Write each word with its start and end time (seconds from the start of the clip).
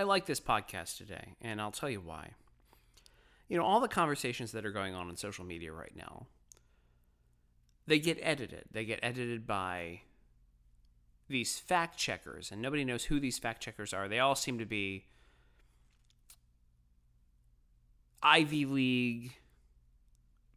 I 0.00 0.04
like 0.04 0.24
this 0.24 0.40
podcast 0.40 0.96
today, 0.96 1.34
and 1.42 1.60
I'll 1.60 1.70
tell 1.70 1.90
you 1.90 2.00
why. 2.00 2.30
You 3.50 3.58
know, 3.58 3.64
all 3.66 3.80
the 3.80 3.86
conversations 3.86 4.50
that 4.52 4.64
are 4.64 4.72
going 4.72 4.94
on 4.94 5.08
on 5.08 5.16
social 5.18 5.44
media 5.44 5.72
right 5.72 5.94
now, 5.94 6.26
they 7.86 7.98
get 7.98 8.18
edited. 8.22 8.64
They 8.72 8.86
get 8.86 9.00
edited 9.02 9.46
by 9.46 10.00
these 11.28 11.58
fact 11.58 11.98
checkers, 11.98 12.50
and 12.50 12.62
nobody 12.62 12.82
knows 12.82 13.04
who 13.04 13.20
these 13.20 13.38
fact 13.38 13.62
checkers 13.62 13.92
are. 13.92 14.08
They 14.08 14.20
all 14.20 14.34
seem 14.34 14.58
to 14.58 14.64
be 14.64 15.04
Ivy 18.22 18.64
League 18.64 19.34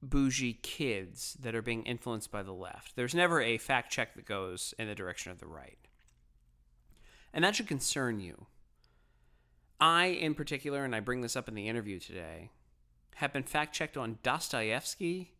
bougie 0.01 0.53
kids 0.53 1.35
that 1.41 1.53
are 1.53 1.61
being 1.61 1.83
influenced 1.83 2.31
by 2.31 2.43
the 2.43 2.53
left. 2.53 2.95
There's 2.95 3.13
never 3.13 3.41
a 3.41 3.57
fact 3.57 3.91
check 3.91 4.15
that 4.15 4.25
goes 4.25 4.73
in 4.79 4.87
the 4.87 4.95
direction 4.95 5.33
of 5.33 5.41
the 5.41 5.47
right. 5.47 5.79
And 7.33 7.43
that 7.43 7.57
should 7.57 7.67
concern 7.67 8.21
you. 8.21 8.45
I, 9.83 10.05
in 10.05 10.33
particular, 10.33 10.85
and 10.85 10.95
I 10.95 11.01
bring 11.01 11.19
this 11.19 11.35
up 11.35 11.49
in 11.49 11.55
the 11.55 11.67
interview 11.67 11.99
today, 11.99 12.51
have 13.15 13.33
been 13.33 13.43
fact 13.43 13.75
checked 13.75 13.97
on 13.97 14.17
Dostoevsky 14.23 15.33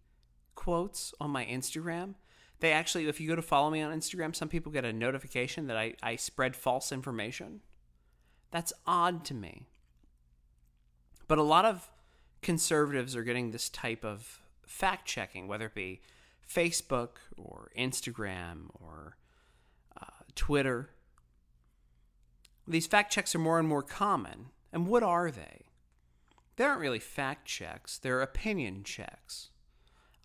quotes 0.53 1.13
on 1.21 1.31
my 1.31 1.45
Instagram. 1.45 2.15
They 2.59 2.73
actually, 2.73 3.07
if 3.07 3.21
you 3.21 3.29
go 3.29 3.37
to 3.37 3.41
follow 3.41 3.69
me 3.69 3.81
on 3.81 3.97
Instagram, 3.97 4.35
some 4.35 4.49
people 4.49 4.69
get 4.69 4.83
a 4.83 4.91
notification 4.91 5.67
that 5.67 5.77
I, 5.77 5.95
I 6.03 6.17
spread 6.17 6.57
false 6.57 6.91
information. 6.91 7.61
That's 8.51 8.73
odd 8.85 9.23
to 9.25 9.33
me. 9.33 9.69
But 11.29 11.37
a 11.37 11.43
lot 11.43 11.63
of 11.63 11.89
conservatives 12.41 13.15
are 13.15 13.23
getting 13.23 13.51
this 13.51 13.69
type 13.69 14.03
of 14.03 14.41
fact 14.67 15.07
checking, 15.07 15.47
whether 15.47 15.67
it 15.67 15.73
be 15.73 16.01
Facebook 16.45 17.11
or 17.37 17.71
Instagram 17.79 18.65
or 18.73 19.15
uh, 19.99 20.25
Twitter. 20.35 20.89
These 22.67 22.87
fact 22.87 23.11
checks 23.11 23.35
are 23.35 23.39
more 23.39 23.59
and 23.59 23.67
more 23.67 23.83
common. 23.83 24.47
And 24.71 24.87
what 24.87 25.03
are 25.03 25.29
they? 25.29 25.65
They 26.55 26.63
aren't 26.65 26.81
really 26.81 26.99
fact 26.99 27.45
checks, 27.45 27.97
they're 27.97 28.21
opinion 28.21 28.83
checks. 28.83 29.49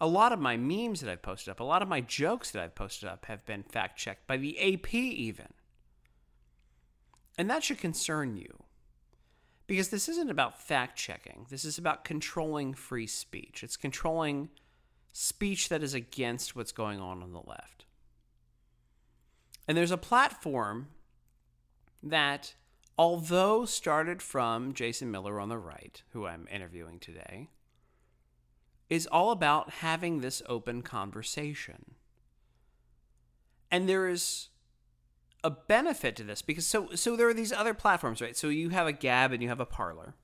A 0.00 0.06
lot 0.06 0.32
of 0.32 0.38
my 0.38 0.56
memes 0.56 1.00
that 1.00 1.10
I've 1.10 1.22
posted 1.22 1.50
up, 1.50 1.58
a 1.58 1.64
lot 1.64 1.82
of 1.82 1.88
my 1.88 2.00
jokes 2.00 2.50
that 2.52 2.62
I've 2.62 2.74
posted 2.74 3.08
up 3.08 3.26
have 3.26 3.44
been 3.44 3.64
fact 3.64 3.98
checked 3.98 4.26
by 4.26 4.36
the 4.36 4.58
AP, 4.58 4.94
even. 4.94 5.48
And 7.36 7.50
that 7.50 7.64
should 7.64 7.78
concern 7.78 8.36
you. 8.36 8.62
Because 9.66 9.88
this 9.88 10.08
isn't 10.08 10.30
about 10.30 10.60
fact 10.60 10.96
checking, 10.96 11.46
this 11.50 11.64
is 11.64 11.78
about 11.78 12.04
controlling 12.04 12.74
free 12.74 13.06
speech. 13.06 13.62
It's 13.62 13.76
controlling 13.76 14.48
speech 15.12 15.68
that 15.68 15.82
is 15.82 15.94
against 15.94 16.54
what's 16.54 16.72
going 16.72 17.00
on 17.00 17.22
on 17.22 17.32
the 17.32 17.42
left. 17.44 17.84
And 19.66 19.76
there's 19.76 19.90
a 19.90 19.98
platform 19.98 20.88
that, 22.02 22.54
although 22.96 23.64
started 23.64 24.22
from 24.22 24.72
Jason 24.72 25.10
Miller 25.10 25.40
on 25.40 25.48
the 25.48 25.58
right, 25.58 26.02
who 26.10 26.26
I'm 26.26 26.48
interviewing 26.50 26.98
today, 26.98 27.48
is 28.88 29.06
all 29.06 29.30
about 29.30 29.70
having 29.70 30.20
this 30.20 30.42
open 30.48 30.82
conversation. 30.82 31.94
And 33.70 33.88
there 33.88 34.08
is 34.08 34.48
a 35.44 35.50
benefit 35.50 36.16
to 36.16 36.24
this 36.24 36.42
because 36.42 36.66
so 36.66 36.88
so 36.94 37.14
there 37.14 37.28
are 37.28 37.34
these 37.34 37.52
other 37.52 37.74
platforms, 37.74 38.20
right? 38.20 38.36
So 38.36 38.48
you 38.48 38.70
have 38.70 38.86
a 38.86 38.92
Gab 38.92 39.32
and 39.32 39.42
you 39.42 39.48
have 39.48 39.60
a 39.60 39.66
Parler. 39.66 40.14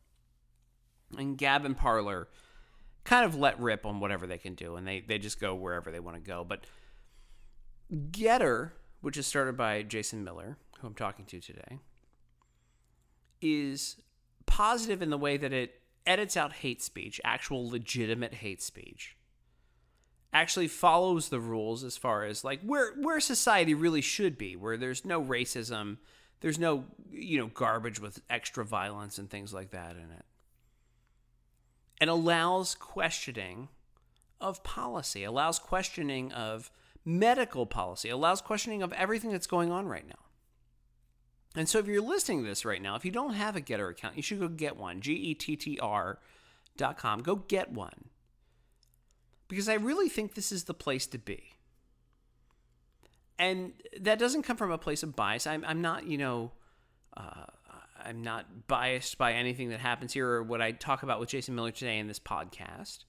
And 1.16 1.38
Gab 1.38 1.64
and 1.64 1.76
Parler 1.76 2.28
kind 3.04 3.24
of 3.24 3.36
let 3.36 3.60
rip 3.60 3.84
on 3.84 4.00
whatever 4.00 4.26
they 4.26 4.38
can 4.38 4.54
do 4.54 4.76
and 4.76 4.88
they 4.88 5.00
they 5.00 5.18
just 5.18 5.40
go 5.40 5.54
wherever 5.54 5.90
they 5.90 6.00
want 6.00 6.16
to 6.16 6.22
go. 6.22 6.42
But 6.42 6.64
Gettr, 7.92 8.72
which 9.02 9.16
is 9.16 9.26
started 9.26 9.56
by 9.56 9.82
Jason 9.82 10.24
Miller, 10.24 10.56
who 10.80 10.86
I'm 10.86 10.94
talking 10.94 11.24
to 11.26 11.40
today, 11.40 11.78
is 13.40 13.96
positive 14.46 15.02
in 15.02 15.10
the 15.10 15.18
way 15.18 15.36
that 15.36 15.52
it 15.52 15.80
edits 16.06 16.36
out 16.36 16.52
hate 16.52 16.82
speech, 16.82 17.20
actual 17.24 17.68
legitimate 17.68 18.34
hate 18.34 18.62
speech 18.62 19.16
actually 20.34 20.66
follows 20.66 21.28
the 21.28 21.38
rules 21.38 21.84
as 21.84 21.96
far 21.96 22.24
as 22.24 22.42
like 22.44 22.60
where 22.62 22.92
where 22.94 23.20
society 23.20 23.72
really 23.72 24.00
should 24.00 24.36
be, 24.36 24.56
where 24.56 24.76
there's 24.76 25.04
no 25.04 25.22
racism, 25.22 25.96
there's 26.40 26.58
no 26.58 26.84
you 27.10 27.38
know 27.38 27.46
garbage 27.46 28.00
with 28.00 28.20
extra 28.28 28.64
violence 28.64 29.16
and 29.16 29.30
things 29.30 29.54
like 29.54 29.70
that 29.70 29.92
in 29.92 30.10
it. 30.10 30.24
And 32.00 32.10
allows 32.10 32.74
questioning 32.74 33.68
of 34.40 34.64
policy, 34.64 35.22
allows 35.22 35.60
questioning 35.60 36.32
of 36.32 36.70
medical 37.04 37.64
policy, 37.64 38.08
allows 38.08 38.40
questioning 38.40 38.82
of 38.82 38.92
everything 38.94 39.30
that's 39.30 39.46
going 39.46 39.70
on 39.70 39.86
right 39.86 40.06
now. 40.06 40.23
And 41.56 41.68
so 41.68 41.78
if 41.78 41.86
you're 41.86 42.02
listening 42.02 42.42
to 42.42 42.48
this 42.48 42.64
right 42.64 42.82
now, 42.82 42.96
if 42.96 43.04
you 43.04 43.10
don't 43.10 43.34
have 43.34 43.54
a 43.54 43.60
Gettr 43.60 43.90
account, 43.90 44.16
you 44.16 44.22
should 44.22 44.40
go 44.40 44.48
get 44.48 44.76
one. 44.76 45.00
G 45.00 45.12
E 45.12 45.34
T 45.34 45.56
T 45.56 45.78
R 45.78 46.18
dot 46.76 46.96
com. 46.96 47.22
Go 47.22 47.36
get 47.36 47.70
one 47.70 48.08
because 49.48 49.68
I 49.68 49.74
really 49.74 50.08
think 50.08 50.34
this 50.34 50.50
is 50.50 50.64
the 50.64 50.74
place 50.74 51.06
to 51.08 51.18
be. 51.18 51.52
And 53.38 53.72
that 54.00 54.18
doesn't 54.18 54.42
come 54.42 54.56
from 54.56 54.70
a 54.70 54.78
place 54.78 55.02
of 55.02 55.16
bias. 55.16 55.46
I'm, 55.46 55.64
I'm 55.64 55.80
not, 55.80 56.06
you 56.06 56.18
know, 56.18 56.52
uh, 57.16 57.46
I'm 58.04 58.22
not 58.22 58.68
biased 58.68 59.18
by 59.18 59.32
anything 59.32 59.70
that 59.70 59.80
happens 59.80 60.12
here 60.12 60.28
or 60.28 60.42
what 60.42 60.60
I 60.60 60.72
talk 60.72 61.02
about 61.02 61.20
with 61.20 61.30
Jason 61.30 61.54
Miller 61.54 61.70
today 61.70 61.98
in 61.98 62.06
this 62.06 62.20
podcast. 62.20 63.04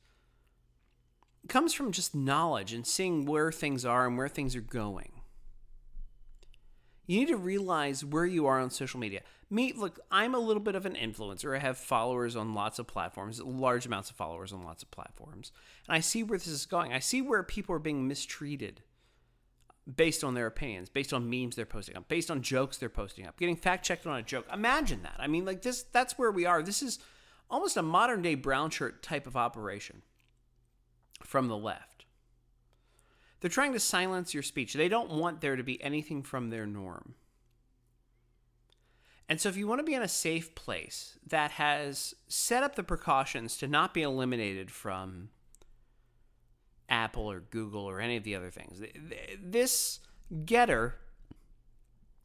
It 1.43 1.49
comes 1.49 1.73
from 1.73 1.91
just 1.91 2.15
knowledge 2.15 2.73
and 2.73 2.87
seeing 2.87 3.25
where 3.25 3.51
things 3.51 3.85
are 3.85 4.07
and 4.07 4.17
where 4.17 4.27
things 4.27 4.55
are 4.55 4.61
going. 4.61 5.14
You 7.07 7.19
need 7.19 7.27
to 7.27 7.37
realize 7.37 8.03
where 8.03 8.25
you 8.25 8.47
are 8.47 8.59
on 8.59 8.69
social 8.69 8.99
media. 8.99 9.21
Me, 9.49 9.73
look, 9.73 9.99
I'm 10.11 10.33
a 10.33 10.39
little 10.39 10.61
bit 10.61 10.75
of 10.75 10.85
an 10.85 10.95
influencer. 10.95 11.55
I 11.55 11.59
have 11.59 11.77
followers 11.77 12.35
on 12.35 12.55
lots 12.55 12.79
of 12.79 12.87
platforms, 12.87 13.41
large 13.41 13.85
amounts 13.85 14.09
of 14.09 14.15
followers 14.15 14.51
on 14.51 14.63
lots 14.63 14.81
of 14.81 14.91
platforms. 14.91 15.51
And 15.87 15.95
I 15.95 15.99
see 15.99 16.23
where 16.23 16.37
this 16.37 16.47
is 16.47 16.65
going. 16.65 16.93
I 16.93 16.99
see 16.99 17.21
where 17.21 17.43
people 17.43 17.75
are 17.75 17.79
being 17.79 18.07
mistreated 18.07 18.81
based 19.93 20.23
on 20.23 20.33
their 20.33 20.47
opinions, 20.47 20.89
based 20.89 21.13
on 21.13 21.29
memes 21.29 21.55
they're 21.55 21.65
posting 21.65 21.95
up, 21.95 22.07
based 22.07 22.31
on 22.31 22.41
jokes 22.41 22.77
they're 22.77 22.89
posting 22.89 23.27
up, 23.27 23.37
getting 23.37 23.55
fact 23.55 23.85
checked 23.85 24.07
on 24.07 24.17
a 24.17 24.23
joke. 24.23 24.47
Imagine 24.51 25.03
that. 25.03 25.15
I 25.19 25.27
mean, 25.27 25.45
like 25.45 25.61
this, 25.61 25.83
that's 25.83 26.17
where 26.17 26.31
we 26.31 26.45
are. 26.45 26.63
This 26.63 26.81
is 26.81 26.99
almost 27.49 27.77
a 27.77 27.83
modern 27.83 28.21
day 28.21 28.35
brown 28.35 28.71
shirt 28.71 29.03
type 29.03 29.27
of 29.27 29.37
operation 29.37 30.01
from 31.23 31.47
the 31.47 31.57
left. 31.57 31.94
They're 33.39 33.49
trying 33.49 33.73
to 33.73 33.79
silence 33.79 34.33
your 34.33 34.43
speech. 34.43 34.73
They 34.73 34.89
don't 34.89 35.11
want 35.11 35.41
there 35.41 35.55
to 35.55 35.63
be 35.63 35.81
anything 35.83 36.23
from 36.23 36.49
their 36.49 36.65
norm. 36.65 37.15
And 39.27 39.41
so, 39.41 39.49
if 39.49 39.57
you 39.57 39.67
want 39.67 39.79
to 39.79 39.83
be 39.83 39.95
in 39.95 40.03
a 40.03 40.07
safe 40.07 40.53
place 40.53 41.17
that 41.27 41.51
has 41.51 42.13
set 42.27 42.63
up 42.63 42.75
the 42.75 42.83
precautions 42.83 43.57
to 43.57 43.67
not 43.67 43.93
be 43.93 44.03
eliminated 44.03 44.69
from 44.69 45.29
Apple 46.87 47.29
or 47.31 47.39
Google 47.39 47.81
or 47.81 47.99
any 47.99 48.17
of 48.17 48.23
the 48.23 48.35
other 48.35 48.51
things, 48.51 48.81
this 49.41 49.99
Gettr 50.31 50.93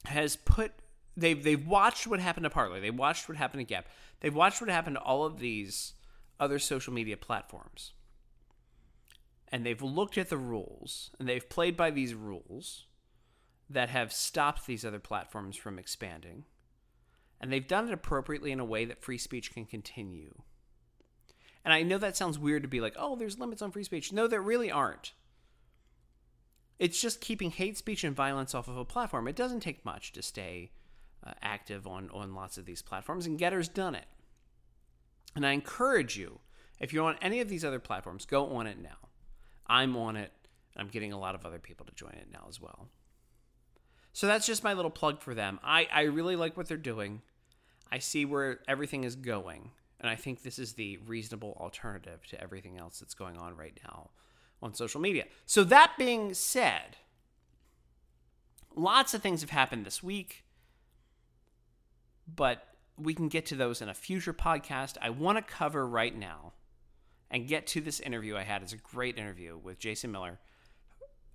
has 0.06 0.37
put 0.37 0.72
they've 1.16 1.42
they've 1.42 1.66
watched 1.66 2.06
what 2.06 2.21
happened 2.21 2.44
to 2.44 2.50
Parler, 2.50 2.81
They've 2.81 2.94
watched 2.94 3.28
what 3.28 3.38
happened 3.38 3.60
to 3.60 3.65
Gab, 3.65 3.84
they've 4.21 4.34
watched 4.34 4.60
what 4.60 4.71
happened 4.71 4.97
to 4.97 5.03
all 5.03 5.25
of 5.25 5.38
these 5.38 5.94
other 6.38 6.59
social 6.59 6.92
media 6.92 7.16
platforms, 7.16 7.92
and 9.53 9.65
they've 9.65 9.83
looked 9.83 10.19
at 10.19 10.28
the 10.28 10.38
rules 10.38 11.11
and 11.19 11.28
they've 11.28 11.49
played 11.49 11.77
by 11.77 11.91
these 11.91 12.15
rules 12.15 12.87
that 13.69 13.88
have 13.91 14.12
stopped 14.12 14.66
these 14.66 14.84
other 14.84 14.99
platforms 14.99 15.56
from 15.56 15.78
expanding 15.78 16.44
and 17.41 17.50
they've 17.50 17.66
done 17.66 17.89
it 17.89 17.94
appropriately 17.94 18.53
in 18.53 18.60
a 18.60 18.65
way 18.65 18.84
that 18.84 19.03
free 19.03 19.19
speech 19.19 19.53
can 19.53 19.65
continue. 19.65 20.34
And 21.65 21.72
I 21.72 21.83
know 21.83 21.99
that 21.99 22.16
sounds 22.16 22.39
weird 22.39 22.62
to 22.62 22.69
be 22.69 22.81
like, 22.81 22.94
oh, 22.99 23.16
there's 23.16 23.39
limits 23.39 23.62
on 23.62 23.71
free 23.71 23.84
speech. 23.84 24.12
No, 24.12 24.27
there 24.27 24.43
really 24.43 24.71
aren't. 24.71 25.12
It's 26.78 27.00
just 27.00 27.21
keeping 27.21 27.50
hate 27.50 27.78
speech 27.78 28.05
and 28.05 28.16
violence 28.16 28.55
off 28.55 28.69
of 28.69 28.77
a 28.77 28.84
platform. 28.84 29.28
It 29.28 29.37
doesn't 29.37 29.60
take 29.60 29.84
much 29.84 30.12
to 30.12 30.22
stay 30.22 30.71
uh, 31.27 31.33
active 31.43 31.87
on, 31.87 32.10
on 32.12 32.34
lots 32.34 32.57
of 32.57 32.65
these 32.65 32.83
platforms, 32.83 33.27
and 33.27 33.39
Gettr's 33.39 33.69
done 33.69 33.95
it. 33.95 34.07
And 35.34 35.47
I 35.47 35.53
encourage 35.53 36.16
you, 36.16 36.41
if 36.78 36.92
you're 36.92 37.04
on 37.04 37.19
any 37.21 37.41
of 37.41 37.48
these 37.48 37.65
other 37.65 37.78
platforms, 37.78 38.25
go 38.25 38.47
on 38.54 38.66
it 38.66 38.78
now. 38.80 39.09
I'm 39.71 39.97
on 39.97 40.17
it, 40.17 40.33
I'm 40.77 40.89
getting 40.89 41.13
a 41.13 41.19
lot 41.19 41.37
of 41.37 41.47
other 41.47 41.61
people 41.61 41.87
to 41.87 41.95
join 41.95 42.13
it 42.13 42.28
now 42.31 42.47
as 42.49 42.61
well. 42.61 42.89
So 44.13 44.27
that's 44.27 44.47
just 44.47 44.65
my 44.65 44.75
little 44.75 44.91
plug 44.91 45.22
for 45.22 45.34
them. 45.34 45.61
I, 45.63 45.87
I 45.93 46.03
really 46.03 46.34
like 46.34 46.57
what 46.57 46.67
they're 46.67 46.77
doing. 46.77 47.22
I 47.91 48.01
see 48.01 48.25
where 48.25 48.59
everything 48.67 49.05
is 49.05 49.15
going. 49.15 49.71
And 50.01 50.11
I 50.11 50.17
think 50.17 50.43
this 50.43 50.59
is 50.59 50.72
the 50.72 50.97
reasonable 51.07 51.57
alternative 51.61 52.27
to 52.31 52.41
everything 52.43 52.78
else 52.78 52.99
that's 52.99 53.15
going 53.15 53.37
on 53.37 53.57
right 53.57 53.78
now 53.84 54.11
on 54.61 54.75
social 54.75 55.01
media. 55.01 55.25
So, 55.47 55.63
that 55.65 55.93
being 55.99 56.34
said, 56.34 56.97
lots 58.75 59.15
of 59.15 59.23
things 59.23 59.43
have 59.43 59.51
happened 59.51 59.84
this 59.84 60.03
week, 60.03 60.45
but 62.27 62.66
we 62.97 63.15
can 63.15 63.28
get 63.28 63.47
to 63.47 63.57
those 63.57 63.83
in 63.83 63.89
a 63.89 63.95
future 63.95 64.33
podcast. 64.33 64.97
I 65.01 65.11
want 65.11 65.39
to 65.39 65.43
cover 65.43 65.87
right 65.87 66.16
now 66.16 66.55
and 67.30 67.47
get 67.47 67.66
to 67.68 67.80
this 67.80 68.00
interview 68.00 68.36
I 68.36 68.42
had. 68.42 68.62
It's 68.62 68.72
a 68.72 68.77
great 68.77 69.18
interview 69.18 69.56
with 69.56 69.78
Jason 69.78 70.10
Miller, 70.12 70.41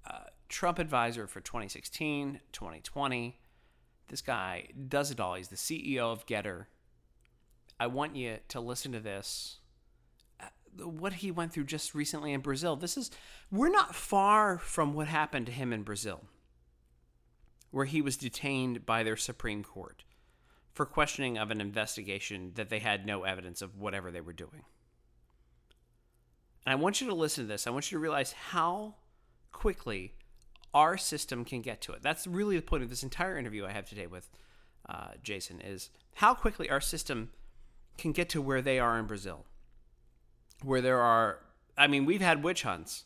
uh, 0.06 0.26
Trump 0.50 0.80
advisor 0.80 1.28
for 1.28 1.42
2016, 1.42 2.42
2020 2.52 3.40
this 4.08 4.22
guy 4.22 4.68
does 4.88 5.12
it 5.12 5.20
all. 5.20 5.36
He's 5.36 5.48
the 5.48 5.56
CEO 5.56 6.12
of 6.12 6.26
Gettr. 6.26 6.66
I 7.80 7.88
want 7.88 8.16
you 8.16 8.38
to 8.50 8.60
listen 8.60 8.92
to 8.92 9.00
this. 9.00 9.60
uh, 10.40 10.88
What 10.88 11.14
he 11.14 11.32
went 11.32 11.54
through 11.54 11.66
just 11.66 11.96
recently 11.96 12.32
in 12.32 12.42
Brazil. 12.42 12.76
This 12.76 12.98
is, 12.98 13.12
we're 13.52 13.70
not 13.70 13.96
far 13.96 14.58
from 14.58 14.94
what 14.94 15.08
happened 15.08 15.48
to 15.48 15.52
him 15.52 15.74
in 15.74 15.84
Brazil, 15.84 16.26
where 17.72 17.86
he 17.86 18.02
was 18.02 18.18
detained 18.18 18.86
by 18.86 19.04
their 19.04 19.18
Supreme 19.18 19.64
Court 19.64 20.04
for 20.72 20.86
questioning 20.86 21.38
of 21.38 21.52
an 21.52 21.62
investigation 21.62 22.52
that 22.56 22.70
they 22.70 22.80
had 22.80 23.06
no 23.06 23.24
evidence 23.24 23.62
of 23.62 23.78
whatever 23.78 24.12
they 24.12 24.22
were 24.22 24.34
doing. 24.34 24.64
And 26.66 26.74
I 26.74 26.76
want 26.76 27.02
you 27.02 27.08
to 27.08 27.14
listen 27.14 27.44
to 27.44 27.48
this. 27.48 27.68
I 27.68 27.70
want 27.70 27.92
you 27.92 27.98
to 27.98 28.02
realize 28.02 28.32
how 28.32 28.96
quickly 29.52 30.14
our 30.74 30.98
system 30.98 31.46
can 31.46 31.62
get 31.62 31.82
to 31.82 31.94
it. 31.94 32.02
That's 32.02 32.28
really 32.28 32.58
the 32.58 32.62
point 32.62 32.84
of 32.84 32.90
this 32.90 33.04
entire 33.04 33.38
interview 33.38 33.66
I 33.66 33.72
have 33.72 33.88
today 33.88 34.08
with 34.08 34.30
uh, 34.88 35.12
Jason 35.24 35.62
is 35.62 35.90
how 36.16 36.34
quickly 36.34 36.70
our 36.70 36.82
system 36.82 37.32
can 37.98 38.12
get 38.12 38.30
to 38.30 38.42
where 38.42 38.62
they 38.62 38.80
are 38.80 39.00
in 39.00 39.06
Brazil, 39.06 39.46
where 40.64 40.82
there 40.82 41.00
are. 41.00 41.40
I 41.78 41.88
mean, 41.88 42.06
we've 42.06 42.22
had 42.22 42.44
witch 42.44 42.64
hunts, 42.64 43.06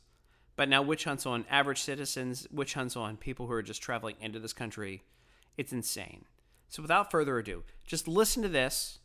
but 0.56 0.68
now 0.68 0.82
witch 0.82 1.04
hunts 1.04 1.26
on 1.26 1.46
average 1.50 1.82
citizens, 1.82 2.48
witch 2.52 2.74
hunts 2.74 2.96
on 2.96 3.18
people 3.18 3.48
who 3.48 3.54
are 3.54 3.64
just 3.64 3.82
traveling 3.82 4.16
into 4.20 4.40
this 4.40 4.54
country. 4.54 5.04
It's 5.58 5.72
insane. 5.72 6.26
So, 6.70 6.82
without 6.82 7.12
further 7.12 7.38
ado, 7.38 7.64
just 7.86 8.08
listen 8.08 8.44
to 8.44 8.50
this, 8.50 9.00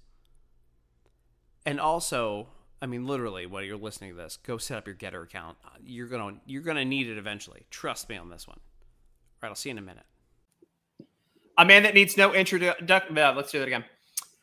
and 1.64 1.80
also 1.80 2.48
I 2.84 2.86
mean, 2.86 3.06
literally, 3.06 3.46
while 3.46 3.62
you're 3.62 3.78
listening 3.78 4.10
to 4.10 4.16
this, 4.16 4.36
go 4.36 4.58
set 4.58 4.76
up 4.76 4.86
your 4.86 4.94
Gettr 4.94 5.22
account. 5.22 5.56
You're 5.82 6.06
gonna 6.06 6.36
you're 6.44 6.60
gonna 6.60 6.84
need 6.84 7.08
it 7.08 7.16
eventually. 7.16 7.62
Trust 7.70 8.10
me 8.10 8.18
on 8.18 8.28
this 8.28 8.46
one. 8.46 8.58
All 8.60 9.38
right, 9.42 9.48
I'll 9.48 9.54
see 9.54 9.70
you 9.70 9.72
in 9.72 9.78
a 9.78 9.80
minute. 9.80 10.04
A 11.56 11.64
man 11.64 11.84
that 11.84 11.94
needs 11.94 12.18
no 12.18 12.34
introduction. 12.34 13.16
Uh, 13.16 13.32
let's 13.34 13.50
do 13.50 13.58
that 13.58 13.68
again. 13.68 13.86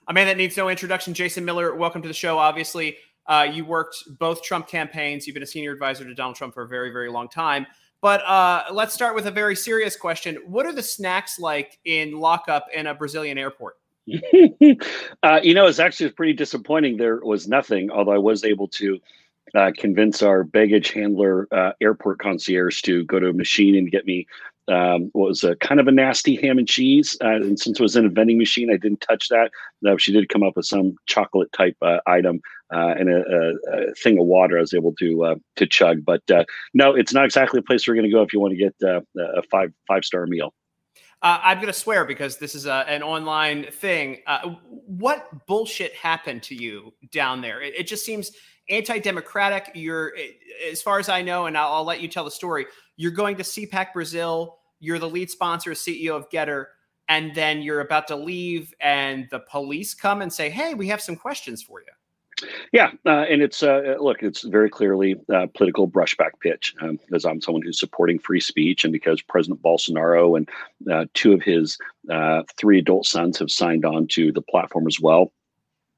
A 0.08 0.14
man 0.14 0.26
that 0.26 0.38
needs 0.38 0.58
no 0.58 0.70
introduction. 0.70 1.14
Jason 1.14 1.46
Miller, 1.46 1.76
welcome 1.76 2.02
to 2.02 2.08
the 2.08 2.16
show. 2.16 2.40
Obviously, 2.40 2.98
uh, 3.28 3.46
you 3.48 3.64
worked 3.64 3.96
both 4.18 4.42
Trump 4.42 4.68
campaigns. 4.68 5.28
You've 5.28 5.36
been 5.36 5.44
a 5.44 5.46
senior 5.46 5.72
advisor 5.72 6.04
to 6.04 6.16
Donald 6.16 6.36
Trump 6.36 6.56
for 6.56 6.64
a 6.64 6.68
very, 6.68 6.90
very 6.90 7.12
long 7.12 7.30
time. 7.30 7.68
But 8.02 8.26
uh, 8.26 8.64
let's 8.72 8.96
start 8.96 9.14
with 9.14 9.28
a 9.28 9.32
very 9.32 9.56
serious 9.56 9.96
question. 9.96 10.40
What 10.48 10.66
are 10.66 10.74
the 10.74 10.82
snacks 10.82 11.38
like 11.38 11.78
in 11.86 12.14
lockup 12.14 12.66
in 12.74 12.88
a 12.88 12.96
Brazilian 12.96 13.38
airport? 13.38 13.76
uh, 15.24 15.40
you 15.44 15.54
know, 15.54 15.68
it's 15.68 15.80
actually 15.80 16.10
pretty 16.12 16.34
disappointing. 16.34 16.98
There 16.98 17.20
was 17.24 17.48
nothing, 17.48 17.92
although 17.92 18.14
I 18.14 18.18
was 18.18 18.44
able 18.44 18.68
to 18.70 19.00
uh, 19.56 19.72
convince 19.78 20.22
our 20.22 20.44
baggage 20.44 20.92
handler, 20.92 21.48
uh, 21.52 21.72
airport 21.82 22.20
concierge, 22.20 22.82
to 22.84 23.04
go 23.06 23.20
to 23.20 23.30
a 23.30 23.34
machine 23.34 23.76
and 23.76 23.92
get 23.92 24.06
me 24.06 24.28
um, 24.68 25.10
what 25.14 25.30
was 25.30 25.44
a 25.44 25.56
kind 25.58 25.80
of 25.80 25.88
a 25.88 25.92
nasty 25.92 26.36
ham 26.36 26.58
and 26.58 26.68
cheese. 26.68 27.18
Uh, 27.22 27.36
and 27.36 27.60
since 27.60 27.80
it 27.80 27.84
was 27.84 27.96
in 27.96 28.06
a 28.06 28.10
vending 28.10 28.38
machine, 28.38 28.72
I 28.72 28.78
didn't 28.78 29.02
touch 29.02 29.28
that. 29.30 29.52
No, 29.82 29.98
she 29.98 30.14
did 30.14 30.30
come 30.30 30.44
up 30.44 30.56
with 30.56 30.66
some 30.66 30.96
chocolate 31.08 31.52
type 31.52 31.76
uh, 31.82 31.98
item 32.06 32.40
uh, 32.74 32.94
and 32.98 33.10
a, 33.10 33.18
a, 33.18 33.90
a, 33.90 33.94
thing 33.96 34.18
of 34.20 34.26
water. 34.26 34.58
I 34.58 34.62
was 34.62 34.74
able 34.74 34.94
to 34.96 35.42
to 35.58 35.66
chug, 35.66 36.06
but 36.06 36.22
no, 36.74 36.96
it's 36.96 37.14
not 37.14 37.26
exactly 37.26 37.60
a 37.60 37.64
place 37.64 37.88
we're 37.88 37.96
going 37.96 38.06
to 38.06 38.12
go 38.12 38.22
if 38.22 38.32
you 38.32 38.40
want 38.40 38.52
to 38.52 38.58
get 38.58 38.76
a 38.82 39.42
five 39.52 39.74
five 39.88 40.06
star 40.06 40.26
meal. 40.26 40.54
Uh, 41.22 41.40
I'm 41.44 41.58
going 41.58 41.68
to 41.68 41.74
swear 41.74 42.06
because 42.06 42.38
this 42.38 42.56
is 42.56 42.66
a, 42.66 42.84
an 42.88 43.04
online 43.04 43.68
thing. 43.72 44.20
Uh, 44.26 44.56
what 44.70 45.46
bullshit 45.46 45.94
happened 45.94 46.42
to 46.44 46.56
you 46.56 46.94
down 47.12 47.42
there? 47.42 47.62
It, 47.62 47.76
it 47.78 47.88
just 47.88 48.04
seems 48.04 48.32
anti-democratic. 48.70 49.72
You're, 49.76 50.14
as 50.72 50.82
far 50.82 50.98
as 50.98 51.10
I 51.10 51.22
know, 51.22 51.46
and 51.46 51.56
I'll, 51.56 51.74
I'll, 51.74 51.84
let 51.84 52.02
you 52.02 52.08
tell 52.08 52.24
the 52.24 52.32
story. 52.32 52.66
You're 52.98 53.12
going 53.12 53.38
to 53.38 53.44
CPAC 53.44 53.94
Brazil. 53.94 54.58
You're 54.80 54.98
the 54.98 55.10
lead 55.10 55.30
sponsor, 55.30 55.72
CEO 55.72 56.16
of 56.16 56.28
Gettr, 56.30 56.66
and 57.08 57.36
then 57.36 57.62
you're 57.62 57.82
about 57.82 58.08
to 58.08 58.16
leave, 58.16 58.74
and 58.82 59.28
the 59.30 59.42
police 59.42 59.94
come 59.94 60.24
and 60.24 60.34
say, 60.34 60.50
"Hey, 60.50 60.74
we 60.74 60.88
have 60.88 61.02
some 61.02 61.16
questions 61.16 61.62
for 61.62 61.82
you." 61.82 61.94
Yeah, 62.72 62.92
uh, 63.06 63.26
and 63.30 63.42
it's 63.42 63.64
uh, 63.64 63.96
look, 64.00 64.24
it's 64.24 64.42
very 64.44 64.70
clearly 64.70 65.16
a 65.30 65.48
political 65.48 65.88
brushback 65.88 66.32
pitch 66.40 66.74
um, 66.82 67.00
because 67.06 67.26
I'm 67.26 67.42
someone 67.42 67.64
who's 67.64 67.80
supporting 67.80 68.20
free 68.20 68.40
speech, 68.40 68.84
and 68.84 68.94
because 68.94 69.22
President 69.22 69.62
Bolsonaro 69.62 70.38
and 70.38 70.50
uh, 70.92 71.06
two 71.14 71.34
of 71.34 71.42
his 71.42 71.78
uh, 72.10 72.44
three 72.58 72.80
adult 72.80 73.06
sons 73.06 73.40
have 73.40 73.52
signed 73.52 73.86
on 73.86 74.08
to 74.08 74.32
the 74.32 74.42
platform 74.42 74.88
as 74.88 75.00
well 75.00 75.32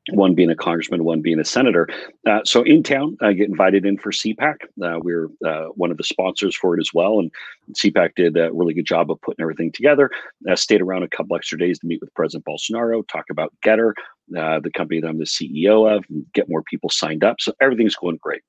one 0.09 0.35
being 0.35 0.49
a 0.49 0.55
congressman, 0.55 1.03
one 1.03 1.21
being 1.21 1.39
a 1.39 1.45
senator. 1.45 1.87
Uh, 2.27 2.41
so 2.43 2.63
in 2.63 2.83
town, 2.83 3.17
I 3.21 3.33
get 3.33 3.49
invited 3.49 3.85
in 3.85 3.97
for 3.97 4.11
CPAC. 4.11 4.55
Uh, 4.83 4.99
we're 5.01 5.29
uh, 5.45 5.67
one 5.75 5.91
of 5.91 5.97
the 5.97 6.03
sponsors 6.03 6.55
for 6.55 6.75
it 6.75 6.81
as 6.81 6.93
well. 6.93 7.19
And 7.19 7.31
CPAC 7.73 8.15
did 8.15 8.37
a 8.37 8.51
really 8.51 8.73
good 8.73 8.85
job 8.85 9.09
of 9.11 9.21
putting 9.21 9.41
everything 9.41 9.71
together. 9.71 10.11
I 10.49 10.55
stayed 10.55 10.81
around 10.81 11.03
a 11.03 11.07
couple 11.07 11.35
extra 11.35 11.57
days 11.57 11.79
to 11.79 11.87
meet 11.87 12.01
with 12.01 12.13
President 12.15 12.45
Bolsonaro, 12.45 13.07
talk 13.07 13.25
about 13.29 13.53
Gettr, 13.63 13.93
uh, 14.37 14.59
the 14.59 14.71
company 14.71 15.01
that 15.01 15.07
I'm 15.07 15.19
the 15.19 15.25
CEO 15.25 15.89
of, 15.95 16.05
and 16.09 16.25
get 16.33 16.49
more 16.49 16.63
people 16.63 16.89
signed 16.89 17.23
up. 17.23 17.37
So 17.39 17.53
everything's 17.61 17.95
going 17.95 18.17
great 18.21 18.41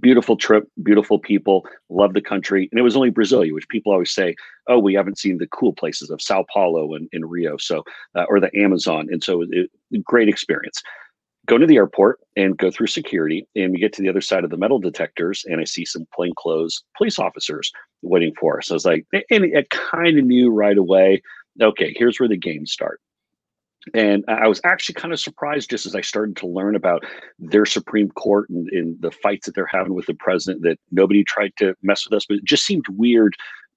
beautiful 0.00 0.36
trip, 0.36 0.64
beautiful 0.82 1.18
people, 1.18 1.66
love 1.90 2.14
the 2.14 2.20
country. 2.20 2.68
And 2.70 2.78
it 2.78 2.82
was 2.82 2.96
only 2.96 3.10
Brasilia, 3.10 3.52
which 3.52 3.68
people 3.68 3.92
always 3.92 4.12
say, 4.12 4.34
oh, 4.68 4.78
we 4.78 4.94
haven't 4.94 5.18
seen 5.18 5.38
the 5.38 5.46
cool 5.48 5.72
places 5.72 6.10
of 6.10 6.22
Sao 6.22 6.44
Paulo 6.52 6.94
and 6.94 7.08
in 7.12 7.24
Rio, 7.24 7.56
so 7.56 7.84
uh, 8.14 8.24
or 8.28 8.40
the 8.40 8.54
Amazon. 8.58 9.08
And 9.10 9.22
so, 9.22 9.44
it, 9.50 9.70
great 10.04 10.28
experience. 10.28 10.82
Go 11.46 11.58
to 11.58 11.66
the 11.66 11.76
airport 11.76 12.20
and 12.36 12.56
go 12.56 12.70
through 12.70 12.86
security, 12.86 13.46
and 13.54 13.72
we 13.72 13.78
get 13.78 13.92
to 13.94 14.02
the 14.02 14.08
other 14.08 14.22
side 14.22 14.44
of 14.44 14.50
the 14.50 14.56
metal 14.56 14.78
detectors, 14.78 15.44
and 15.46 15.60
I 15.60 15.64
see 15.64 15.84
some 15.84 16.06
plainclothes 16.14 16.82
police 16.96 17.18
officers 17.18 17.70
waiting 18.00 18.32
for 18.40 18.58
us. 18.58 18.70
I 18.70 18.74
was 18.74 18.86
like, 18.86 19.06
and 19.30 19.44
I 19.56 19.64
kind 19.68 20.18
of 20.18 20.24
knew 20.24 20.50
right 20.50 20.78
away. 20.78 21.22
Okay, 21.60 21.94
here's 21.96 22.18
where 22.18 22.28
the 22.28 22.38
games 22.38 22.72
start. 22.72 23.00
And 23.92 24.24
I 24.28 24.48
was 24.48 24.60
actually 24.64 24.94
kind 24.94 25.12
of 25.12 25.20
surprised 25.20 25.68
just 25.68 25.84
as 25.84 25.94
I 25.94 26.00
started 26.00 26.36
to 26.36 26.46
learn 26.46 26.74
about 26.74 27.04
their 27.38 27.66
Supreme 27.66 28.10
Court 28.10 28.48
and, 28.48 28.96
the 29.00 29.10
fights 29.10 29.46
that 29.46 29.54
they're 29.54 29.66
having 29.66 29.94
with 29.94 30.06
the 30.06 30.14
president 30.14 30.62
that 30.62 30.78
nobody 30.90 31.22
tried 31.24 31.52
to 31.58 31.74
mess 31.82 32.06
with 32.06 32.16
us, 32.16 32.24
but 32.26 32.38
it 32.38 32.44
just 32.44 32.64
seemed 32.64 32.86
weird, 32.88 33.34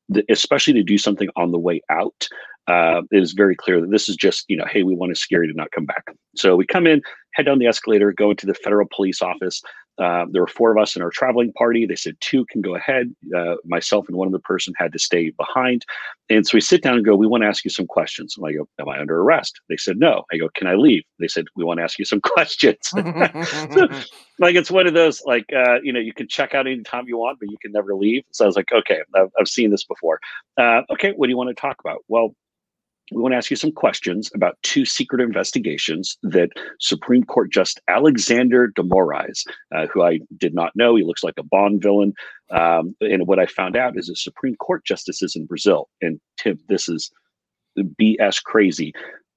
that, 0.09 0.25
especially 0.30 0.74
to 0.74 0.83
do 0.83 0.98
something 0.98 1.30
on 1.36 1.51
the 1.51 1.59
way 1.59 1.81
out. 1.89 2.27
Uh, 2.68 3.01
it 3.12 3.21
is 3.21 3.33
very 3.33 3.56
clear 3.56 3.81
that 3.81 3.92
this 3.92 4.07
is 4.09 4.15
just, 4.15 4.45
you 4.48 4.56
know, 4.56 4.65
hey, 4.69 4.83
we 4.83 4.95
want 4.95 5.13
to 5.13 5.19
scare 5.19 5.44
you 5.44 5.51
to 5.51 5.57
not 5.57 5.71
come 5.71 5.86
back. 5.86 6.04
So 6.36 6.56
we 6.56 6.65
come 6.65 6.86
in, 6.86 7.01
head 7.38 7.45
down 7.45 7.60
the 7.60 7.68
escalator, 7.68 8.12
go 8.12 8.31
into 8.31 8.48
the 8.48 8.54
federal 8.56 8.88
police 8.94 9.22
office. 9.22 9.62
Uh, 10.00 10.25
there 10.31 10.42
were 10.42 10.48
four 10.48 10.72
of 10.72 10.78
us 10.78 10.95
in 10.95 11.01
our 11.01 11.10
traveling 11.10 11.51
party. 11.54 11.86
They 11.86 11.95
said 11.95 12.16
two 12.19 12.45
can 12.51 12.62
go 12.62 12.75
ahead. 12.75 13.16
Uh, 13.36 13.56
myself 13.66 14.07
and 14.07 14.16
one 14.16 14.28
other 14.28 14.39
person 14.44 14.74
had 14.78 14.92
to 14.94 15.00
stay 15.00 15.31
behind. 15.31 15.86
And 16.30 16.45
so 16.45 16.51
we 16.56 16.62
sit 16.62 16.84
down 16.84 16.95
and 16.95 17.06
go, 17.06 17.16
We 17.16 17.25
want 17.25 17.44
to 17.44 17.48
ask 17.48 17.63
you 17.63 17.72
some 17.72 17.88
questions. 17.88 18.36
And 18.38 18.45
I 18.45 18.51
go, 18.54 18.68
Am 18.80 18.89
I 18.89 19.00
under 19.00 19.19
arrest? 19.19 19.60
They 19.69 19.78
said, 19.78 19.98
No. 19.98 20.24
I 20.31 20.38
go, 20.38 20.50
Can 20.56 20.68
I 20.68 20.75
leave? 20.75 21.04
They 21.19 21.28
said, 21.28 21.46
We 21.56 21.63
want 21.63 21.79
to 21.79 21.84
ask 21.84 21.98
you 21.98 22.06
some 22.06 22.22
questions. 22.24 22.77
so, 22.89 23.88
like 24.39 24.56
it's 24.56 24.70
one 24.70 24.86
of 24.86 24.94
those, 24.94 25.24
like, 25.25 25.46
uh, 25.56 25.79
you 25.82 25.91
know, 25.91 26.00
you 26.00 26.13
can 26.13 26.27
check 26.27 26.53
out 26.53 26.67
anytime 26.67 27.08
you 27.08 27.17
want, 27.17 27.39
but 27.39 27.50
you 27.50 27.58
can 27.60 27.72
never 27.72 27.96
leave. 27.96 28.24
So 28.32 28.46
I 28.46 28.48
was 28.48 28.56
like, 28.56 28.72
Okay, 28.72 29.00
I've, 29.15 29.32
I've 29.39 29.48
seen 29.48 29.72
this 29.72 29.84
before. 29.84 30.20
Uh, 30.58 30.82
okay, 30.91 31.13
what 31.15 31.25
do 31.25 31.32
you 31.32 31.38
want 31.38 31.50
to 31.50 31.60
talk 31.60 31.77
about? 31.79 32.03
Well, 32.08 32.36
we 33.12 33.22
want 33.22 33.32
to 33.32 33.38
ask 33.38 33.50
you 33.50 33.56
some 33.56 33.72
questions 33.72 34.30
about 34.36 34.58
two 34.64 34.86
secret 34.86 35.22
investigations 35.22 36.18
that 36.24 36.50
Supreme 36.80 37.24
Court 37.24 37.52
Justice 37.52 37.82
Alexander 37.88 38.68
de 38.68 38.84
Moraes, 38.84 39.46
uh, 39.74 39.88
who 39.88 40.04
I 40.04 40.20
did 40.38 40.54
not 40.54 40.76
know, 40.76 40.96
he 40.96 41.04
looks 41.04 41.24
like 41.24 41.36
a 41.38 41.44
Bond 41.44 41.82
villain. 41.82 42.14
Um, 42.52 42.96
and 43.00 43.26
what 43.26 43.40
I 43.40 43.46
found 43.46 43.78
out 43.78 43.98
is 43.98 44.08
that 44.08 44.18
Supreme 44.18 44.56
Court 44.56 44.84
justices 44.86 45.36
in 45.36 45.46
Brazil, 45.46 45.90
and 46.02 46.20
Tim, 46.38 46.60
this 46.68 46.90
is 46.90 47.10
BS 47.78 48.44
crazy. 48.44 48.94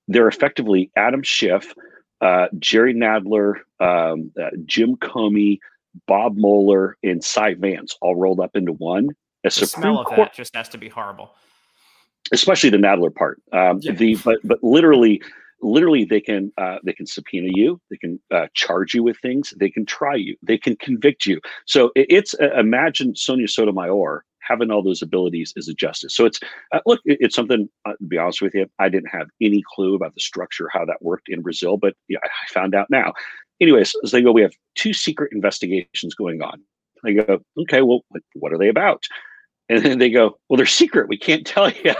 They're 0.08 0.28
effectively 0.28 0.90
Adam 0.96 1.22
Schiff, 1.22 1.72
uh, 2.20 2.48
Jerry 2.58 2.94
Nadler, 2.94 3.60
um, 3.78 4.32
uh, 4.40 4.50
Jim 4.64 4.96
Comey, 4.96 5.58
Bob 6.06 6.36
Mueller, 6.36 6.96
and 7.04 7.22
Cy 7.22 7.54
Vance 7.54 7.96
all 8.00 8.16
rolled 8.16 8.40
up 8.40 8.56
into 8.56 8.72
one. 8.72 9.10
A 9.44 9.48
the 9.48 9.50
Supreme 9.50 9.82
smell 9.82 9.98
of 10.00 10.06
Court, 10.06 10.18
that 10.18 10.34
just 10.34 10.54
has 10.56 10.68
to 10.70 10.78
be 10.78 10.88
horrible 10.88 11.30
especially 12.32 12.70
the 12.70 12.76
Nadler 12.76 13.14
part. 13.14 13.40
Um, 13.52 13.80
yeah. 13.82 13.92
The 13.92 14.16
but 14.24 14.38
but 14.44 14.62
literally, 14.62 15.22
literally 15.62 16.04
they 16.04 16.20
can 16.20 16.52
uh, 16.58 16.78
they 16.84 16.92
can 16.92 17.06
subpoena 17.06 17.48
you, 17.52 17.80
they 17.90 17.96
can 17.96 18.20
uh, 18.30 18.46
charge 18.54 18.94
you 18.94 19.02
with 19.02 19.18
things, 19.18 19.54
they 19.58 19.70
can 19.70 19.86
try 19.86 20.14
you, 20.14 20.36
they 20.42 20.58
can 20.58 20.76
convict 20.76 21.26
you. 21.26 21.40
So 21.66 21.90
it, 21.94 22.06
it's 22.08 22.34
uh, 22.40 22.52
imagine 22.58 23.16
Sonia 23.16 23.48
Sotomayor 23.48 24.24
having 24.40 24.70
all 24.70 24.82
those 24.82 25.02
abilities 25.02 25.52
as 25.56 25.68
a 25.68 25.74
justice. 25.74 26.14
So 26.14 26.24
it's 26.24 26.40
uh, 26.72 26.80
look, 26.86 27.00
it, 27.04 27.18
it's 27.20 27.36
something. 27.36 27.68
Uh, 27.84 27.92
to 27.92 28.06
be 28.06 28.18
honest 28.18 28.42
with 28.42 28.54
you, 28.54 28.66
I 28.78 28.88
didn't 28.88 29.10
have 29.10 29.28
any 29.40 29.62
clue 29.74 29.94
about 29.94 30.14
the 30.14 30.20
structure 30.20 30.68
how 30.72 30.84
that 30.86 31.02
worked 31.02 31.28
in 31.28 31.42
Brazil, 31.42 31.76
but 31.76 31.94
yeah, 32.08 32.18
I 32.22 32.52
found 32.52 32.74
out 32.74 32.88
now. 32.90 33.12
Anyways, 33.60 33.94
as 34.02 34.10
they 34.10 34.22
go, 34.22 34.32
we 34.32 34.40
have 34.40 34.54
two 34.74 34.94
secret 34.94 35.32
investigations 35.32 36.14
going 36.14 36.40
on. 36.40 36.62
I 37.04 37.12
go, 37.12 37.40
okay, 37.58 37.82
well, 37.82 38.00
what 38.34 38.52
are 38.52 38.58
they 38.58 38.68
about? 38.68 39.04
And 39.70 39.84
then 39.84 39.98
they 39.98 40.10
go, 40.10 40.36
well, 40.48 40.56
they're 40.56 40.66
secret. 40.66 41.08
We 41.08 41.16
can't 41.16 41.46
tell 41.46 41.70
you. 41.84 41.94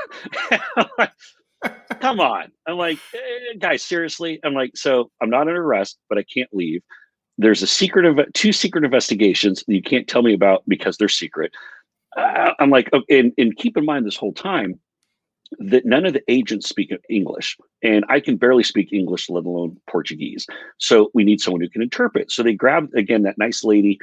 Come 2.01 2.19
on. 2.19 2.51
I'm 2.67 2.77
like, 2.77 2.99
eh, 3.15 3.55
guys, 3.59 3.83
seriously? 3.83 4.41
I'm 4.45 4.55
like, 4.55 4.77
so 4.77 5.11
I'm 5.23 5.31
not 5.31 5.43
under 5.43 5.63
arrest, 5.63 5.99
but 6.09 6.19
I 6.19 6.25
can't 6.25 6.51
leave. 6.53 6.83
There's 7.39 7.63
a 7.63 7.69
secret 7.69 8.05
of 8.05 8.19
two 8.35 8.53
secret 8.53 8.85
investigations 8.85 9.63
you 9.69 9.83
can't 9.83 10.09
tell 10.09 10.23
me 10.23 10.35
about 10.35 10.65
because 10.67 10.97
they're 10.97 11.09
secret. 11.09 11.53
Uh, 12.17 12.53
I'm 12.59 12.71
like, 12.71 12.93
okay, 12.93 13.21
and, 13.21 13.33
and 13.39 13.57
keep 13.57 13.77
in 13.77 13.85
mind 13.85 14.05
this 14.05 14.17
whole 14.17 14.35
time, 14.35 14.79
that 15.59 15.85
none 15.85 16.07
of 16.07 16.13
the 16.13 16.23
agents 16.29 16.69
speak 16.69 16.93
English, 17.09 17.57
and 17.83 18.05
I 18.09 18.21
can 18.21 18.37
barely 18.37 18.63
speak 18.63 18.93
English, 18.93 19.29
let 19.29 19.45
alone 19.45 19.77
Portuguese. 19.89 20.47
So 20.79 21.11
we 21.13 21.25
need 21.25 21.41
someone 21.41 21.61
who 21.61 21.69
can 21.69 21.83
interpret. 21.83 22.31
So 22.31 22.43
they 22.43 22.55
grabbed 22.55 22.95
again 22.95 23.23
that 23.23 23.39
nice 23.39 23.65
lady, 23.65 23.99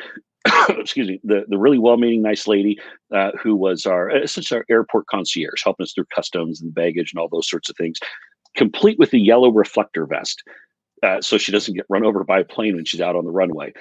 excuse 0.70 1.08
me, 1.08 1.20
the, 1.24 1.46
the 1.48 1.58
really 1.58 1.80
well-meaning 1.80 2.22
nice 2.22 2.48
lady 2.48 2.78
uh, 3.14 3.32
who 3.42 3.56
was 3.56 3.86
our 3.86 4.10
essentially 4.10 4.60
our 4.60 4.66
airport 4.70 5.08
concierge, 5.08 5.64
helping 5.64 5.86
us 5.86 5.94
through 5.94 6.06
customs 6.14 6.62
and 6.62 6.74
baggage 6.74 7.14
and 7.14 7.20
all 7.20 7.30
those 7.30 7.50
sorts 7.50 7.70
of 7.70 7.78
things, 7.78 7.98
complete 8.56 9.00
with 9.00 9.14
a 9.14 9.20
yellow 9.20 9.50
reflector 9.50 10.06
vest, 10.06 10.44
uh, 11.04 11.22
so 11.22 11.38
she 11.38 11.52
doesn't 11.52 11.76
get 11.76 11.86
run 11.90 12.04
over 12.04 12.24
by 12.24 12.40
a 12.40 12.46
plane 12.46 12.76
when 12.76 12.86
she's 12.86 13.02
out 13.02 13.16
on 13.16 13.26
the 13.26 13.32
runway. 13.32 13.72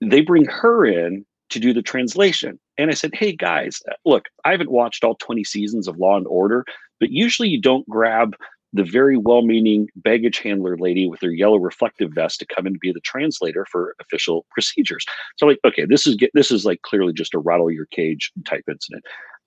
They 0.00 0.20
bring 0.20 0.46
her 0.46 0.84
in 0.84 1.24
to 1.54 1.60
do 1.60 1.72
the 1.72 1.82
translation. 1.82 2.58
And 2.76 2.90
I 2.90 2.94
said, 2.94 3.14
Hey 3.14 3.34
guys, 3.34 3.80
uh, 3.90 3.94
look, 4.04 4.26
I 4.44 4.50
haven't 4.50 4.70
watched 4.70 5.04
all 5.04 5.16
20 5.16 5.42
seasons 5.44 5.88
of 5.88 5.96
Law 5.96 6.16
and 6.16 6.26
Order, 6.26 6.64
but 7.00 7.10
usually 7.10 7.48
you 7.48 7.60
don't 7.60 7.88
grab 7.88 8.34
the 8.74 8.82
very 8.82 9.16
well-meaning 9.16 9.88
baggage 9.94 10.38
handler 10.38 10.76
lady 10.76 11.06
with 11.06 11.20
her 11.20 11.30
yellow 11.30 11.58
reflective 11.58 12.10
vest 12.12 12.40
to 12.40 12.46
come 12.46 12.66
in 12.66 12.72
to 12.72 12.78
be 12.80 12.90
the 12.90 13.00
translator 13.00 13.64
for 13.70 13.94
official 14.00 14.44
procedures. 14.50 15.04
So 15.36 15.46
I'm 15.46 15.52
like, 15.52 15.60
okay, 15.64 15.86
this 15.86 16.08
is 16.08 16.16
get 16.16 16.30
this 16.34 16.50
is 16.50 16.64
like 16.66 16.82
clearly 16.82 17.12
just 17.12 17.34
a 17.34 17.38
rattle 17.38 17.70
your 17.70 17.86
cage 17.86 18.32
type 18.44 18.64
incident. 18.68 19.04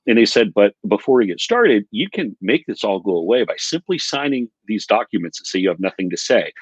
And 0.07 0.17
they 0.17 0.25
said, 0.25 0.53
but 0.53 0.73
before 0.87 1.17
we 1.17 1.27
get 1.27 1.41
started, 1.41 1.85
you 1.91 2.09
can 2.09 2.37
make 2.39 2.65
this 2.65 2.85
all 2.85 3.01
go 3.01 3.17
away 3.17 3.43
by 3.43 3.55
simply 3.57 3.97
signing 3.99 4.47
these 4.65 4.85
documents 4.85 5.39
that 5.39 5.47
say 5.47 5.59
you 5.59 5.67
have 5.67 5.81
nothing 5.81 6.09
to 6.09 6.17
say. 6.17 6.53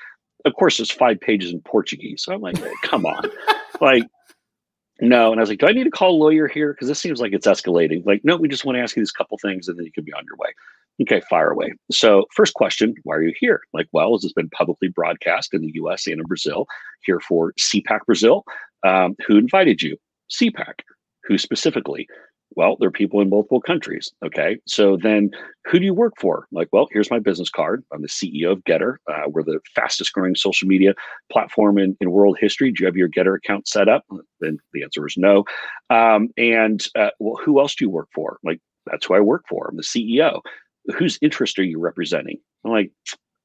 Of 0.45 0.55
course, 0.55 0.77
there's 0.77 0.89
five 0.89 1.21
pages 1.21 1.51
in 1.51 1.61
Portuguese. 1.61 2.23
So 2.23 2.33
I'm 2.33 2.41
like, 2.41 2.57
come 2.81 3.05
on. 3.05 3.29
like 3.81 4.03
no. 5.01 5.31
And 5.31 5.39
I 5.39 5.43
was 5.43 5.49
like, 5.49 5.59
do 5.59 5.67
I 5.67 5.73
need 5.73 5.83
to 5.83 5.91
call 5.91 6.11
a 6.11 6.21
lawyer 6.23 6.47
here? 6.47 6.73
Because 6.73 6.87
this 6.87 6.99
seems 6.99 7.19
like 7.19 7.33
it's 7.33 7.47
escalating. 7.47 8.05
Like, 8.05 8.21
no, 8.23 8.37
we 8.37 8.47
just 8.47 8.65
want 8.65 8.77
to 8.77 8.81
ask 8.81 8.95
you 8.95 9.01
these 9.01 9.11
couple 9.11 9.37
things 9.37 9.67
and 9.67 9.77
then 9.77 9.85
you 9.85 9.91
can 9.91 10.03
be 10.03 10.13
on 10.13 10.23
your 10.25 10.37
way. 10.37 10.49
Okay, 11.01 11.21
fire 11.29 11.51
away. 11.51 11.73
So, 11.91 12.25
first 12.33 12.53
question 12.53 12.95
Why 13.03 13.15
are 13.15 13.21
you 13.21 13.33
here? 13.37 13.61
Like, 13.73 13.87
well, 13.91 14.13
has 14.13 14.21
this 14.21 14.33
been 14.33 14.49
publicly 14.49 14.87
broadcast 14.87 15.53
in 15.53 15.61
the 15.61 15.71
US 15.75 16.07
and 16.07 16.19
in 16.19 16.25
Brazil? 16.25 16.67
Here 17.01 17.19
for 17.19 17.53
CPAC 17.59 18.05
Brazil. 18.05 18.43
Um, 18.85 19.15
who 19.27 19.37
invited 19.37 19.81
you? 19.81 19.97
CPAC. 20.31 20.79
Who 21.25 21.37
specifically? 21.37 22.07
Well, 22.55 22.77
there 22.79 22.87
are 22.87 22.91
people 22.91 23.21
in 23.21 23.29
multiple 23.29 23.61
countries. 23.61 24.11
Okay. 24.25 24.57
So 24.65 24.97
then 25.01 25.31
who 25.65 25.79
do 25.79 25.85
you 25.85 25.93
work 25.93 26.13
for? 26.19 26.47
Like, 26.51 26.69
well, 26.71 26.87
here's 26.91 27.11
my 27.11 27.19
business 27.19 27.49
card. 27.49 27.83
I'm 27.91 28.01
the 28.01 28.07
CEO 28.07 28.51
of 28.51 28.63
Gettr. 28.63 28.95
Uh, 29.07 29.27
we're 29.27 29.43
the 29.43 29.59
fastest 29.73 30.13
growing 30.13 30.35
social 30.35 30.67
media 30.67 30.93
platform 31.31 31.77
in, 31.77 31.97
in 31.99 32.11
world 32.11 32.37
history. 32.39 32.71
Do 32.71 32.81
you 32.81 32.85
have 32.85 32.95
your 32.95 33.09
Gettr 33.09 33.35
account 33.35 33.67
set 33.67 33.89
up? 33.89 34.05
Then 34.39 34.57
the 34.73 34.83
answer 34.83 35.05
is 35.05 35.17
no. 35.17 35.43
Um, 35.89 36.29
and 36.37 36.85
uh, 36.95 37.09
well, 37.19 37.39
who 37.43 37.59
else 37.59 37.75
do 37.75 37.85
you 37.85 37.89
work 37.89 38.09
for? 38.13 38.37
Like, 38.43 38.59
that's 38.85 39.05
who 39.05 39.15
I 39.15 39.19
work 39.19 39.45
for. 39.49 39.67
I'm 39.67 39.77
the 39.77 39.83
CEO. 39.83 40.41
Whose 40.97 41.17
interest 41.21 41.57
are 41.59 41.63
you 41.63 41.79
representing? 41.79 42.37
I'm 42.63 42.71
like, 42.71 42.91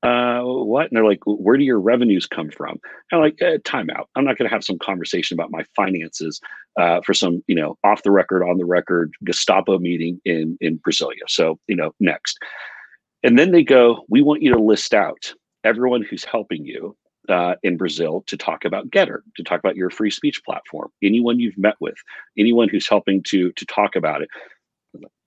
uh, 0.02 0.40
what? 0.42 0.88
And 0.88 0.96
they're 0.96 1.04
like, 1.04 1.20
where 1.26 1.58
do 1.58 1.64
your 1.64 1.80
revenues 1.80 2.26
come 2.26 2.50
from? 2.50 2.80
I'm 3.12 3.20
like, 3.20 3.36
eh, 3.42 3.58
time 3.64 3.90
out. 3.90 4.08
I'm 4.16 4.24
not 4.24 4.38
going 4.38 4.48
to 4.48 4.54
have 4.54 4.64
some 4.64 4.78
conversation 4.78 5.34
about 5.34 5.50
my 5.50 5.64
finances 5.76 6.40
uh, 6.78 7.00
for 7.04 7.12
some, 7.12 7.42
you 7.46 7.54
know, 7.54 7.76
off 7.84 8.02
the 8.02 8.10
record, 8.10 8.42
on 8.42 8.56
the 8.56 8.64
record 8.64 9.12
Gestapo 9.24 9.78
meeting 9.78 10.20
in 10.24 10.56
in 10.60 10.78
Brasilia. 10.78 11.28
So, 11.28 11.58
you 11.66 11.76
know, 11.76 11.92
next. 12.00 12.38
And 13.22 13.38
then 13.38 13.50
they 13.50 13.62
go, 13.62 14.04
we 14.08 14.22
want 14.22 14.42
you 14.42 14.52
to 14.54 14.60
list 14.60 14.94
out 14.94 15.34
everyone 15.64 16.02
who's 16.02 16.24
helping 16.24 16.64
you 16.64 16.96
uh, 17.28 17.56
in 17.62 17.76
Brazil 17.76 18.24
to 18.26 18.36
talk 18.38 18.64
about 18.64 18.88
Gettr, 18.90 19.20
to 19.36 19.42
talk 19.42 19.58
about 19.58 19.76
your 19.76 19.90
free 19.90 20.10
speech 20.10 20.42
platform, 20.44 20.90
anyone 21.02 21.38
you've 21.38 21.58
met 21.58 21.76
with, 21.80 21.96
anyone 22.38 22.70
who's 22.70 22.88
helping 22.88 23.22
to 23.24 23.52
to 23.52 23.66
talk 23.66 23.96
about 23.96 24.22
it. 24.22 24.28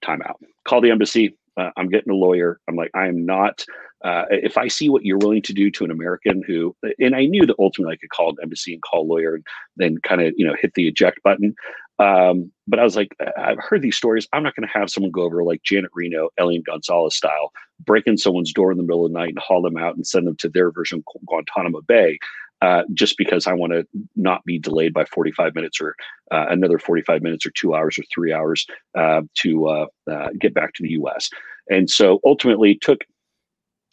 Time 0.01 0.21
out. 0.23 0.41
Call 0.65 0.81
the 0.81 0.91
embassy. 0.91 1.37
Uh, 1.55 1.69
I'm 1.77 1.87
getting 1.87 2.11
a 2.11 2.15
lawyer. 2.15 2.59
I'm 2.67 2.75
like, 2.75 2.89
I 2.95 3.07
am 3.07 3.25
not 3.25 3.63
uh, 4.03 4.25
if 4.29 4.57
I 4.57 4.67
see 4.67 4.89
what 4.89 5.05
you're 5.05 5.17
willing 5.17 5.41
to 5.43 5.53
do 5.53 5.71
to 5.71 5.85
an 5.85 5.91
American 5.91 6.43
who, 6.45 6.75
and 6.99 7.15
I 7.15 7.25
knew 7.25 7.45
that 7.45 7.55
ultimately 7.57 7.93
I 7.93 7.97
could 7.97 8.09
call 8.09 8.29
an 8.29 8.37
embassy 8.41 8.73
and 8.73 8.81
call 8.81 9.03
a 9.03 9.09
lawyer 9.11 9.35
and 9.35 9.45
then 9.77 9.97
kind 9.99 10.21
of, 10.21 10.33
you 10.35 10.45
know, 10.45 10.55
hit 10.61 10.73
the 10.73 10.87
eject 10.87 11.23
button. 11.23 11.55
Um, 11.99 12.51
but 12.67 12.79
I 12.79 12.83
was 12.83 12.95
like, 12.95 13.15
I've 13.37 13.59
heard 13.59 13.81
these 13.81 13.95
stories. 13.95 14.27
I'm 14.33 14.43
not 14.43 14.55
going 14.55 14.67
to 14.67 14.79
have 14.79 14.89
someone 14.89 15.11
go 15.11 15.21
over 15.21 15.43
like 15.43 15.63
Janet 15.63 15.91
Reno, 15.93 16.29
Elian 16.37 16.63
Gonzalez 16.65 17.15
style, 17.15 17.51
break 17.85 18.05
in 18.07 18.17
someone's 18.17 18.51
door 18.51 18.71
in 18.71 18.77
the 18.77 18.83
middle 18.83 19.05
of 19.05 19.11
the 19.11 19.17
night 19.17 19.29
and 19.29 19.39
haul 19.39 19.61
them 19.61 19.77
out 19.77 19.95
and 19.95 20.05
send 20.05 20.27
them 20.27 20.35
to 20.37 20.49
their 20.49 20.71
version 20.71 21.03
of 21.15 21.25
Guantanamo 21.25 21.81
Bay. 21.81 22.17
Uh, 22.61 22.83
just 22.93 23.17
because 23.17 23.45
I 23.45 23.51
want 23.51 23.73
to 23.73 23.85
not 24.15 24.45
be 24.45 24.57
delayed 24.57 24.93
by 24.93 25.03
45 25.03 25.53
minutes 25.53 25.81
or 25.81 25.97
uh, 26.31 26.45
another 26.49 26.79
45 26.79 27.21
minutes 27.21 27.45
or 27.45 27.51
two 27.51 27.75
hours 27.75 27.99
or 27.99 28.03
three 28.03 28.31
hours 28.31 28.65
uh, 28.97 29.21
to 29.39 29.67
uh, 29.67 29.85
uh, 30.09 30.29
get 30.39 30.53
back 30.53 30.73
to 30.75 30.83
the 30.83 30.91
U.S. 30.91 31.29
And 31.69 31.89
so 31.89 32.21
ultimately 32.25 32.75
took 32.75 33.01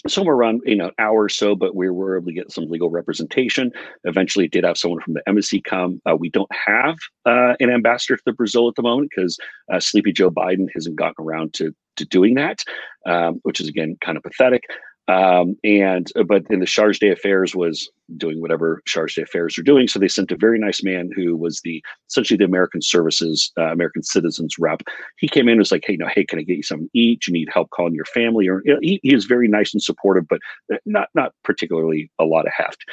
somewhere 0.08 0.34
around 0.34 0.62
you 0.64 0.76
know 0.76 0.86
an 0.86 0.94
hour 0.98 1.24
or 1.24 1.28
so 1.28 1.54
but 1.54 1.74
we 1.74 1.90
were 1.90 2.16
able 2.16 2.26
to 2.26 2.32
get 2.32 2.50
some 2.50 2.68
legal 2.68 2.90
representation. 2.90 3.72
Eventually 4.04 4.48
did 4.48 4.64
have 4.64 4.78
someone 4.78 5.00
from 5.00 5.14
the 5.14 5.22
embassy 5.26 5.60
come. 5.60 6.00
Uh, 6.08 6.16
we 6.16 6.30
don't 6.30 6.50
have 6.54 6.96
uh, 7.26 7.54
an 7.60 7.70
ambassador 7.70 8.18
to 8.24 8.32
brazil 8.32 8.68
at 8.68 8.74
the 8.74 8.82
moment 8.82 9.10
because 9.14 9.38
uh, 9.72 9.80
sleepy 9.80 10.12
joe 10.12 10.30
biden 10.30 10.66
hasn't 10.74 10.96
gotten 10.96 11.24
around 11.24 11.52
to 11.54 11.74
to 11.96 12.04
doing 12.06 12.34
that 12.34 12.64
um, 13.06 13.40
which 13.42 13.60
is 13.60 13.68
again 13.68 13.96
kind 14.00 14.16
of 14.16 14.22
pathetic 14.22 14.64
um, 15.10 15.56
and 15.64 16.06
uh, 16.16 16.22
but 16.22 16.44
in 16.50 16.60
the 16.60 16.66
Charge 16.66 17.00
d'Affaires 17.00 17.54
was 17.54 17.90
doing 18.16 18.40
whatever 18.40 18.80
Charge 18.86 19.16
d'Affaires 19.16 19.58
are 19.58 19.62
doing. 19.62 19.88
So 19.88 19.98
they 19.98 20.06
sent 20.06 20.30
a 20.30 20.36
very 20.36 20.58
nice 20.58 20.84
man 20.84 21.10
who 21.14 21.36
was 21.36 21.60
the 21.64 21.82
essentially 22.08 22.36
the 22.36 22.44
American 22.44 22.80
Services, 22.80 23.50
uh, 23.58 23.72
American 23.72 24.04
Citizens 24.04 24.54
rep. 24.58 24.82
He 25.18 25.26
came 25.26 25.48
in 25.48 25.52
and 25.52 25.58
was 25.58 25.72
like, 25.72 25.82
"Hey, 25.84 25.96
know, 25.96 26.08
hey, 26.14 26.24
can 26.24 26.38
I 26.38 26.42
get 26.42 26.56
you 26.58 26.62
something 26.62 26.88
to 26.94 26.98
eat? 26.98 27.26
You 27.26 27.32
need 27.32 27.48
help 27.52 27.70
calling 27.70 27.94
your 27.94 28.04
family?" 28.04 28.46
Or 28.46 28.62
you 28.64 28.74
know, 28.74 28.80
he, 28.82 29.00
he 29.02 29.12
is 29.12 29.24
very 29.24 29.48
nice 29.48 29.72
and 29.72 29.82
supportive, 29.82 30.28
but 30.28 30.40
not 30.86 31.08
not 31.14 31.32
particularly 31.42 32.10
a 32.20 32.24
lot 32.24 32.46
of 32.46 32.52
heft 32.56 32.84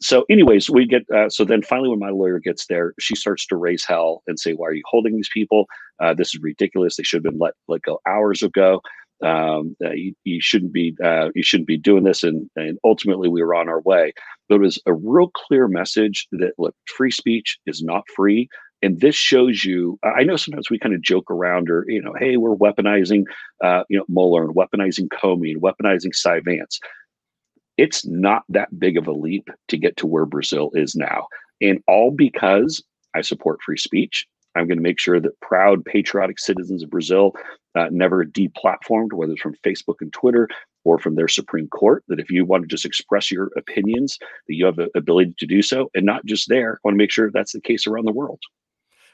so 0.00 0.26
anyways 0.28 0.68
we 0.68 0.86
get 0.86 1.02
uh, 1.14 1.28
so 1.28 1.42
then 1.42 1.62
finally 1.62 1.88
when 1.88 1.98
my 1.98 2.10
lawyer 2.10 2.38
gets 2.38 2.66
there 2.66 2.92
she 3.00 3.14
starts 3.14 3.46
to 3.46 3.56
raise 3.56 3.82
hell 3.82 4.22
and 4.26 4.38
say 4.38 4.52
why 4.52 4.66
are 4.66 4.74
you 4.74 4.82
holding 4.86 5.16
these 5.16 5.30
people 5.32 5.64
uh, 6.02 6.12
this 6.12 6.34
is 6.34 6.40
ridiculous 6.42 6.96
they 6.96 7.02
should 7.02 7.24
have 7.24 7.32
been 7.32 7.40
let 7.40 7.54
let 7.66 7.80
go 7.82 7.98
hours 8.06 8.42
ago 8.42 8.80
um, 9.22 9.76
you, 9.80 10.14
you, 10.24 10.40
shouldn't 10.40 10.72
be 10.72 10.94
uh, 11.02 11.30
you 11.34 11.42
shouldn't 11.42 11.66
be 11.66 11.78
doing 11.78 12.04
this 12.04 12.22
and, 12.22 12.50
and 12.56 12.78
ultimately 12.84 13.28
we 13.28 13.42
were 13.42 13.54
on 13.54 13.68
our 13.68 13.80
way. 13.80 14.12
But 14.48 14.56
it 14.56 14.60
was 14.60 14.80
a 14.86 14.92
real 14.92 15.30
clear 15.34 15.68
message 15.68 16.28
that 16.32 16.52
look 16.58 16.74
free 16.86 17.10
speech 17.10 17.58
is 17.66 17.82
not 17.82 18.04
free 18.14 18.48
and 18.82 19.00
this 19.00 19.14
shows 19.14 19.64
you 19.64 19.98
i 20.02 20.22
know 20.22 20.36
sometimes 20.36 20.70
we 20.70 20.78
kind 20.78 20.94
of 20.94 21.02
joke 21.02 21.30
around 21.30 21.70
or 21.70 21.84
you 21.88 22.00
know 22.00 22.14
hey 22.18 22.36
we're 22.36 22.56
weaponizing 22.56 23.24
uh, 23.64 23.82
you 23.88 23.98
know 23.98 24.04
Mueller 24.08 24.44
and 24.44 24.54
weaponizing 24.54 25.08
comey 25.08 25.52
and 25.52 25.62
weaponizing 25.62 26.14
cy 26.14 26.40
vance 26.40 26.80
it's 27.76 28.06
not 28.06 28.42
that 28.48 28.78
big 28.78 28.96
of 28.96 29.06
a 29.06 29.12
leap 29.12 29.48
to 29.68 29.76
get 29.76 29.96
to 29.96 30.06
where 30.06 30.26
brazil 30.26 30.70
is 30.74 30.94
now 30.94 31.26
and 31.60 31.82
all 31.88 32.10
because 32.10 32.82
i 33.14 33.20
support 33.20 33.60
free 33.64 33.78
speech 33.78 34.26
I'm 34.56 34.66
going 34.66 34.78
to 34.78 34.82
make 34.82 34.98
sure 34.98 35.20
that 35.20 35.40
proud, 35.40 35.84
patriotic 35.84 36.38
citizens 36.38 36.82
of 36.82 36.90
Brazil 36.90 37.32
uh, 37.74 37.88
never 37.90 38.24
deplatformed, 38.24 39.12
whether 39.12 39.32
it's 39.32 39.42
from 39.42 39.54
Facebook 39.64 39.96
and 40.00 40.12
Twitter 40.12 40.48
or 40.84 40.98
from 40.98 41.14
their 41.14 41.28
Supreme 41.28 41.68
Court, 41.68 42.04
that 42.08 42.20
if 42.20 42.30
you 42.30 42.44
want 42.44 42.62
to 42.62 42.68
just 42.68 42.84
express 42.84 43.30
your 43.30 43.50
opinions, 43.56 44.18
that 44.48 44.54
you 44.54 44.64
have 44.66 44.76
the 44.76 44.88
ability 44.94 45.34
to 45.38 45.46
do 45.46 45.62
so. 45.62 45.90
And 45.94 46.06
not 46.06 46.24
just 46.24 46.48
there, 46.48 46.74
I 46.74 46.78
want 46.84 46.94
to 46.94 46.98
make 46.98 47.10
sure 47.10 47.30
that's 47.30 47.52
the 47.52 47.60
case 47.60 47.86
around 47.86 48.06
the 48.06 48.12
world. 48.12 48.40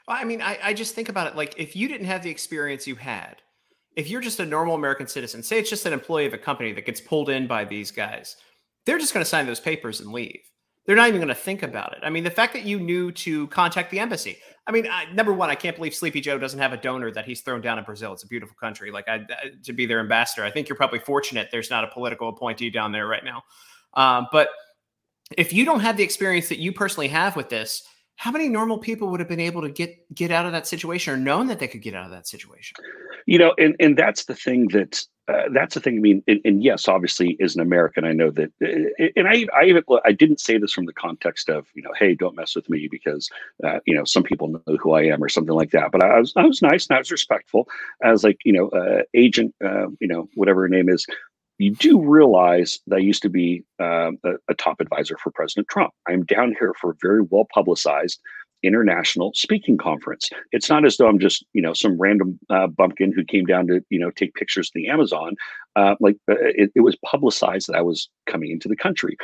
Well, 0.07 0.17
I 0.19 0.23
mean, 0.23 0.41
I, 0.41 0.59
I 0.61 0.73
just 0.73 0.95
think 0.95 1.09
about 1.09 1.27
it 1.27 1.35
like 1.35 1.55
if 1.57 1.75
you 1.75 1.87
didn't 1.87 2.07
have 2.07 2.23
the 2.23 2.29
experience 2.29 2.87
you 2.87 2.95
had, 2.95 3.37
if 3.95 4.09
you're 4.09 4.21
just 4.21 4.39
a 4.39 4.45
normal 4.45 4.75
American 4.75 5.07
citizen, 5.07 5.43
say 5.43 5.59
it's 5.59 5.69
just 5.69 5.85
an 5.85 5.93
employee 5.93 6.25
of 6.25 6.33
a 6.33 6.37
company 6.37 6.73
that 6.73 6.85
gets 6.85 7.01
pulled 7.01 7.29
in 7.29 7.47
by 7.47 7.63
these 7.63 7.91
guys, 7.91 8.35
they're 8.85 8.97
just 8.97 9.13
going 9.13 9.23
to 9.23 9.29
sign 9.29 9.45
those 9.45 9.59
papers 9.59 10.01
and 10.01 10.11
leave. 10.11 10.39
They're 10.85 10.95
not 10.95 11.07
even 11.07 11.21
going 11.21 11.29
to 11.29 11.35
think 11.35 11.63
about 11.63 11.93
it. 11.93 11.99
I 12.03 12.09
mean, 12.09 12.23
the 12.23 12.31
fact 12.31 12.53
that 12.53 12.65
you 12.65 12.79
knew 12.79 13.11
to 13.11 13.47
contact 13.47 13.91
the 13.91 13.99
embassy. 13.99 14.37
I 14.65 14.71
mean, 14.71 14.87
I, 14.87 15.11
number 15.11 15.33
one, 15.33 15.49
I 15.49 15.55
can't 15.55 15.75
believe 15.75 15.93
Sleepy 15.93 16.21
Joe 16.21 16.37
doesn't 16.37 16.59
have 16.59 16.71
a 16.71 16.77
donor 16.77 17.11
that 17.11 17.25
he's 17.25 17.41
thrown 17.41 17.59
down 17.59 17.77
in 17.77 17.83
Brazil. 17.83 18.13
It's 18.13 18.23
a 18.23 18.27
beautiful 18.27 18.55
country. 18.59 18.91
Like, 18.91 19.09
I, 19.09 19.25
to 19.63 19.73
be 19.73 19.85
their 19.85 19.99
ambassador, 19.99 20.45
I 20.45 20.51
think 20.51 20.69
you're 20.69 20.77
probably 20.77 20.99
fortunate 20.99 21.49
there's 21.51 21.69
not 21.69 21.83
a 21.83 21.87
political 21.87 22.29
appointee 22.29 22.69
down 22.69 22.91
there 22.91 23.07
right 23.07 23.23
now. 23.25 23.43
Um, 23.95 24.27
but 24.31 24.49
if 25.37 25.51
you 25.51 25.65
don't 25.65 25.81
have 25.81 25.97
the 25.97 26.03
experience 26.03 26.47
that 26.49 26.59
you 26.59 26.71
personally 26.71 27.09
have 27.09 27.35
with 27.35 27.49
this, 27.49 27.83
how 28.15 28.31
many 28.31 28.47
normal 28.47 28.77
people 28.77 29.09
would 29.09 29.19
have 29.19 29.29
been 29.29 29.39
able 29.39 29.61
to 29.61 29.69
get 29.69 30.13
get 30.13 30.31
out 30.31 30.45
of 30.45 30.51
that 30.51 30.67
situation 30.67 31.13
or 31.13 31.17
known 31.17 31.47
that 31.47 31.59
they 31.59 31.67
could 31.67 31.81
get 31.81 31.93
out 31.93 32.05
of 32.05 32.11
that 32.11 32.27
situation? 32.27 32.75
You 33.25 33.37
know, 33.39 33.53
and 33.57 33.75
and 33.79 33.97
that's 33.97 34.25
the 34.25 34.35
thing 34.35 34.67
that 34.69 35.03
uh, 35.29 35.43
that's 35.53 35.75
the 35.75 35.79
thing. 35.79 35.97
I 35.97 35.99
mean, 35.99 36.23
and, 36.27 36.41
and, 36.43 36.63
yes, 36.63 36.87
obviously, 36.87 37.37
as 37.41 37.55
an 37.55 37.61
American, 37.61 38.03
I 38.03 38.11
know 38.11 38.29
that, 38.31 38.51
uh, 38.61 39.09
and 39.15 39.27
I, 39.27 39.45
I, 39.55 39.65
even 39.65 39.83
I 40.03 40.11
didn't 40.11 40.41
say 40.41 40.57
this 40.57 40.73
from 40.73 40.85
the 40.85 40.93
context 40.93 41.49
of, 41.49 41.65
you 41.75 41.81
know, 41.81 41.91
hey, 41.97 42.13
don't 42.13 42.35
mess 42.35 42.55
with 42.55 42.69
me 42.69 42.89
because, 42.91 43.29
uh, 43.63 43.79
you 43.85 43.95
know, 43.95 44.03
some 44.03 44.23
people 44.23 44.49
know 44.49 44.77
who 44.81 44.91
I 44.91 45.03
am 45.03 45.23
or 45.23 45.29
something 45.29 45.55
like 45.55 45.71
that. 45.71 45.91
But 45.91 46.03
I 46.03 46.19
was, 46.19 46.33
I 46.35 46.45
was 46.45 46.61
nice 46.61 46.87
and 46.87 46.97
I 46.97 46.99
was 46.99 47.09
respectful. 47.09 47.69
I 48.03 48.11
was 48.11 48.25
like, 48.25 48.39
you 48.43 48.51
know, 48.51 48.67
uh, 48.69 49.03
agent, 49.13 49.55
uh, 49.63 49.87
you 50.01 50.07
know, 50.07 50.27
whatever 50.35 50.61
her 50.63 50.69
name 50.69 50.89
is. 50.89 51.05
You 51.57 51.71
do 51.71 52.01
realize 52.01 52.79
that 52.87 52.97
I 52.97 52.99
used 52.99 53.21
to 53.23 53.29
be 53.29 53.63
um, 53.79 54.17
a, 54.23 54.33
a 54.49 54.53
top 54.55 54.81
advisor 54.81 55.17
for 55.17 55.31
President 55.31 55.67
Trump. 55.67 55.91
I'm 56.07 56.25
down 56.25 56.55
here 56.59 56.73
for 56.79 56.91
a 56.91 56.95
very 57.01 57.21
well 57.21 57.47
publicized 57.53 58.19
international 58.63 59.31
speaking 59.35 59.77
conference. 59.77 60.29
It's 60.51 60.69
not 60.69 60.85
as 60.85 60.97
though 60.97 61.07
I'm 61.07 61.19
just, 61.19 61.45
you 61.53 61.61
know, 61.61 61.73
some 61.73 61.97
random 61.99 62.39
uh, 62.49 62.67
bumpkin 62.67 63.11
who 63.13 63.23
came 63.25 63.45
down 63.45 63.67
to, 63.67 63.81
you 63.89 63.99
know, 63.99 64.09
take 64.09 64.33
pictures 64.35 64.71
in 64.73 64.81
the 64.81 64.89
Amazon. 64.89 65.35
Uh, 65.75 65.95
like 65.99 66.15
uh, 66.31 66.35
it, 66.39 66.71
it 66.75 66.81
was 66.81 66.95
publicized 67.05 67.67
that 67.67 67.75
I 67.75 67.81
was 67.81 68.09
coming 68.25 68.51
into 68.51 68.69
the 68.69 68.75
country 68.75 69.17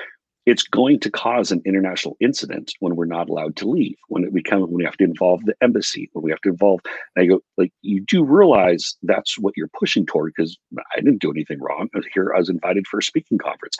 it's 0.46 0.64
going 0.64 1.00
to 1.02 1.12
cause 1.12 1.52
an 1.52 1.62
international 1.66 2.18
incident 2.20 2.74
when 2.80 2.96
we're 2.96 3.06
not 3.06 3.30
allowed 3.30 3.56
to 3.58 3.70
leave, 3.70 3.96
when 4.08 4.24
it 4.24 4.34
becomes 4.34 4.64
when 4.64 4.74
we 4.74 4.84
have 4.84 4.98
to 4.98 5.04
involve 5.04 5.44
the 5.46 5.56
embassy, 5.62 6.10
when 6.14 6.24
we 6.24 6.32
have 6.32 6.42
to 6.42 6.50
involve. 6.50 6.80
I 7.18 7.26
go 7.26 7.42
like, 7.58 7.72
you 7.82 8.02
do 8.02 8.24
realize 8.24 8.96
that's 9.04 9.38
what 9.38 9.54
you're 9.56 9.70
pushing 9.78 10.06
toward 10.06 10.34
because 10.36 10.58
I 10.96 11.02
didn't 11.02 11.22
do 11.22 11.32
anything 11.32 11.60
wrong. 11.60 11.90
Here 12.14 12.34
I 12.34 12.40
was 12.40 12.50
invited 12.50 12.88
for 12.88 13.00
a 13.00 13.04
speaking 13.04 13.38
conference. 13.38 13.78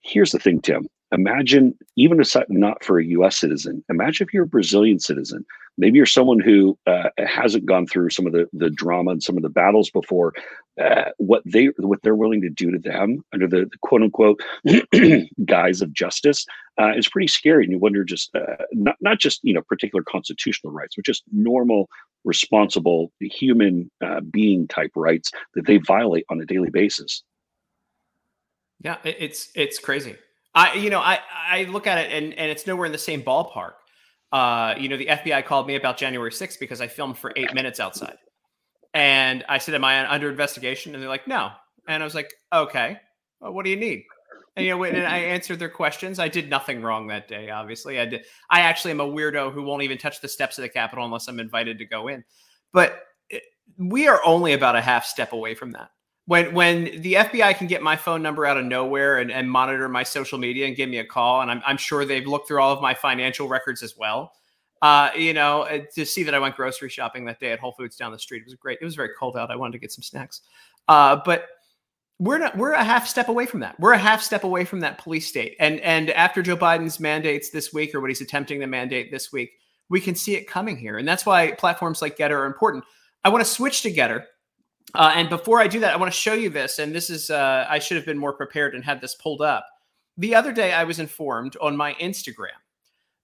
Here's 0.00 0.32
the 0.32 0.38
thing, 0.38 0.60
Tim. 0.60 0.88
Imagine 1.12 1.76
even 1.96 2.22
not 2.48 2.82
for 2.82 2.98
a 2.98 3.04
U.S. 3.06 3.36
citizen. 3.36 3.84
Imagine 3.90 4.26
if 4.26 4.32
you're 4.32 4.44
a 4.44 4.48
Brazilian 4.48 4.98
citizen. 4.98 5.44
Maybe 5.76 5.98
you're 5.98 6.06
someone 6.06 6.40
who 6.40 6.78
uh, 6.86 7.10
hasn't 7.18 7.66
gone 7.66 7.86
through 7.86 8.10
some 8.10 8.26
of 8.26 8.32
the 8.32 8.48
the 8.52 8.70
drama 8.70 9.12
and 9.12 9.22
some 9.22 9.36
of 9.36 9.42
the 9.42 9.48
battles 9.48 9.90
before. 9.90 10.32
Uh, 10.80 11.10
what 11.18 11.42
they 11.44 11.66
what 11.78 12.00
they're 12.02 12.14
willing 12.14 12.40
to 12.40 12.48
do 12.48 12.70
to 12.70 12.78
them 12.78 13.22
under 13.34 13.46
the, 13.46 13.66
the 13.70 13.78
quote 13.82 14.02
unquote 14.02 14.40
guise 15.44 15.82
of 15.82 15.92
justice 15.92 16.46
uh, 16.80 16.92
is 16.96 17.08
pretty 17.08 17.26
scary. 17.26 17.64
And 17.64 17.72
you 17.72 17.78
wonder 17.78 18.04
just 18.04 18.34
uh, 18.34 18.64
not 18.72 18.96
not 19.00 19.18
just 19.18 19.40
you 19.42 19.52
know 19.52 19.62
particular 19.62 20.02
constitutional 20.02 20.72
rights, 20.72 20.96
but 20.96 21.04
just 21.04 21.24
normal, 21.30 21.90
responsible 22.24 23.12
human 23.20 23.90
uh, 24.02 24.20
being 24.20 24.66
type 24.66 24.92
rights 24.96 25.30
that 25.54 25.66
they 25.66 25.76
violate 25.76 26.24
on 26.30 26.40
a 26.40 26.46
daily 26.46 26.70
basis. 26.70 27.22
Yeah, 28.80 28.96
it's 29.04 29.50
it's 29.54 29.78
crazy. 29.78 30.16
I 30.54 30.74
you 30.74 30.90
know 30.90 31.00
I 31.00 31.20
I 31.32 31.64
look 31.64 31.86
at 31.86 31.98
it 31.98 32.12
and 32.12 32.34
and 32.34 32.50
it's 32.50 32.66
nowhere 32.66 32.86
in 32.86 32.92
the 32.92 32.98
same 32.98 33.22
ballpark. 33.22 33.72
Uh, 34.32 34.74
you 34.78 34.88
know, 34.88 34.96
the 34.96 35.06
FBI 35.06 35.44
called 35.44 35.66
me 35.66 35.76
about 35.76 35.98
January 35.98 36.30
6th 36.30 36.58
because 36.58 36.80
I 36.80 36.86
filmed 36.86 37.18
for 37.18 37.34
eight 37.36 37.52
minutes 37.52 37.80
outside, 37.80 38.16
and 38.94 39.44
I 39.48 39.58
said, 39.58 39.74
"Am 39.74 39.84
I 39.84 40.10
under 40.10 40.30
investigation?" 40.30 40.94
And 40.94 41.02
they're 41.02 41.10
like, 41.10 41.28
"No," 41.28 41.50
and 41.86 42.02
I 42.02 42.06
was 42.06 42.14
like, 42.14 42.32
"Okay, 42.52 42.98
well, 43.40 43.52
what 43.52 43.64
do 43.64 43.70
you 43.70 43.76
need?" 43.76 44.04
And 44.56 44.66
you 44.66 44.76
know, 44.76 44.84
and 44.84 45.06
I 45.06 45.18
answered 45.18 45.58
their 45.58 45.68
questions. 45.68 46.18
I 46.18 46.28
did 46.28 46.50
nothing 46.50 46.82
wrong 46.82 47.06
that 47.08 47.28
day. 47.28 47.50
Obviously, 47.50 47.98
I 48.00 48.06
did. 48.06 48.24
I 48.50 48.60
actually 48.60 48.92
am 48.92 49.00
a 49.00 49.06
weirdo 49.06 49.52
who 49.52 49.62
won't 49.62 49.82
even 49.82 49.98
touch 49.98 50.20
the 50.20 50.28
steps 50.28 50.58
of 50.58 50.62
the 50.62 50.68
Capitol 50.68 51.04
unless 51.04 51.28
I'm 51.28 51.40
invited 51.40 51.78
to 51.78 51.86
go 51.86 52.08
in. 52.08 52.24
But 52.72 53.00
eh, 53.30 53.38
we 53.78 54.08
are 54.08 54.20
only 54.24 54.52
about 54.52 54.76
a 54.76 54.82
half 54.82 55.04
step 55.06 55.32
away 55.32 55.54
from 55.54 55.72
that 55.72 55.90
when 56.26 56.54
when 56.54 56.84
the 57.02 57.14
FBI 57.14 57.56
can 57.56 57.66
get 57.66 57.82
my 57.82 57.96
phone 57.96 58.22
number 58.22 58.46
out 58.46 58.56
of 58.56 58.64
nowhere 58.64 59.18
and, 59.18 59.30
and 59.30 59.50
monitor 59.50 59.88
my 59.88 60.02
social 60.02 60.38
media 60.38 60.66
and 60.66 60.76
give 60.76 60.88
me 60.88 60.98
a 60.98 61.04
call, 61.04 61.40
and 61.40 61.50
I'm, 61.50 61.62
I'm 61.66 61.76
sure 61.76 62.04
they've 62.04 62.26
looked 62.26 62.48
through 62.48 62.60
all 62.60 62.72
of 62.72 62.80
my 62.80 62.94
financial 62.94 63.48
records 63.48 63.82
as 63.82 63.96
well. 63.96 64.32
Uh, 64.82 65.10
you 65.16 65.32
know, 65.32 65.62
uh, 65.62 65.80
to 65.94 66.04
see 66.04 66.22
that 66.24 66.34
I 66.34 66.38
went 66.38 66.56
grocery 66.56 66.88
shopping 66.88 67.24
that 67.26 67.40
day 67.40 67.52
at 67.52 67.60
Whole 67.60 67.72
Foods 67.72 67.96
down 67.96 68.12
the 68.12 68.18
street, 68.18 68.40
it 68.40 68.46
was 68.46 68.54
great. 68.54 68.78
It 68.80 68.84
was 68.84 68.94
very 68.94 69.10
cold 69.18 69.36
out. 69.36 69.50
I 69.50 69.56
wanted 69.56 69.72
to 69.72 69.78
get 69.78 69.92
some 69.92 70.02
snacks, 70.02 70.42
uh, 70.88 71.18
but 71.24 71.46
we're 72.18 72.38
not. 72.38 72.56
We're 72.56 72.72
a 72.72 72.84
half 72.84 73.08
step 73.08 73.28
away 73.28 73.46
from 73.46 73.60
that. 73.60 73.78
We're 73.80 73.92
a 73.92 73.98
half 73.98 74.22
step 74.22 74.44
away 74.44 74.64
from 74.64 74.80
that 74.80 74.98
police 74.98 75.26
state. 75.26 75.56
And 75.58 75.80
and 75.80 76.10
after 76.10 76.40
Joe 76.40 76.56
Biden's 76.56 77.00
mandates 77.00 77.50
this 77.50 77.72
week, 77.72 77.96
or 77.96 78.00
what 78.00 78.10
he's 78.10 78.20
attempting 78.20 78.60
to 78.60 78.66
mandate 78.68 79.10
this 79.10 79.32
week, 79.32 79.50
we 79.88 80.00
can 80.00 80.14
see 80.14 80.36
it 80.36 80.46
coming 80.46 80.76
here, 80.76 80.98
and 80.98 81.06
that's 81.06 81.26
why 81.26 81.50
platforms 81.52 82.00
like 82.00 82.16
Gettr 82.16 82.38
are 82.38 82.46
important. 82.46 82.84
I 83.24 83.28
want 83.28 83.44
to 83.44 83.50
switch 83.50 83.82
to 83.82 83.92
Gettr 83.92 84.24
uh, 84.94 85.12
and 85.14 85.28
before 85.28 85.60
I 85.60 85.68
do 85.68 85.80
that, 85.80 85.92
I 85.92 85.96
want 85.96 86.12
to 86.12 86.18
show 86.18 86.34
you 86.34 86.50
this. 86.50 86.78
And 86.78 86.94
this 86.94 87.10
is, 87.10 87.30
uh, 87.30 87.66
I 87.68 87.78
should 87.78 87.96
have 87.96 88.06
been 88.06 88.18
more 88.18 88.32
prepared 88.32 88.74
and 88.74 88.84
had 88.84 89.00
this 89.00 89.14
pulled 89.14 89.40
up. 89.40 89.66
The 90.18 90.34
other 90.34 90.52
day, 90.52 90.72
I 90.72 90.84
was 90.84 90.98
informed 90.98 91.56
on 91.60 91.76
my 91.76 91.94
Instagram 91.94 92.58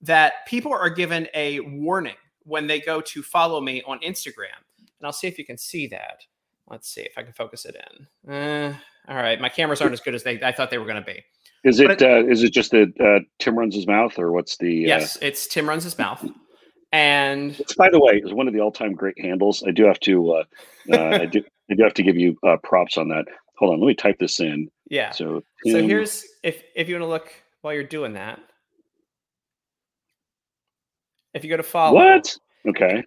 that 0.00 0.46
people 0.46 0.72
are 0.72 0.88
given 0.88 1.28
a 1.34 1.60
warning 1.60 2.16
when 2.44 2.66
they 2.66 2.80
go 2.80 3.00
to 3.00 3.22
follow 3.22 3.60
me 3.60 3.82
on 3.86 3.98
Instagram. 4.00 4.56
And 4.78 5.06
I'll 5.06 5.12
see 5.12 5.26
if 5.26 5.38
you 5.38 5.44
can 5.44 5.58
see 5.58 5.86
that. 5.88 6.22
Let's 6.68 6.88
see 6.88 7.02
if 7.02 7.12
I 7.16 7.22
can 7.22 7.32
focus 7.32 7.66
it 7.66 7.76
in. 7.76 8.32
Uh, 8.32 8.74
all 9.08 9.16
right, 9.16 9.40
my 9.40 9.48
cameras 9.48 9.80
aren't 9.80 9.92
as 9.92 10.00
good 10.00 10.14
as 10.14 10.22
they 10.22 10.40
I 10.42 10.52
thought 10.52 10.70
they 10.70 10.78
were 10.78 10.84
going 10.84 11.02
to 11.02 11.06
be. 11.06 11.22
Is 11.64 11.80
it, 11.80 11.90
it 11.90 12.02
uh, 12.02 12.24
is 12.26 12.42
it 12.42 12.52
just 12.52 12.70
that 12.70 12.92
uh, 13.00 13.24
Tim 13.38 13.58
runs 13.58 13.74
his 13.74 13.86
mouth, 13.86 14.18
or 14.18 14.32
what's 14.32 14.56
the? 14.58 14.84
Uh, 14.84 14.88
yes, 14.88 15.18
it's 15.20 15.46
Tim 15.46 15.68
runs 15.68 15.84
his 15.84 15.98
mouth. 15.98 16.24
And 16.92 17.58
it's, 17.58 17.74
by 17.74 17.90
the 17.90 18.00
way, 18.00 18.22
is 18.24 18.32
one 18.32 18.48
of 18.48 18.54
the 18.54 18.60
all-time 18.60 18.94
great 18.94 19.20
handles. 19.20 19.62
I 19.66 19.72
do 19.72 19.84
have 19.84 20.00
to, 20.00 20.32
uh, 20.32 20.44
uh, 20.92 21.18
I 21.20 21.26
do, 21.26 21.44
I 21.70 21.74
do 21.74 21.82
have 21.82 21.94
to 21.94 22.02
give 22.02 22.16
you 22.16 22.36
uh, 22.46 22.56
props 22.62 22.96
on 22.96 23.08
that. 23.08 23.26
Hold 23.56 23.74
on, 23.74 23.80
let 23.80 23.86
me 23.86 23.94
type 23.94 24.18
this 24.18 24.40
in. 24.40 24.70
Yeah. 24.88 25.10
So, 25.10 25.42
so 25.64 25.86
here's 25.86 26.24
if 26.42 26.62
if 26.74 26.88
you 26.88 26.94
want 26.94 27.04
to 27.04 27.08
look 27.08 27.32
while 27.60 27.74
you're 27.74 27.84
doing 27.84 28.14
that. 28.14 28.40
If 31.34 31.44
you 31.44 31.50
go 31.50 31.56
to 31.56 31.62
follow, 31.62 31.94
what? 31.94 32.36
Okay. 32.66 33.04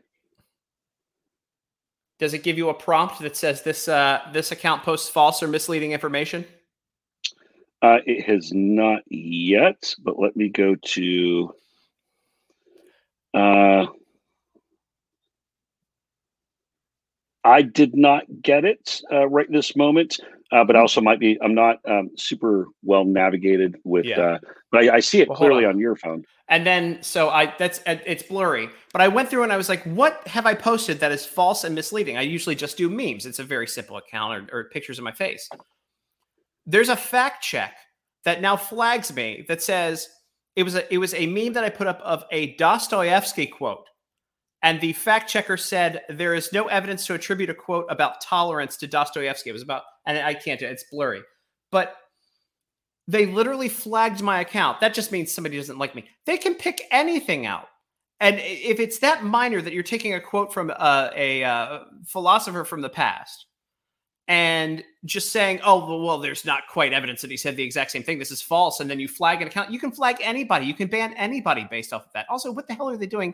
Does 2.19 2.36
it 2.36 2.43
give 2.43 2.58
you 2.58 2.69
a 2.69 2.74
prompt 2.74 3.19
that 3.21 3.36
says 3.36 3.63
this 3.63 3.88
uh, 3.88 4.21
this 4.32 4.52
account 4.52 4.84
posts 4.84 5.10
false 5.10 5.41
or 5.41 5.47
misleading 5.47 5.91
information? 5.91 6.45
Uh, 7.82 7.97
it 8.06 8.24
has 8.24 8.52
not 8.54 9.02
yet, 9.08 9.95
but 10.04 10.19
let 10.19 10.36
me 10.36 10.50
go 10.50 10.76
to. 10.76 11.54
Uh, 13.34 13.88
I 17.43 17.62
did 17.62 17.95
not 17.95 18.23
get 18.41 18.65
it 18.65 19.01
uh, 19.12 19.27
right 19.27 19.51
this 19.51 19.75
moment, 19.75 20.19
uh, 20.51 20.63
but 20.63 20.75
also 20.75 21.01
might 21.01 21.19
be. 21.19 21.41
I'm 21.41 21.56
not 21.56 21.80
um, 21.88 22.12
super 22.15 22.67
well 22.84 23.04
navigated 23.04 23.80
with, 23.84 24.06
yeah. 24.06 24.19
uh, 24.19 24.39
but 24.71 24.84
I, 24.84 24.95
I, 24.95 24.99
see 24.99 25.21
it 25.21 25.30
well, 25.30 25.38
clearly 25.38 25.65
on. 25.65 25.71
on 25.71 25.80
your 25.80 25.95
phone. 25.95 26.25
And 26.49 26.65
then, 26.65 27.01
so 27.01 27.30
I 27.30 27.54
that's 27.58 27.80
uh, 27.88 27.97
it's 28.06 28.23
blurry. 28.23 28.69
But 28.91 29.01
I 29.01 29.08
went 29.08 29.30
through 29.30 29.43
and 29.43 29.51
I 29.51 29.58
was 29.58 29.69
like, 29.69 29.84
"What 29.84 30.27
have 30.27 30.45
I 30.45 30.54
posted 30.54 30.99
that 30.99 31.12
is 31.12 31.25
false 31.25 31.63
and 31.63 31.73
misleading?" 31.73 32.17
I 32.17 32.21
usually 32.21 32.56
just 32.56 32.77
do 32.77 32.89
memes. 32.89 33.25
It's 33.25 33.39
a 33.39 33.43
very 33.43 33.67
simple 33.67 33.97
account 33.97 34.49
or, 34.51 34.60
or 34.60 34.63
pictures 34.65 34.99
of 34.99 35.04
my 35.04 35.13
face. 35.13 35.49
There's 36.65 36.89
a 36.89 36.95
fact 36.95 37.43
check 37.43 37.73
that 38.23 38.41
now 38.41 38.56
flags 38.56 39.13
me 39.13 39.45
that 39.47 39.63
says 39.63 40.10
it 40.56 40.63
was 40.63 40.75
a 40.75 40.93
it 40.93 40.99
was 40.99 41.13
a 41.15 41.25
meme 41.25 41.54
that 41.54 41.63
I 41.63 41.69
put 41.69 41.88
up 41.88 42.01
of 42.01 42.23
a 42.32 42.56
Dostoevsky 42.58 43.47
quote 43.47 43.88
and 44.63 44.80
the 44.80 44.93
fact 44.93 45.30
checker 45.30 45.58
said 45.58 46.04
there 46.10 46.36
is 46.36 46.54
no 46.54 46.67
evidence 46.67 47.06
to 47.08 47.15
attribute 47.15 47.50
a 47.50 47.54
quote 47.54 47.86
about 47.89 48.21
tolerance 48.21 48.78
to 48.78 48.88
Dostoevsky. 48.88 49.50
It 49.50 49.54
was 49.54 49.63
about, 49.63 49.84
and 50.06 50.17
I 50.19 50.34
can't 50.34 50.60
do 50.60 50.67
it, 50.67 50.71
it's 50.71 50.86
blurry. 50.91 51.21
But 51.71 51.95
they 53.08 53.26
literally 53.26 53.69
flagged 53.69 54.21
my 54.21 54.39
account. 54.41 54.80
That 54.80 54.93
just 54.93 55.12
means 55.12 55.32
somebody 55.32 55.58
doesn't 55.58 55.80
like 55.80 55.95
me. 55.95 56.06
They 56.26 56.38
can 56.38 56.56
pick 56.56 56.84
anything 56.91 57.45
out. 57.45 57.67
And 58.19 58.39
if 58.39 58.80
it's 58.80 59.00
that 59.00 59.24
minor 59.24 59.62
that 59.62 59.74
you're 59.74 59.82
taking 59.82 60.13
a 60.13 60.21
quote 60.21 60.54
from 60.54 60.71
uh, 60.78 61.10
a, 61.15 61.43
uh, 61.43 61.80
philosopher 62.06 62.63
from 62.63 62.82
the 62.82 62.89
past 62.89 63.47
and 64.28 64.84
just 65.06 65.32
saying, 65.32 65.60
oh, 65.63 66.04
well, 66.06 66.19
there's 66.19 66.45
not 66.45 66.67
quite 66.69 66.93
evidence 66.93 67.21
that 67.21 67.32
he 67.32 67.38
said 67.38 67.58
the 67.58 67.63
exact 67.63 67.89
same 67.89 68.04
thing. 68.04 68.19
This 68.19 68.30
is 68.30 68.41
false. 68.41 68.80
And 68.80 68.88
then 68.88 69.00
you 69.00 69.08
flag 69.08 69.41
an 69.41 69.47
account. 69.47 69.71
You 69.71 69.80
can 69.80 69.91
flag 69.91 70.17
anybody. 70.21 70.67
You 70.67 70.76
can 70.76 70.88
ban 70.88 71.13
anybody 71.15 71.67
based 71.69 71.91
off 71.91 72.06
of 72.06 72.13
that. 72.13 72.28
Also, 72.30 72.52
what 72.52 72.67
the 72.67 72.76
hell 72.76 72.89
are 72.89 72.95
they 72.95 73.08
doing 73.08 73.34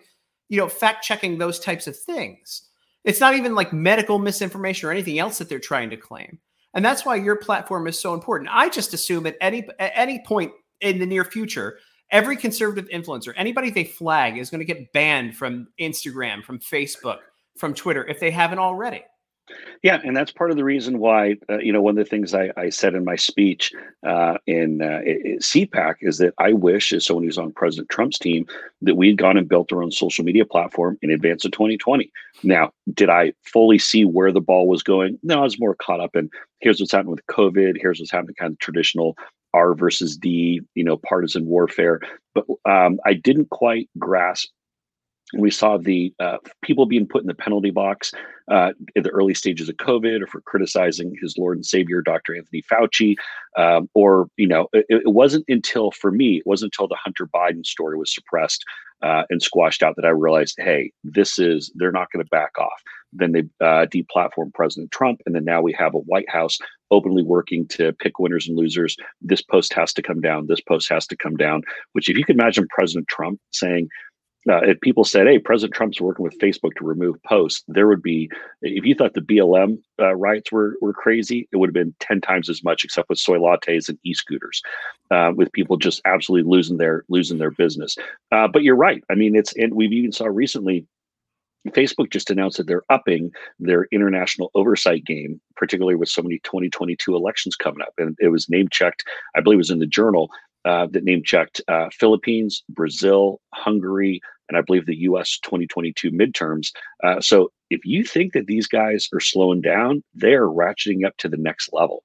you 0.50 0.58
know, 0.58 0.68
fact 0.68 1.04
checking 1.04 1.38
those 1.38 1.60
types 1.60 1.88
of 1.88 1.98
things. 1.98 2.64
It's 3.04 3.20
not 3.20 3.36
even 3.36 3.56
like 3.56 3.72
medical 3.72 4.20
misinformation 4.20 4.90
or 4.90 4.92
anything 4.92 5.20
else 5.20 5.38
that 5.38 5.50
they're 5.50 5.60
trying 5.60 5.90
to 5.92 5.98
claim. 5.98 6.40
And 6.74 6.84
that's 6.84 7.06
why 7.06 7.16
your 7.16 7.38
platform 7.38 7.88
is 7.88 8.00
so 8.00 8.14
important. 8.14 8.50
I 8.52 8.70
just 8.70 8.94
assume 8.94 9.26
at 9.26 9.38
any 9.42 9.68
at 9.80 9.92
any 9.96 10.20
point 10.20 10.52
in 10.82 11.00
the 11.00 11.06
near 11.06 11.24
future, 11.24 11.80
every 12.12 12.36
conservative 12.36 12.90
influencer, 12.90 13.34
anybody 13.36 13.70
they 13.70 13.84
flag 13.84 14.38
is 14.38 14.50
going 14.50 14.60
to 14.60 14.66
get 14.66 14.92
banned 14.94 15.36
from 15.36 15.68
Instagram, 15.80 16.44
from 16.44 16.60
Facebook, 16.60 17.20
from 17.58 17.74
Twitter 17.74 18.06
if 18.06 18.20
they 18.20 18.32
haven't 18.32 18.60
already. 18.60 19.04
Yeah, 19.84 20.00
and 20.04 20.16
that's 20.16 20.32
part 20.32 20.52
of 20.52 20.58
the 20.58 20.64
reason 20.64 21.00
why 21.00 21.36
uh, 21.50 21.60
you 21.60 21.72
know 21.72 21.82
one 21.82 21.98
of 21.98 22.04
the 22.04 22.10
things 22.10 22.34
I, 22.34 22.52
I 22.58 22.70
said 22.70 22.96
in 22.96 23.06
my 23.06 23.16
speech 23.16 23.72
uh, 24.06 24.38
in 24.46 24.82
uh, 24.82 25.02
CPAC 25.40 25.96
is 26.02 26.18
that 26.18 26.34
I 26.38 26.54
wish, 26.54 26.92
as 26.92 27.06
someone 27.06 27.24
who's 27.24 27.38
on 27.38 27.54
President 27.54 27.90
Trump's 27.90 28.20
team, 28.20 28.46
that 28.82 28.96
we'd 28.96 29.18
gone 29.18 29.38
and 29.38 29.48
built 29.48 29.72
our 29.72 29.84
own 29.84 29.92
social 29.92 30.26
media 30.26 30.46
platform 30.46 30.98
in 31.02 31.12
advance 31.12 31.46
of 31.46 31.52
2020. 31.52 32.12
Now, 32.44 32.72
did 32.94 33.10
I 33.10 33.34
fully 33.46 33.78
see 33.78 34.04
where 34.04 34.32
the 34.32 34.42
ball 34.42 34.68
was 34.68 34.84
going? 34.84 35.18
No, 35.24 35.40
I 35.40 35.44
was 35.44 35.60
more 35.60 35.76
caught 35.76 36.02
up 36.02 36.16
in 36.16 36.30
here's 36.60 36.80
what's 36.80 36.92
happening 36.92 37.12
with 37.12 37.26
COVID, 37.28 37.78
here's 37.80 38.00
what's 38.00 38.12
happening, 38.12 38.36
kind 38.38 38.54
of 38.54 38.60
traditional 38.60 39.16
R 39.54 39.74
versus 39.74 40.18
D, 40.18 40.62
you 40.76 40.84
know, 40.84 40.98
partisan 40.98 41.46
warfare. 41.46 42.00
But 42.34 42.46
um, 42.66 43.00
I 43.06 43.14
didn't 43.14 43.50
quite 43.50 43.90
grasp 43.98 44.50
we 45.34 45.52
saw 45.52 45.78
the 45.78 46.13
uh, 46.20 46.38
people 46.62 46.86
being 46.86 47.08
put 47.08 47.22
in 47.22 47.28
the 47.28 47.34
penalty 47.34 47.72
box 47.72 48.13
uh, 48.50 48.72
in 48.96 49.04
the 49.04 49.10
early 49.10 49.34
stages 49.34 49.68
of 49.68 49.76
COVID, 49.76 50.22
or 50.22 50.28
for 50.28 50.42
criticizing 50.42 51.13
his 51.22 51.38
Lord 51.38 51.58
and 51.58 51.66
Savior, 51.66 52.02
Dr. 52.02 52.36
Anthony 52.36 52.63
Fauci, 52.72 53.16
um, 53.58 53.90
or 53.94 54.30
you 54.38 54.48
know, 54.48 54.68
it, 54.72 54.86
it, 54.90 55.12
wasn't 55.12 55.46
until 55.50 55.92
for 55.92 56.12
me, 56.12 56.38
it 56.38 56.46
wasn't 56.46 56.74
until 56.74 56.88
the 56.88 56.98
Hunter 57.04 57.28
Biden 57.28 57.66
story 57.66 57.98
was 57.98 58.13
suppressed 58.13 58.63
uh, 59.04 59.24
and 59.30 59.42
squashed 59.42 59.84
out 59.84 59.96
that 59.96 60.06
I 60.06 60.10
realized, 60.10 60.56
hey, 60.58 60.92
this 61.04 61.38
is 61.38 61.72
they're 61.76 61.92
not 61.92 62.12
going 62.12 62.24
to 62.24 62.30
back 62.30 62.58
off. 62.58 62.82
Then 63.13 63.32
they 63.32 63.42
uh, 63.62 63.86
deplatformed 63.86 64.54
President 64.54 64.92
Trump, 64.92 65.22
and 65.26 65.36
then 65.36 65.46
now 65.46 65.62
we 65.62 65.74
have 65.74 65.94
a 65.94 66.00
White 66.00 66.30
House 66.30 66.58
openly 66.90 67.24
working 67.24 67.68
to 67.68 67.94
pick 67.94 68.18
winners 68.20 68.48
and 68.48 68.58
losers. 68.58 68.96
This 69.22 69.42
post 69.42 69.74
has 69.74 69.94
to 69.94 70.02
come 70.02 70.22
down. 70.22 70.48
This 70.48 70.62
post 70.62 70.90
has 70.90 71.06
to 71.08 71.18
come 71.18 71.36
down. 71.36 71.63
Which, 71.94 72.10
if 72.10 72.18
you 72.18 72.24
can 72.24 72.40
imagine 72.40 72.68
President 72.70 73.08
Trump 73.08 73.40
saying 73.52 73.90
uh, 74.50 74.62
if 74.62 74.80
people 74.82 75.04
said, 75.04 75.28
"Hey, 75.28 75.40
President 75.40 75.76
Trump's 75.76 76.00
working 76.00 76.24
with 76.24 76.38
Facebook 76.40 76.74
to 76.78 76.86
remove 76.86 77.22
posts," 77.24 77.64
there 77.68 77.88
would 77.88 78.02
be. 78.02 78.30
If 78.62 78.86
you 78.86 78.96
thought 78.96 79.14
the 79.14 79.22
BLM 79.22 79.80
uh, 80.00 80.16
riots 80.16 80.52
were 80.52 80.76
were 80.82 80.94
crazy, 80.94 81.48
it 81.52 81.58
would 81.58 81.70
have 81.70 81.74
been 81.74 81.96
ten 82.00 82.22
times 82.22 82.50
as 82.50 82.64
much, 82.64 82.84
except 82.84 83.10
with 83.10 83.20
soy 83.20 83.38
lattes 83.38 83.90
and 83.90 83.98
e-scooters, 84.04 84.62
uh, 85.12 85.32
with 85.36 85.52
people 85.52 85.78
just 85.78 86.02
absolutely 86.06 86.50
losing 86.50 86.78
their 86.78 87.04
losing 87.10 87.38
their 87.38 87.52
business. 87.52 87.98
Uh, 88.32 88.48
but 88.48 88.64
you're 88.64 88.76
right. 88.76 89.04
I 89.10 89.16
mean, 89.16 89.36
it's 89.36 89.54
and 89.56 89.74
we've 89.74 89.94
even 89.94 90.12
saw 90.12 90.26
recently. 90.26 90.86
Facebook 91.70 92.10
just 92.12 92.30
announced 92.30 92.56
that 92.58 92.68
they're 92.68 92.86
upping 92.90 93.30
their 93.60 93.88
international 93.92 94.52
oversight 94.56 95.04
game, 95.04 95.42
particularly 95.58 95.96
with 95.96 96.08
so 96.08 96.22
many 96.22 96.40
2022 96.40 97.14
elections 97.14 97.58
coming 97.58 97.82
up. 97.82 97.94
And 97.98 98.16
it 98.22 98.30
was 98.30 98.48
name 98.48 98.70
checked, 98.72 99.04
I 99.36 99.42
believe 99.42 99.58
it 99.58 99.68
was 99.68 99.72
in 99.72 99.80
the 99.80 99.86
journal, 99.86 100.30
uh, 100.64 100.88
that 100.92 101.04
name 101.04 101.24
checked 101.24 101.62
uh, 101.68 101.90
Philippines, 101.92 102.64
Brazil, 102.70 103.42
Hungary, 103.54 104.22
and 104.50 104.58
I 104.58 104.62
believe 104.62 104.86
the 104.86 105.02
US 105.02 105.40
2022 105.40 106.12
midterms. 106.12 106.72
Uh, 107.04 107.20
so 107.22 107.52
if 107.70 107.86
you 107.86 108.04
think 108.04 108.34
that 108.34 108.48
these 108.48 108.68
guys 108.68 109.08
are 109.14 109.20
slowing 109.20 109.62
down, 109.62 110.04
they're 110.14 110.48
ratcheting 110.48 111.06
up 111.06 111.18
to 111.18 111.30
the 111.30 111.38
next 111.38 111.70
level. 111.74 112.04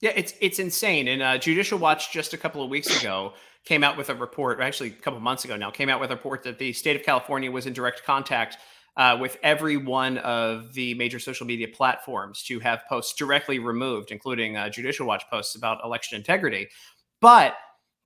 Yeah, 0.00 0.12
it's 0.14 0.34
it's 0.40 0.58
insane. 0.58 1.08
And 1.08 1.22
uh, 1.22 1.38
Judicial 1.38 1.78
Watch 1.78 2.12
just 2.12 2.32
a 2.32 2.36
couple 2.36 2.62
of 2.62 2.70
weeks 2.70 3.00
ago 3.00 3.32
came 3.64 3.82
out 3.82 3.96
with 3.96 4.10
a 4.10 4.14
report, 4.14 4.60
actually 4.60 4.90
a 4.90 4.92
couple 4.92 5.18
months 5.18 5.44
ago 5.44 5.56
now, 5.56 5.70
came 5.70 5.88
out 5.88 6.00
with 6.00 6.10
a 6.10 6.14
report 6.14 6.44
that 6.44 6.58
the 6.58 6.72
state 6.72 6.94
of 6.94 7.02
California 7.02 7.50
was 7.50 7.66
in 7.66 7.72
direct 7.72 8.04
contact 8.04 8.58
uh, 8.96 9.16
with 9.20 9.36
every 9.42 9.76
one 9.76 10.18
of 10.18 10.72
the 10.74 10.94
major 10.94 11.18
social 11.18 11.46
media 11.46 11.66
platforms 11.68 12.42
to 12.44 12.60
have 12.60 12.82
posts 12.88 13.14
directly 13.14 13.58
removed, 13.58 14.10
including 14.12 14.56
uh, 14.56 14.68
Judicial 14.68 15.06
Watch 15.06 15.24
posts 15.30 15.56
about 15.56 15.84
election 15.84 16.16
integrity. 16.16 16.68
But 17.20 17.56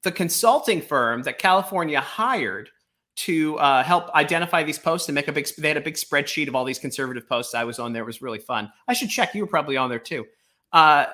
the 0.03 0.13
consulting 0.13 0.81
firm 0.81 1.23
that 1.23 1.39
California 1.39 2.01
hired 2.01 2.71
to 3.15 3.59
uh, 3.59 3.83
help 3.83 4.09
identify 4.15 4.63
these 4.63 4.79
posts 4.79 5.09
and 5.09 5.15
make 5.15 5.29
a 5.29 5.33
big 5.33 5.47
they 5.59 5.69
had 5.69 5.77
a 5.77 5.83
big 5.83 5.95
spreadsheet 5.95 6.49
of 6.49 6.55
all 6.55 6.65
these 6.65 6.79
conservative 6.79 7.29
posts 7.29 7.55
i 7.55 7.65
was 7.65 7.79
on 7.79 7.93
there. 7.93 8.03
It 8.03 8.07
was 8.07 8.23
really 8.23 8.39
fun. 8.39 8.73
I 8.89 8.95
should 8.95 9.11
check 9.11 9.35
you 9.35 9.43
were 9.43 9.49
probably 9.49 9.77
on 9.77 9.91
there 9.91 9.99
too. 9.99 10.27
Uh, 10.73 11.07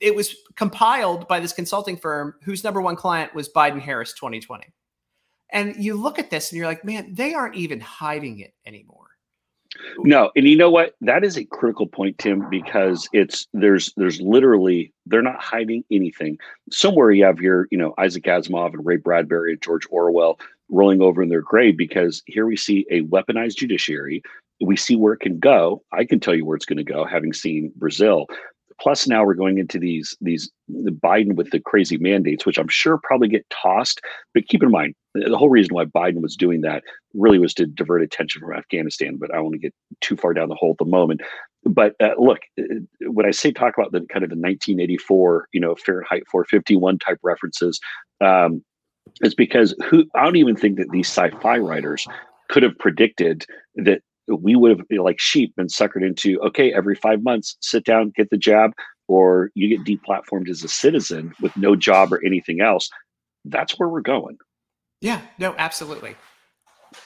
it 0.00 0.14
was 0.14 0.34
compiled 0.56 1.28
by 1.28 1.40
this 1.40 1.52
consulting 1.52 1.96
firm 1.96 2.34
whose 2.42 2.64
number 2.64 2.80
one 2.80 2.96
client 2.96 3.34
was 3.34 3.50
biden 3.50 3.80
harris 3.80 4.14
2020 4.14 4.64
and 5.50 5.76
you 5.76 5.94
look 5.94 6.18
at 6.18 6.30
this 6.30 6.50
and 6.50 6.58
you're 6.58 6.66
like 6.66 6.84
man 6.84 7.12
they 7.12 7.34
aren't 7.34 7.54
even 7.54 7.80
hiding 7.80 8.40
it 8.40 8.54
anymore. 8.66 9.04
No, 9.98 10.30
and 10.36 10.46
you 10.46 10.56
know 10.56 10.70
what? 10.70 10.94
That 11.00 11.24
is 11.24 11.36
a 11.36 11.44
critical 11.44 11.86
point, 11.86 12.18
Tim, 12.18 12.48
because 12.48 13.08
it's 13.12 13.48
there's 13.52 13.92
there's 13.96 14.20
literally 14.20 14.92
they're 15.06 15.22
not 15.22 15.40
hiding 15.40 15.84
anything. 15.90 16.38
Somewhere 16.70 17.10
you 17.10 17.24
have 17.24 17.40
your, 17.40 17.68
you 17.70 17.78
know, 17.78 17.94
Isaac 17.98 18.24
Asimov 18.24 18.74
and 18.74 18.86
Ray 18.86 18.96
Bradbury 18.96 19.52
and 19.52 19.62
George 19.62 19.86
Orwell 19.90 20.38
rolling 20.68 21.02
over 21.02 21.22
in 21.22 21.28
their 21.28 21.42
grave 21.42 21.76
because 21.76 22.22
here 22.26 22.46
we 22.46 22.56
see 22.56 22.86
a 22.90 23.02
weaponized 23.02 23.56
judiciary. 23.56 24.22
We 24.60 24.76
see 24.76 24.96
where 24.96 25.14
it 25.14 25.20
can 25.20 25.38
go. 25.38 25.82
I 25.92 26.04
can 26.04 26.20
tell 26.20 26.34
you 26.34 26.44
where 26.44 26.56
it's 26.56 26.66
going 26.66 26.78
to 26.78 26.84
go, 26.84 27.04
having 27.04 27.32
seen 27.32 27.72
Brazil. 27.76 28.26
Plus, 28.80 29.06
now 29.06 29.24
we're 29.24 29.34
going 29.34 29.58
into 29.58 29.78
these 29.78 30.16
these 30.20 30.50
the 30.68 30.90
Biden 30.90 31.36
with 31.36 31.50
the 31.50 31.60
crazy 31.60 31.96
mandates, 31.96 32.44
which 32.44 32.58
I'm 32.58 32.68
sure 32.68 32.98
probably 33.02 33.28
get 33.28 33.48
tossed. 33.50 34.00
But 34.32 34.48
keep 34.48 34.62
in 34.62 34.70
mind, 34.70 34.94
the 35.14 35.38
whole 35.38 35.48
reason 35.50 35.74
why 35.74 35.84
Biden 35.84 36.22
was 36.22 36.34
doing 36.34 36.62
that 36.62 36.82
really 37.12 37.38
was 37.38 37.54
to 37.54 37.66
divert 37.66 38.02
attention 38.02 38.40
from 38.40 38.52
Afghanistan. 38.52 39.16
But 39.16 39.32
I 39.32 39.36
don't 39.36 39.44
want 39.44 39.54
to 39.54 39.60
get 39.60 39.74
too 40.00 40.16
far 40.16 40.34
down 40.34 40.48
the 40.48 40.56
hole 40.56 40.72
at 40.72 40.78
the 40.78 40.90
moment. 40.90 41.20
But 41.64 41.94
uh, 42.00 42.14
look, 42.18 42.40
uh, 42.58 42.64
when 43.10 43.26
I 43.26 43.30
say 43.30 43.52
talk 43.52 43.74
about 43.78 43.92
the 43.92 44.00
kind 44.12 44.24
of 44.24 44.30
the 44.30 44.36
1984, 44.36 45.48
you 45.52 45.60
know, 45.60 45.74
Fahrenheit 45.76 46.24
451 46.30 46.98
type 46.98 47.18
references, 47.22 47.80
um, 48.20 48.64
it's 49.20 49.34
because 49.34 49.74
who 49.88 50.04
I 50.14 50.24
don't 50.24 50.36
even 50.36 50.56
think 50.56 50.78
that 50.78 50.90
these 50.90 51.08
sci-fi 51.08 51.58
writers 51.58 52.06
could 52.48 52.62
have 52.62 52.78
predicted 52.78 53.46
that 53.76 54.00
we 54.26 54.56
would 54.56 54.70
have 54.70 54.86
like 54.98 55.20
sheep 55.20 55.54
been 55.56 55.66
suckered 55.66 56.04
into 56.04 56.40
okay 56.40 56.72
every 56.72 56.94
five 56.94 57.22
months 57.22 57.56
sit 57.60 57.84
down 57.84 58.12
get 58.16 58.30
the 58.30 58.38
jab 58.38 58.72
or 59.06 59.50
you 59.54 59.68
get 59.68 59.84
deplatformed 59.84 60.48
as 60.48 60.64
a 60.64 60.68
citizen 60.68 61.32
with 61.40 61.54
no 61.56 61.76
job 61.76 62.12
or 62.12 62.24
anything 62.24 62.60
else. 62.62 62.88
That's 63.44 63.78
where 63.78 63.88
we're 63.88 64.00
going. 64.00 64.38
Yeah 65.00 65.20
no 65.38 65.54
absolutely. 65.58 66.16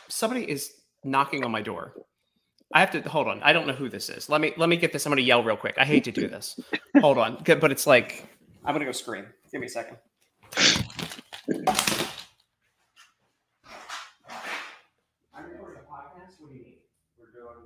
Somebody 0.08 0.48
is 0.48 0.72
knocking 1.04 1.44
on 1.44 1.50
my 1.50 1.62
door. 1.62 1.94
I 2.74 2.80
have 2.80 2.90
to 2.90 3.00
hold 3.08 3.28
on 3.28 3.42
i 3.42 3.52
don't 3.52 3.66
know 3.66 3.72
who 3.72 3.88
this 3.88 4.08
is. 4.08 4.28
Let 4.28 4.40
me 4.40 4.52
let 4.56 4.68
me 4.68 4.76
get 4.76 4.92
this 4.92 5.06
i'm 5.06 5.14
to 5.14 5.22
yell 5.22 5.42
real 5.42 5.56
quick. 5.56 5.74
I 5.78 5.84
hate 5.84 6.04
to 6.04 6.12
do 6.12 6.28
this. 6.28 6.58
Hold 7.00 7.18
on 7.18 7.42
but 7.44 7.70
it's 7.70 7.86
like 7.86 8.24
i'm 8.64 8.78
to 8.78 8.84
go 8.84 8.92
scream. 8.92 9.26
Give 9.50 9.60
me 9.60 9.66
a 9.66 9.70
second 9.70 9.98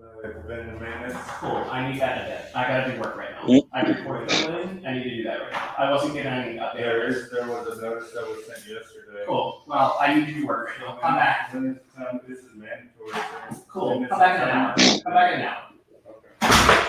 preventive 0.07 0.81
maintenance. 0.81 1.17
Cool. 1.39 1.57
I 1.71 1.91
need 1.91 2.01
that 2.01 2.19
in 2.19 2.25
a 2.25 2.29
bit. 2.29 2.45
I 2.55 2.69
gotta 2.69 2.93
do 2.95 3.01
work 3.01 3.17
right 3.17 3.31
now. 3.31 3.63
I 3.73 3.83
reported 3.83 4.31
something. 4.31 4.87
I 4.87 4.93
need 4.95 5.05
to 5.05 5.17
do 5.17 5.23
that 5.25 5.41
right 5.41 5.53
now. 5.53 5.75
I 5.79 5.91
wasn't 5.91 6.15
getting 6.15 6.33
any 6.33 6.59
There 6.59 7.09
updates. 7.09 7.11
is, 7.11 7.31
there 7.31 7.47
was 7.49 7.79
a 7.79 7.83
notice 7.83 8.13
that 8.13 8.23
was 8.27 8.45
sent 8.47 8.59
yesterday. 8.61 9.25
Cool. 9.27 9.65
Well, 9.67 9.97
I 10.01 10.15
need 10.15 10.27
to 10.27 10.33
do 10.33 10.47
work 10.47 10.69
right 10.69 10.81
now. 10.81 10.99
Come 11.01 11.15
back. 11.17 11.53
When 11.55 11.67
it's, 11.77 11.97
um, 11.99 12.21
This 12.27 12.39
is 12.39 12.55
mandatory. 12.55 13.13
so- 13.53 13.65
Cool. 13.69 13.93
and 14.03 14.09
Come 14.09 14.19
back 14.19 14.37
in 14.43 14.49
an 14.49 14.57
hour. 14.57 14.75
time. 14.77 15.01
Come 15.03 15.13
back 15.13 15.35
in 15.35 15.41
an 15.41 15.47
hour. 15.47 15.63
Okay. 16.09 16.89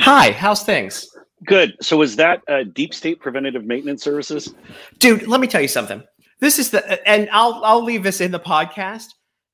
Hi. 0.00 0.30
How's 0.32 0.62
things, 0.62 1.08
good 1.48 1.76
so 1.80 1.96
was 1.96 2.16
that 2.16 2.42
uh, 2.48 2.62
deep 2.72 2.94
state 2.94 3.20
preventative 3.20 3.64
maintenance 3.64 4.02
services 4.02 4.54
dude? 4.98 5.26
Let 5.26 5.40
me 5.40 5.46
tell 5.46 5.62
you 5.62 5.68
something. 5.68 6.02
This 6.40 6.58
is 6.58 6.70
the, 6.70 7.08
and 7.08 7.28
I'll 7.32 7.60
I'll 7.64 7.82
leave 7.82 8.02
this 8.02 8.20
in 8.20 8.30
the 8.30 8.40
podcast. 8.40 9.06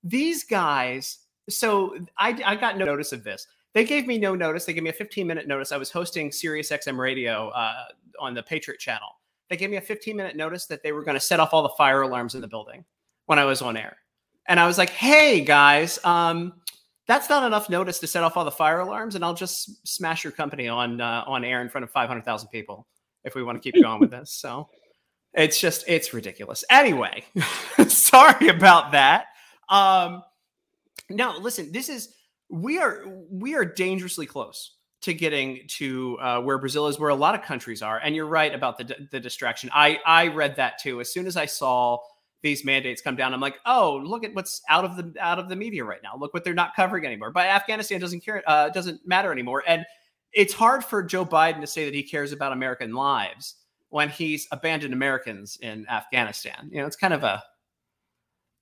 These 0.02 0.44
guys. 0.44 1.18
So 1.48 1.96
I 2.18 2.40
I 2.44 2.56
got 2.56 2.76
no 2.76 2.84
notice 2.84 3.12
of 3.12 3.24
this. 3.24 3.46
They 3.72 3.84
gave 3.84 4.06
me 4.06 4.18
no 4.18 4.34
notice. 4.34 4.64
They 4.64 4.72
gave 4.72 4.82
me 4.82 4.90
a 4.90 4.94
15 4.94 5.26
minute 5.26 5.48
notice. 5.48 5.72
I 5.72 5.76
was 5.76 5.90
hosting 5.90 6.30
Sirius 6.30 6.70
XM 6.70 6.98
radio 6.98 7.48
uh, 7.48 7.84
on 8.20 8.34
the 8.34 8.42
Patriot 8.42 8.78
channel. 8.78 9.08
They 9.50 9.56
gave 9.56 9.70
me 9.70 9.76
a 9.76 9.82
15 9.82 10.16
minute 10.16 10.36
notice 10.36 10.66
that 10.66 10.82
they 10.82 10.92
were 10.92 11.02
going 11.02 11.16
to 11.16 11.20
set 11.20 11.40
off 11.40 11.52
all 11.52 11.62
the 11.62 11.70
fire 11.70 12.02
alarms 12.02 12.34
in 12.34 12.40
the 12.40 12.48
building 12.48 12.84
when 13.26 13.38
I 13.38 13.44
was 13.44 13.62
on 13.62 13.76
air. 13.76 13.96
And 14.46 14.60
I 14.60 14.66
was 14.66 14.78
like, 14.78 14.90
"Hey 14.90 15.40
guys, 15.40 15.98
um, 16.04 16.52
that's 17.06 17.28
not 17.28 17.44
enough 17.44 17.68
notice 17.68 17.98
to 18.00 18.06
set 18.06 18.22
off 18.22 18.36
all 18.36 18.44
the 18.44 18.50
fire 18.50 18.80
alarms, 18.80 19.14
and 19.14 19.24
I'll 19.24 19.34
just 19.34 19.86
smash 19.86 20.24
your 20.24 20.32
company 20.32 20.68
on 20.68 21.00
uh, 21.00 21.24
on 21.26 21.44
air 21.44 21.60
in 21.60 21.68
front 21.68 21.84
of 21.84 21.90
500,000 21.90 22.48
people 22.48 22.86
if 23.24 23.34
we 23.34 23.42
want 23.42 23.62
to 23.62 23.72
keep 23.72 23.80
going 23.82 24.00
with 24.00 24.10
this." 24.10 24.32
So 24.32 24.68
it's 25.34 25.60
just 25.60 25.84
it's 25.86 26.14
ridiculous. 26.14 26.64
Anyway, 26.70 27.24
sorry 27.88 28.48
about 28.48 28.92
that. 28.92 29.26
Um, 29.68 30.22
no, 31.10 31.36
listen, 31.38 31.72
this 31.72 31.88
is 31.88 32.14
we 32.48 32.78
are 32.78 33.04
we 33.30 33.54
are 33.54 33.64
dangerously 33.64 34.26
close 34.26 34.76
to 35.02 35.12
getting 35.12 35.60
to 35.68 36.16
uh, 36.18 36.40
where 36.40 36.56
Brazil 36.56 36.86
is, 36.86 36.98
where 36.98 37.10
a 37.10 37.14
lot 37.14 37.34
of 37.34 37.42
countries 37.42 37.82
are. 37.82 37.98
And 37.98 38.16
you're 38.16 38.26
right 38.26 38.54
about 38.54 38.78
the 38.78 39.06
the 39.10 39.20
distraction. 39.20 39.70
I 39.74 39.98
I 40.06 40.28
read 40.28 40.56
that 40.56 40.78
too. 40.80 41.00
As 41.00 41.12
soon 41.12 41.26
as 41.26 41.36
I 41.36 41.46
saw 41.46 41.98
these 42.44 42.64
mandates 42.64 43.00
come 43.00 43.16
down, 43.16 43.34
I'm 43.34 43.40
like, 43.40 43.56
oh, 43.66 43.96
look 44.04 44.22
at 44.22 44.34
what's 44.34 44.60
out 44.68 44.84
of 44.84 44.96
the 44.96 45.12
out 45.18 45.40
of 45.40 45.48
the 45.48 45.56
media 45.56 45.82
right 45.82 46.02
now. 46.02 46.12
Look 46.16 46.32
what 46.34 46.44
they're 46.44 46.54
not 46.54 46.76
covering 46.76 47.04
anymore. 47.04 47.32
But 47.32 47.46
Afghanistan 47.46 48.00
doesn't 48.00 48.20
care, 48.20 48.44
uh, 48.46 48.68
doesn't 48.68 49.04
matter 49.08 49.32
anymore. 49.32 49.64
And 49.66 49.84
it's 50.32 50.52
hard 50.52 50.84
for 50.84 51.02
Joe 51.02 51.24
Biden 51.24 51.60
to 51.62 51.66
say 51.66 51.86
that 51.86 51.94
he 51.94 52.02
cares 52.02 52.32
about 52.32 52.52
American 52.52 52.92
lives 52.92 53.56
when 53.88 54.10
he's 54.10 54.46
abandoned 54.52 54.92
Americans 54.92 55.58
in 55.62 55.88
Afghanistan. 55.88 56.68
You 56.70 56.80
know, 56.80 56.86
it's 56.86 56.96
kind 56.96 57.14
of 57.14 57.24
a, 57.24 57.42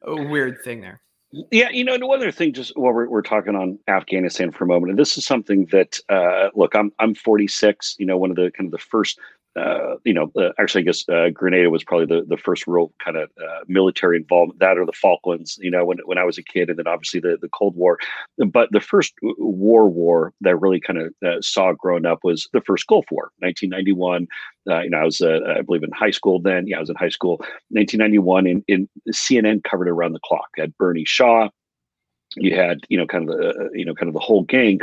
a 0.03 0.15
weird 0.15 0.63
thing 0.63 0.81
there. 0.81 1.03
Yeah, 1.51 1.71
you 1.71 1.83
know, 1.83 1.95
and 1.95 2.05
one 2.05 2.19
other 2.19 2.31
thing, 2.31 2.53
just 2.53 2.77
while 2.77 2.93
we're, 2.93 3.09
we're 3.09 3.23
talking 3.23 3.57
on 3.57 3.79
Afghanistan 3.89 4.53
for 4.53 4.65
a 4.65 4.67
moment, 4.67 4.91
and 4.91 4.99
this 4.99 5.17
is 5.17 5.25
something 5.25 5.67
that, 5.73 5.99
uh, 6.09 6.51
look, 6.55 6.77
I'm 6.77 6.93
I'm 6.99 7.15
46. 7.15 7.97
You 7.99 8.07
know, 8.07 8.19
one 8.19 8.31
of 8.31 8.37
the 8.37 8.53
kind 8.53 8.67
of 8.67 8.71
the 8.71 8.79
first, 8.79 9.19
uh, 9.55 9.97
you 10.05 10.15
know, 10.15 10.31
uh, 10.37 10.51
actually, 10.59 10.83
I 10.83 10.85
guess 10.85 11.09
uh, 11.09 11.29
Grenada 11.29 11.69
was 11.69 11.85
probably 11.85 12.07
the, 12.07 12.25
the 12.27 12.39
first 12.39 12.67
real 12.67 12.93
kind 13.05 13.19
of 13.19 13.31
uh, 13.39 13.61
military 13.67 14.17
involvement. 14.17 14.61
That 14.61 14.79
or 14.79 14.87
the 14.87 14.93
Falklands, 14.93 15.59
you 15.61 15.71
know, 15.71 15.85
when 15.85 15.99
when 16.07 16.17
I 16.17 16.25
was 16.25 16.39
a 16.39 16.43
kid, 16.43 16.71
and 16.71 16.79
then 16.79 16.87
obviously 16.87 17.21
the 17.21 17.37
the 17.41 17.51
Cold 17.51 17.77
War. 17.77 17.99
But 18.39 18.71
the 18.73 18.81
first 18.81 19.13
war 19.23 19.89
war 19.89 20.33
that 20.41 20.51
I 20.51 20.53
really 20.53 20.81
kind 20.81 20.99
of 20.99 21.15
uh, 21.25 21.41
saw 21.43 21.73
growing 21.73 22.07
up 22.07 22.21
was 22.23 22.49
the 22.53 22.63
first 22.63 22.87
Gulf 22.87 23.07
War, 23.11 23.31
1991. 23.41 24.27
Uh, 24.71 24.81
you 24.81 24.91
know, 24.91 24.99
I 24.99 25.05
was, 25.05 25.21
I 25.21 25.61
believe, 25.63 25.83
in 25.83 25.91
high 25.91 26.13
school 26.13 26.41
then. 26.41 26.67
Yeah, 26.67 26.79
I 26.79 26.81
was 26.81 26.91
in 26.91 26.97
high 26.97 27.09
school, 27.09 27.37
1991, 27.71 28.47
and, 28.47 28.65
and 28.69 28.89
CNN 29.11 29.65
covered 29.65 29.89
around 29.89 30.13
the 30.13 30.21
clock. 30.21 30.49
Had 30.57 30.77
Bernie 30.79 31.05
Shaw, 31.05 31.49
you 32.37 32.55
had, 32.55 32.81
you 32.89 32.97
know, 32.97 33.07
kind 33.07 33.29
of 33.29 33.37
the, 33.37 33.71
you 33.75 33.85
know, 33.85 33.95
kind 33.95 34.09
of 34.09 34.15
the 34.15 34.21
whole 34.21 34.43
gang. 34.45 34.81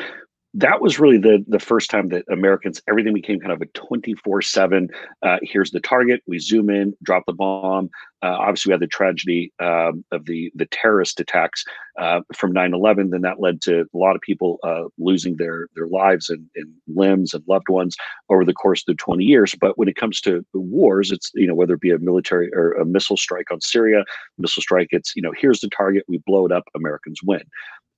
That 0.55 0.81
was 0.81 0.99
really 0.99 1.17
the 1.17 1.43
the 1.47 1.59
first 1.59 1.91
time 1.91 2.09
that 2.09 2.25
Americans 2.29 2.81
everything 2.87 3.13
became 3.13 3.39
kind 3.39 3.51
of 3.51 3.61
a 3.61 3.67
24 3.67 4.39
uh, 4.39 4.41
7 4.41 4.89
here's 5.43 5.71
the 5.71 5.79
target 5.79 6.21
we 6.27 6.39
zoom 6.39 6.69
in 6.69 6.93
drop 7.03 7.23
the 7.27 7.33
bomb. 7.33 7.89
Uh, 8.21 8.35
obviously 8.37 8.69
we 8.69 8.73
had 8.73 8.81
the 8.81 8.87
tragedy 8.87 9.53
um, 9.59 10.03
of 10.11 10.25
the 10.25 10.51
the 10.55 10.65
terrorist 10.67 11.19
attacks 11.19 11.63
uh, 11.99 12.21
from 12.35 12.51
9-11 12.53 13.11
then 13.11 13.21
that 13.21 13.39
led 13.39 13.61
to 13.61 13.81
a 13.81 13.97
lot 13.97 14.15
of 14.15 14.21
people 14.21 14.57
uh, 14.63 14.85
losing 14.97 15.35
their 15.37 15.67
their 15.75 15.87
lives 15.87 16.29
and, 16.29 16.45
and, 16.55 16.67
limbs 16.87 17.33
and 17.33 17.43
loved 17.47 17.69
ones 17.69 17.95
over 18.29 18.43
the 18.43 18.53
course 18.53 18.81
of 18.81 18.87
the 18.87 18.95
20 18.95 19.23
years. 19.23 19.55
But 19.61 19.77
when 19.77 19.87
it 19.87 19.95
comes 19.95 20.19
to 20.21 20.43
wars 20.53 21.11
it's 21.11 21.31
you 21.35 21.45
know 21.45 21.55
whether 21.55 21.75
it 21.75 21.81
be 21.81 21.91
a 21.91 21.99
military 21.99 22.51
or 22.53 22.73
a 22.73 22.85
missile 22.85 23.17
strike 23.17 23.51
on 23.51 23.61
syria 23.61 24.03
missile 24.37 24.61
strike 24.61 24.89
it's 24.91 25.13
you 25.15 25.21
know 25.21 25.31
here's 25.37 25.59
the 25.59 25.69
target 25.69 26.03
we 26.07 26.17
blow 26.25 26.45
it 26.45 26.51
up 26.51 26.63
americans 26.75 27.19
win 27.23 27.43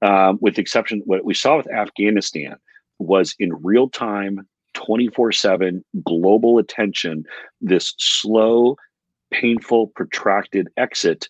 um, 0.01 0.37
with 0.41 0.55
the 0.55 0.61
exception 0.61 1.01
what 1.05 1.25
we 1.25 1.33
saw 1.33 1.57
with 1.57 1.71
Afghanistan 1.71 2.55
was 2.99 3.35
in 3.39 3.53
real 3.63 3.89
time, 3.89 4.47
24 4.73 5.31
7 5.31 5.83
global 6.03 6.57
attention, 6.57 7.25
this 7.59 7.93
slow, 7.97 8.77
painful, 9.31 9.87
protracted 9.87 10.69
exit 10.77 11.27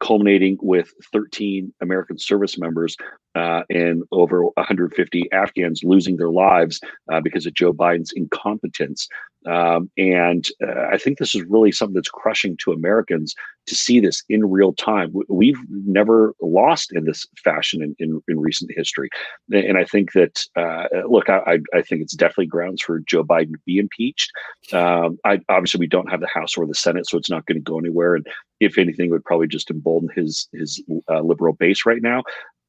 culminating 0.00 0.58
with 0.60 0.92
13 1.12 1.72
American 1.80 2.18
service 2.18 2.58
members 2.58 2.96
uh, 3.34 3.62
and 3.70 4.02
over 4.12 4.44
150 4.44 5.32
Afghans 5.32 5.82
losing 5.82 6.16
their 6.16 6.30
lives 6.30 6.80
uh, 7.10 7.20
because 7.20 7.46
of 7.46 7.54
Joe 7.54 7.72
Biden's 7.72 8.12
incompetence. 8.12 9.08
Um, 9.46 9.90
and 9.96 10.46
uh, 10.62 10.86
I 10.92 10.98
think 10.98 11.18
this 11.18 11.34
is 11.34 11.42
really 11.48 11.72
something 11.72 11.94
that's 11.94 12.08
crushing 12.08 12.56
to 12.58 12.72
Americans 12.72 13.34
to 13.66 13.74
see 13.74 14.00
this 14.00 14.22
in 14.28 14.48
real 14.48 14.72
time. 14.72 15.12
We've 15.28 15.58
never 15.68 16.34
lost 16.40 16.92
in 16.92 17.04
this 17.04 17.26
fashion 17.42 17.82
in, 17.82 17.96
in, 17.98 18.22
in 18.28 18.40
recent 18.40 18.70
history. 18.74 19.08
And 19.52 19.78
I 19.78 19.84
think 19.84 20.12
that, 20.12 20.44
uh, 20.56 21.06
look, 21.08 21.28
I, 21.28 21.58
I 21.74 21.82
think 21.82 22.02
it's 22.02 22.14
definitely 22.14 22.46
grounds 22.46 22.82
for 22.82 23.00
Joe 23.00 23.24
Biden 23.24 23.52
to 23.52 23.60
be 23.66 23.78
impeached. 23.78 24.30
Um, 24.72 25.18
I, 25.24 25.40
obviously, 25.48 25.80
we 25.80 25.88
don't 25.88 26.10
have 26.10 26.20
the 26.20 26.28
House 26.28 26.56
or 26.56 26.66
the 26.66 26.74
Senate, 26.74 27.08
so 27.08 27.18
it's 27.18 27.30
not 27.30 27.46
going 27.46 27.58
to 27.58 27.62
go 27.70 27.78
anywhere. 27.78 28.14
And 28.14 28.26
if 28.62 28.78
anything, 28.78 29.10
would 29.10 29.24
probably 29.24 29.48
just 29.48 29.70
embolden 29.70 30.08
his 30.14 30.48
his 30.52 30.82
uh, 31.08 31.20
liberal 31.20 31.52
base 31.54 31.84
right 31.84 32.02
now. 32.02 32.22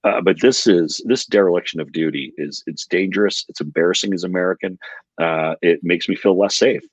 Uh, 0.04 0.20
but 0.20 0.42
this 0.42 0.68
is 0.68 1.02
this 1.06 1.26
dereliction 1.26 1.80
of 1.80 1.92
duty 1.92 2.34
is 2.38 2.64
it's 2.68 2.86
dangerous. 2.86 3.46
It's 3.48 3.62
embarrassing 3.62 4.14
as 4.14 4.24
American. 4.24 4.78
Uh, 5.20 5.56
it 5.62 5.80
makes 5.84 6.10
me 6.10 6.16
feel 6.16 6.38
less 6.38 6.58
safe. 6.58 6.84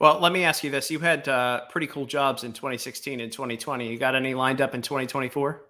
Well, 0.00 0.18
let 0.20 0.32
me 0.32 0.44
ask 0.44 0.64
you 0.64 0.70
this: 0.70 0.90
You 0.90 1.00
had 1.00 1.28
uh, 1.28 1.62
pretty 1.68 1.86
cool 1.86 2.06
jobs 2.06 2.44
in 2.44 2.52
2016 2.52 3.20
and 3.20 3.30
2020. 3.30 3.90
You 3.90 3.98
got 3.98 4.14
any 4.14 4.34
lined 4.34 4.60
up 4.60 4.74
in 4.74 4.82
2024? 4.82 5.62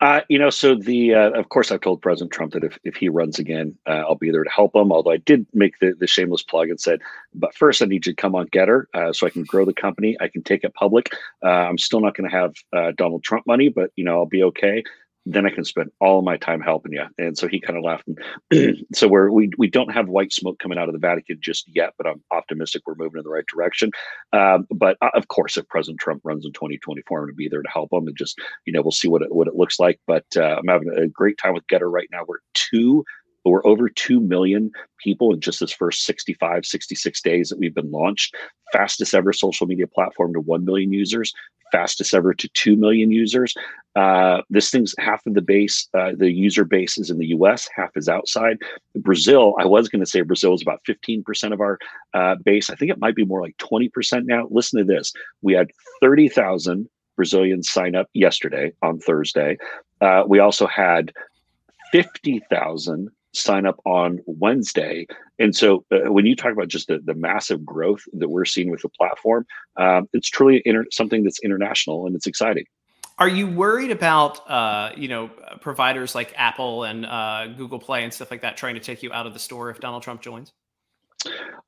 Uh, 0.00 0.20
you 0.28 0.38
know, 0.38 0.50
so 0.50 0.74
the 0.74 1.14
uh, 1.14 1.30
of 1.30 1.48
course 1.48 1.70
I've 1.70 1.80
told 1.80 2.02
President 2.02 2.32
Trump 2.32 2.52
that 2.52 2.64
if, 2.64 2.78
if 2.84 2.96
he 2.96 3.08
runs 3.08 3.38
again, 3.38 3.76
uh, 3.86 4.02
I'll 4.06 4.14
be 4.16 4.30
there 4.30 4.44
to 4.44 4.50
help 4.50 4.74
him. 4.74 4.92
Although 4.92 5.12
I 5.12 5.18
did 5.18 5.46
make 5.54 5.78
the, 5.78 5.94
the 5.98 6.06
shameless 6.06 6.42
plug 6.42 6.68
and 6.68 6.80
said, 6.80 7.00
but 7.34 7.54
first 7.54 7.80
I 7.80 7.86
need 7.86 8.06
you 8.06 8.12
to 8.12 8.16
come 8.16 8.34
on 8.34 8.48
Gettr 8.48 8.84
uh, 8.94 9.12
so 9.12 9.26
I 9.26 9.30
can 9.30 9.44
grow 9.44 9.64
the 9.64 9.72
company. 9.72 10.16
I 10.20 10.28
can 10.28 10.42
take 10.42 10.64
it 10.64 10.74
public. 10.74 11.12
Uh, 11.42 11.48
I'm 11.48 11.78
still 11.78 12.00
not 12.00 12.16
going 12.16 12.28
to 12.28 12.36
have 12.36 12.54
uh, 12.72 12.92
Donald 12.96 13.22
Trump 13.22 13.46
money, 13.46 13.68
but 13.68 13.90
you 13.96 14.04
know 14.04 14.18
I'll 14.18 14.26
be 14.26 14.42
okay 14.44 14.82
then 15.26 15.46
I 15.46 15.50
can 15.50 15.64
spend 15.64 15.90
all 16.00 16.22
my 16.22 16.36
time 16.36 16.60
helping 16.60 16.92
you. 16.92 17.04
And 17.18 17.36
so 17.36 17.48
he 17.48 17.60
kind 17.60 17.78
of 17.78 17.84
laughed. 17.84 18.04
And 18.50 18.84
so 18.94 19.08
we're, 19.08 19.30
we 19.30 19.50
we 19.56 19.68
don't 19.68 19.92
have 19.92 20.08
white 20.08 20.32
smoke 20.32 20.58
coming 20.58 20.78
out 20.78 20.88
of 20.88 20.92
the 20.92 20.98
Vatican 20.98 21.38
just 21.40 21.64
yet, 21.74 21.94
but 21.96 22.06
I'm 22.06 22.22
optimistic 22.30 22.82
we're 22.86 22.94
moving 22.96 23.18
in 23.18 23.24
the 23.24 23.30
right 23.30 23.46
direction. 23.46 23.90
Um, 24.32 24.66
but 24.70 24.96
uh, 25.00 25.10
of 25.14 25.28
course, 25.28 25.56
if 25.56 25.66
President 25.68 26.00
Trump 26.00 26.20
runs 26.24 26.44
in 26.44 26.52
2024, 26.52 27.18
I'm 27.18 27.24
going 27.24 27.32
to 27.32 27.36
be 27.36 27.48
there 27.48 27.62
to 27.62 27.68
help 27.68 27.92
him 27.92 28.06
and 28.06 28.16
just 28.16 28.38
you 28.66 28.72
know 28.72 28.82
we'll 28.82 28.92
see 28.92 29.08
what 29.08 29.22
it 29.22 29.34
what 29.34 29.48
it 29.48 29.56
looks 29.56 29.78
like. 29.78 29.98
But 30.06 30.26
uh, 30.36 30.56
I'm 30.58 30.68
having 30.68 30.90
a 30.96 31.08
great 31.08 31.38
time 31.38 31.54
with 31.54 31.66
Gettr 31.66 31.90
right 31.90 32.08
now. 32.12 32.24
We're 32.26 32.38
two 32.54 33.04
we're 33.44 33.66
over 33.66 33.90
2 33.90 34.20
million 34.20 34.70
people 34.98 35.32
in 35.34 35.40
just 35.40 35.60
this 35.60 35.72
first 35.72 36.04
65 36.06 36.64
66 36.64 37.20
days 37.20 37.50
that 37.50 37.58
we've 37.58 37.74
been 37.74 37.90
launched 37.90 38.34
fastest 38.72 39.14
ever 39.14 39.34
social 39.34 39.66
media 39.66 39.86
platform 39.86 40.32
to 40.32 40.40
1 40.40 40.64
million 40.64 40.92
users 40.92 41.32
fastest 41.74 42.14
ever 42.14 42.32
to 42.32 42.48
2 42.48 42.76
million 42.76 43.10
users. 43.10 43.52
Uh, 43.96 44.42
this 44.48 44.70
thing's 44.70 44.94
half 44.98 45.26
of 45.26 45.34
the 45.34 45.42
base 45.42 45.88
uh, 45.94 46.12
the 46.16 46.30
user 46.30 46.64
base 46.64 46.98
is 46.98 47.10
in 47.10 47.18
the 47.18 47.26
us 47.26 47.68
half 47.74 47.90
is 47.96 48.08
outside. 48.08 48.56
Brazil 48.96 49.54
i 49.58 49.66
was 49.66 49.88
going 49.88 50.04
to 50.04 50.10
say 50.12 50.20
brazil 50.20 50.54
is 50.54 50.62
about 50.62 50.80
15% 50.88 51.52
of 51.52 51.60
our 51.60 51.78
uh, 52.14 52.36
base. 52.44 52.70
I 52.70 52.76
think 52.76 52.90
it 52.90 52.98
might 52.98 53.16
be 53.16 53.24
more 53.24 53.42
like 53.42 53.56
20% 53.58 54.24
now. 54.26 54.46
Listen 54.50 54.78
to 54.78 54.84
this. 54.94 55.12
We 55.42 55.52
had 55.54 55.70
30000 56.00 56.88
brazilians 57.16 57.70
sign 57.70 57.94
up 57.96 58.08
yesterday 58.14 58.72
on 58.82 58.98
thursday. 58.98 59.56
Uh, 60.00 60.22
we 60.26 60.38
also 60.38 60.66
had 60.66 61.12
50,000 61.92 63.10
sign 63.34 63.66
up 63.66 63.80
on 63.84 64.20
Wednesday. 64.26 65.06
And 65.38 65.54
so 65.54 65.84
uh, 65.90 66.12
when 66.12 66.26
you 66.26 66.36
talk 66.36 66.52
about 66.52 66.68
just 66.68 66.88
the, 66.88 67.00
the 67.04 67.14
massive 67.14 67.64
growth 67.64 68.02
that 68.14 68.28
we're 68.28 68.44
seeing 68.44 68.70
with 68.70 68.82
the 68.82 68.88
platform, 68.88 69.46
um, 69.76 70.08
it's 70.12 70.28
truly 70.28 70.62
inter- 70.64 70.86
something 70.90 71.24
that's 71.24 71.40
international 71.40 72.06
and 72.06 72.14
it's 72.14 72.26
exciting. 72.26 72.64
Are 73.18 73.28
you 73.28 73.46
worried 73.46 73.92
about 73.92 74.48
uh, 74.50 74.90
you 74.96 75.06
know 75.06 75.28
providers 75.60 76.16
like 76.16 76.34
Apple 76.36 76.82
and 76.82 77.06
uh, 77.06 77.46
Google 77.56 77.78
Play 77.78 78.02
and 78.02 78.12
stuff 78.12 78.30
like 78.30 78.40
that 78.42 78.56
trying 78.56 78.74
to 78.74 78.80
take 78.80 79.04
you 79.04 79.12
out 79.12 79.26
of 79.26 79.34
the 79.34 79.38
store 79.38 79.70
if 79.70 79.78
Donald 79.78 80.02
Trump 80.02 80.20
joins? 80.20 80.52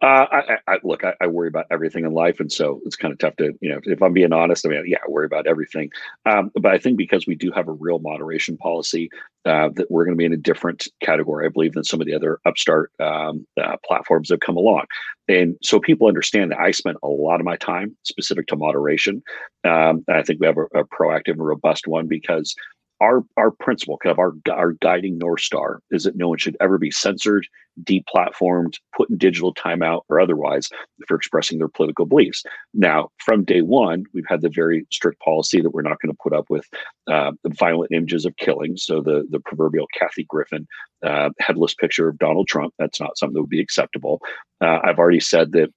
Uh, 0.02 0.26
I, 0.30 0.58
I, 0.68 0.78
look, 0.84 1.04
I, 1.04 1.14
I, 1.22 1.26
worry 1.26 1.48
about 1.48 1.66
everything 1.70 2.04
in 2.04 2.12
life, 2.12 2.38
and 2.38 2.52
so 2.52 2.82
it's 2.84 2.96
kind 2.96 3.12
of 3.12 3.18
tough 3.18 3.34
to, 3.36 3.54
you 3.62 3.70
know, 3.70 3.80
if 3.84 4.02
I'm 4.02 4.12
being 4.12 4.32
honest. 4.32 4.66
I 4.66 4.68
mean, 4.68 4.84
yeah, 4.86 4.98
I 5.02 5.10
worry 5.10 5.24
about 5.24 5.46
everything. 5.46 5.90
Um, 6.26 6.50
but 6.54 6.72
I 6.72 6.78
think 6.78 6.98
because 6.98 7.26
we 7.26 7.34
do 7.34 7.50
have 7.52 7.66
a 7.66 7.72
real 7.72 7.98
moderation 7.98 8.58
policy, 8.58 9.08
uh, 9.46 9.70
that 9.74 9.90
we're 9.90 10.04
going 10.04 10.14
to 10.14 10.18
be 10.18 10.26
in 10.26 10.34
a 10.34 10.36
different 10.36 10.86
category, 11.00 11.46
I 11.46 11.48
believe, 11.48 11.72
than 11.72 11.84
some 11.84 12.02
of 12.02 12.06
the 12.06 12.14
other 12.14 12.40
upstart 12.44 12.92
um, 13.00 13.46
uh, 13.60 13.76
platforms 13.86 14.28
that 14.28 14.34
have 14.34 14.40
come 14.40 14.56
along. 14.58 14.84
And 15.28 15.56
so 15.62 15.80
people 15.80 16.08
understand 16.08 16.52
that 16.52 16.60
I 16.60 16.72
spent 16.72 16.98
a 17.02 17.08
lot 17.08 17.40
of 17.40 17.46
my 17.46 17.56
time 17.56 17.96
specific 18.02 18.48
to 18.48 18.56
moderation. 18.56 19.22
Um, 19.64 20.04
I 20.08 20.22
think 20.22 20.40
we 20.40 20.46
have 20.46 20.58
a, 20.58 20.80
a 20.80 20.84
proactive 20.84 21.32
and 21.32 21.46
robust 21.46 21.86
one 21.86 22.06
because 22.06 22.54
our 23.00 23.22
our 23.36 23.50
principle, 23.50 23.98
kind 23.98 24.12
of 24.12 24.18
our 24.18 24.32
our 24.50 24.72
guiding 24.72 25.18
north 25.18 25.40
star, 25.40 25.80
is 25.90 26.04
that 26.04 26.16
no 26.16 26.28
one 26.28 26.38
should 26.38 26.56
ever 26.60 26.78
be 26.78 26.90
censored, 26.90 27.46
deplatformed, 27.82 28.74
put 28.96 29.10
in 29.10 29.18
digital 29.18 29.54
timeout, 29.54 30.02
or 30.08 30.20
otherwise 30.20 30.68
for 31.06 31.16
expressing 31.16 31.58
their 31.58 31.68
political 31.68 32.06
beliefs. 32.06 32.42
Now, 32.72 33.10
from 33.18 33.44
day 33.44 33.62
one, 33.62 34.04
we've 34.14 34.24
had 34.28 34.40
the 34.40 34.48
very 34.48 34.86
strict 34.90 35.20
policy 35.20 35.60
that 35.60 35.70
we're 35.70 35.82
not 35.82 36.00
going 36.00 36.12
to 36.12 36.18
put 36.22 36.32
up 36.32 36.46
with 36.48 36.64
uh, 37.06 37.32
violent 37.46 37.92
images 37.92 38.24
of 38.24 38.36
killing. 38.36 38.76
So 38.76 39.02
the 39.02 39.26
the 39.30 39.40
proverbial 39.40 39.86
Kathy 39.98 40.24
Griffin 40.28 40.66
uh, 41.02 41.30
headless 41.38 41.74
picture 41.74 42.08
of 42.08 42.18
Donald 42.18 42.48
Trump, 42.48 42.74
that's 42.78 43.00
not 43.00 43.18
something 43.18 43.34
that 43.34 43.42
would 43.42 43.50
be 43.50 43.60
acceptable. 43.60 44.20
Uh, 44.60 44.78
I've 44.82 44.98
already 44.98 45.20
said 45.20 45.52
that 45.52 45.70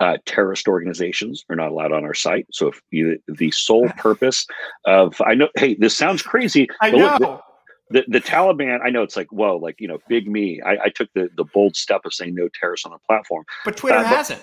uh, 0.00 0.18
terrorist 0.26 0.68
organizations 0.68 1.44
are 1.48 1.56
not 1.56 1.70
allowed 1.70 1.92
on 1.92 2.04
our 2.04 2.14
site. 2.14 2.46
So 2.52 2.68
if 2.68 2.80
you, 2.90 3.18
the 3.28 3.50
sole 3.50 3.88
purpose 3.96 4.46
of, 4.84 5.20
I 5.24 5.34
know, 5.34 5.48
hey, 5.56 5.74
this 5.74 5.96
sounds 5.96 6.22
crazy. 6.22 6.68
I 6.80 6.90
know. 6.90 7.16
Look, 7.20 7.42
the, 7.90 8.04
the, 8.08 8.20
Taliban, 8.20 8.80
I 8.82 8.90
know 8.90 9.02
it's 9.02 9.16
like, 9.16 9.30
whoa, 9.30 9.56
like, 9.56 9.80
you 9.80 9.88
know, 9.88 9.98
big 10.08 10.26
me. 10.26 10.62
I, 10.62 10.84
I 10.84 10.88
took 10.88 11.10
the, 11.14 11.28
the 11.36 11.44
bold 11.44 11.76
step 11.76 12.02
of 12.04 12.14
saying 12.14 12.34
no 12.34 12.48
terrorists 12.58 12.86
on 12.86 12.92
the 12.92 12.98
platform. 13.06 13.44
But 13.64 13.76
Twitter 13.76 13.98
uh, 13.98 14.04
hasn't. 14.04 14.42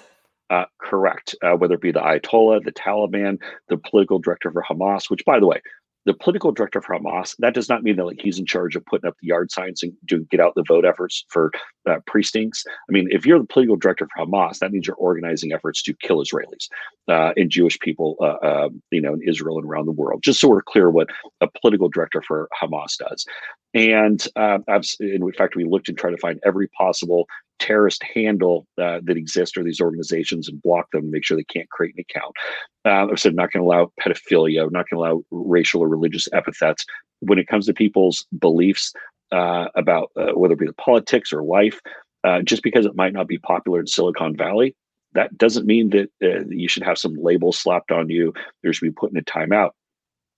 Uh, 0.52 0.66
correct. 0.80 1.36
Uh, 1.44 1.56
whether 1.56 1.76
it 1.76 1.82
be 1.82 1.92
the 1.92 2.00
Ayatollah, 2.00 2.64
the 2.64 2.72
Taliban, 2.72 3.40
the 3.70 3.78
political 3.78 4.20
director 4.20 4.52
for 4.52 4.64
Hamas, 4.64 5.10
which, 5.10 5.24
by 5.26 5.40
the 5.40 5.46
way, 5.46 5.62
the 6.06 6.14
political 6.14 6.52
director 6.52 6.82
for 6.82 6.98
Hamas, 6.98 7.36
that 7.40 7.54
does 7.54 7.70
not 7.70 7.84
mean 7.84 7.98
that 7.98 8.06
like 8.06 8.22
he's 8.22 8.40
in 8.40 8.46
charge 8.46 8.76
of 8.76 8.86
putting 8.86 9.08
up 9.08 9.16
the 9.22 9.28
yard 9.28 9.52
signs 9.52 9.84
and 9.84 9.94
doing 10.06 10.28
get 10.32 10.40
out 10.40 10.54
the 10.56 10.64
vote 10.68 10.86
efforts 10.86 11.26
for 11.30 11.52
uh, 11.90 11.98
precincts. 12.08 12.64
I 12.68 12.92
mean, 12.92 13.08
if 13.12 13.26
you're 13.26 13.40
the 13.40 13.46
political 13.46 13.76
director 13.76 14.08
for 14.16 14.26
Hamas, 14.26 14.60
that 14.60 14.72
means 14.72 14.88
you're 14.88 14.96
organizing 14.96 15.54
efforts 15.54 15.84
to 15.84 15.94
kill 15.94 16.24
Israelis 16.24 16.70
uh, 17.08 17.34
and 17.36 17.50
Jewish 17.50 17.80
people, 17.80 18.16
uh, 18.22 18.46
um, 18.46 18.82
you 18.92 19.02
know, 19.02 19.14
in 19.14 19.22
Israel 19.28 19.58
and 19.58 19.68
around 19.68 19.86
the 19.86 19.92
world. 19.92 20.24
Just 20.24 20.40
so 20.40 20.48
we're 20.48 20.62
clear, 20.62 20.90
what 20.90 21.10
a 21.42 21.48
political 21.62 21.90
director 21.90 22.24
for 22.26 22.48
Hamas 22.62 22.98
does. 22.98 23.26
And 23.74 24.26
uh, 24.36 24.60
in 25.00 25.32
fact, 25.34 25.56
we 25.56 25.64
looked 25.64 25.90
and 25.90 25.98
tried 25.98 26.12
to 26.12 26.18
find 26.18 26.40
every 26.46 26.68
possible 26.70 27.28
terrorist 27.60 28.04
handle 28.14 28.66
uh, 28.82 29.00
that 29.04 29.18
exists 29.18 29.58
or 29.58 29.64
these 29.64 29.82
organizations 29.82 30.48
and 30.48 30.62
block 30.62 30.90
them 30.92 31.04
and 31.04 31.12
make 31.12 31.24
sure 31.24 31.38
they 31.38 31.44
can't 31.44 31.70
create 31.70 31.94
an 31.96 32.06
account. 32.10 32.34
Uh, 32.86 33.12
I 33.12 33.16
said 33.16 33.36
not 33.36 33.52
going 33.52 33.64
to 33.64 33.68
allow 33.68 33.92
pedophilia, 34.02 34.64
not 34.72 34.90
going 34.90 34.92
to 34.92 34.96
allow 34.98 35.22
racial 35.32 35.82
or 35.82 35.88
religious 35.88 36.28
epithets. 36.34 36.86
When 37.20 37.40
it 37.40 37.48
comes 37.48 37.66
to 37.66 37.74
people's 37.74 38.26
beliefs 38.40 38.94
uh, 39.32 39.68
about 39.76 40.12
uh, 40.16 40.32
whether 40.34 40.54
it 40.54 40.60
be 40.60 40.66
the 40.66 40.74
politics 40.74 41.34
or 41.34 41.44
life, 41.44 41.80
uh, 42.24 42.42
just 42.42 42.64
because 42.64 42.86
it 42.86 42.96
might 42.96 43.14
not 43.14 43.28
be 43.28 43.38
popular 43.38 43.80
in 43.80 43.88
Silicon 43.88 44.36
Valley, 44.36 44.76
that 45.14 45.38
doesn't 45.38 45.66
mean 45.66 45.90
that 45.90 46.10
uh, 46.24 46.46
you 46.50 46.68
should 46.68 46.84
have 46.84 46.98
some 46.98 47.16
label 47.16 47.52
slapped 47.52 47.92
on 47.92 48.10
you. 48.10 48.34
There 48.62 48.72
should 48.74 48.86
be 48.86 48.92
put 48.92 49.12
in 49.12 49.18
a 49.18 49.22
timeout. 49.22 49.72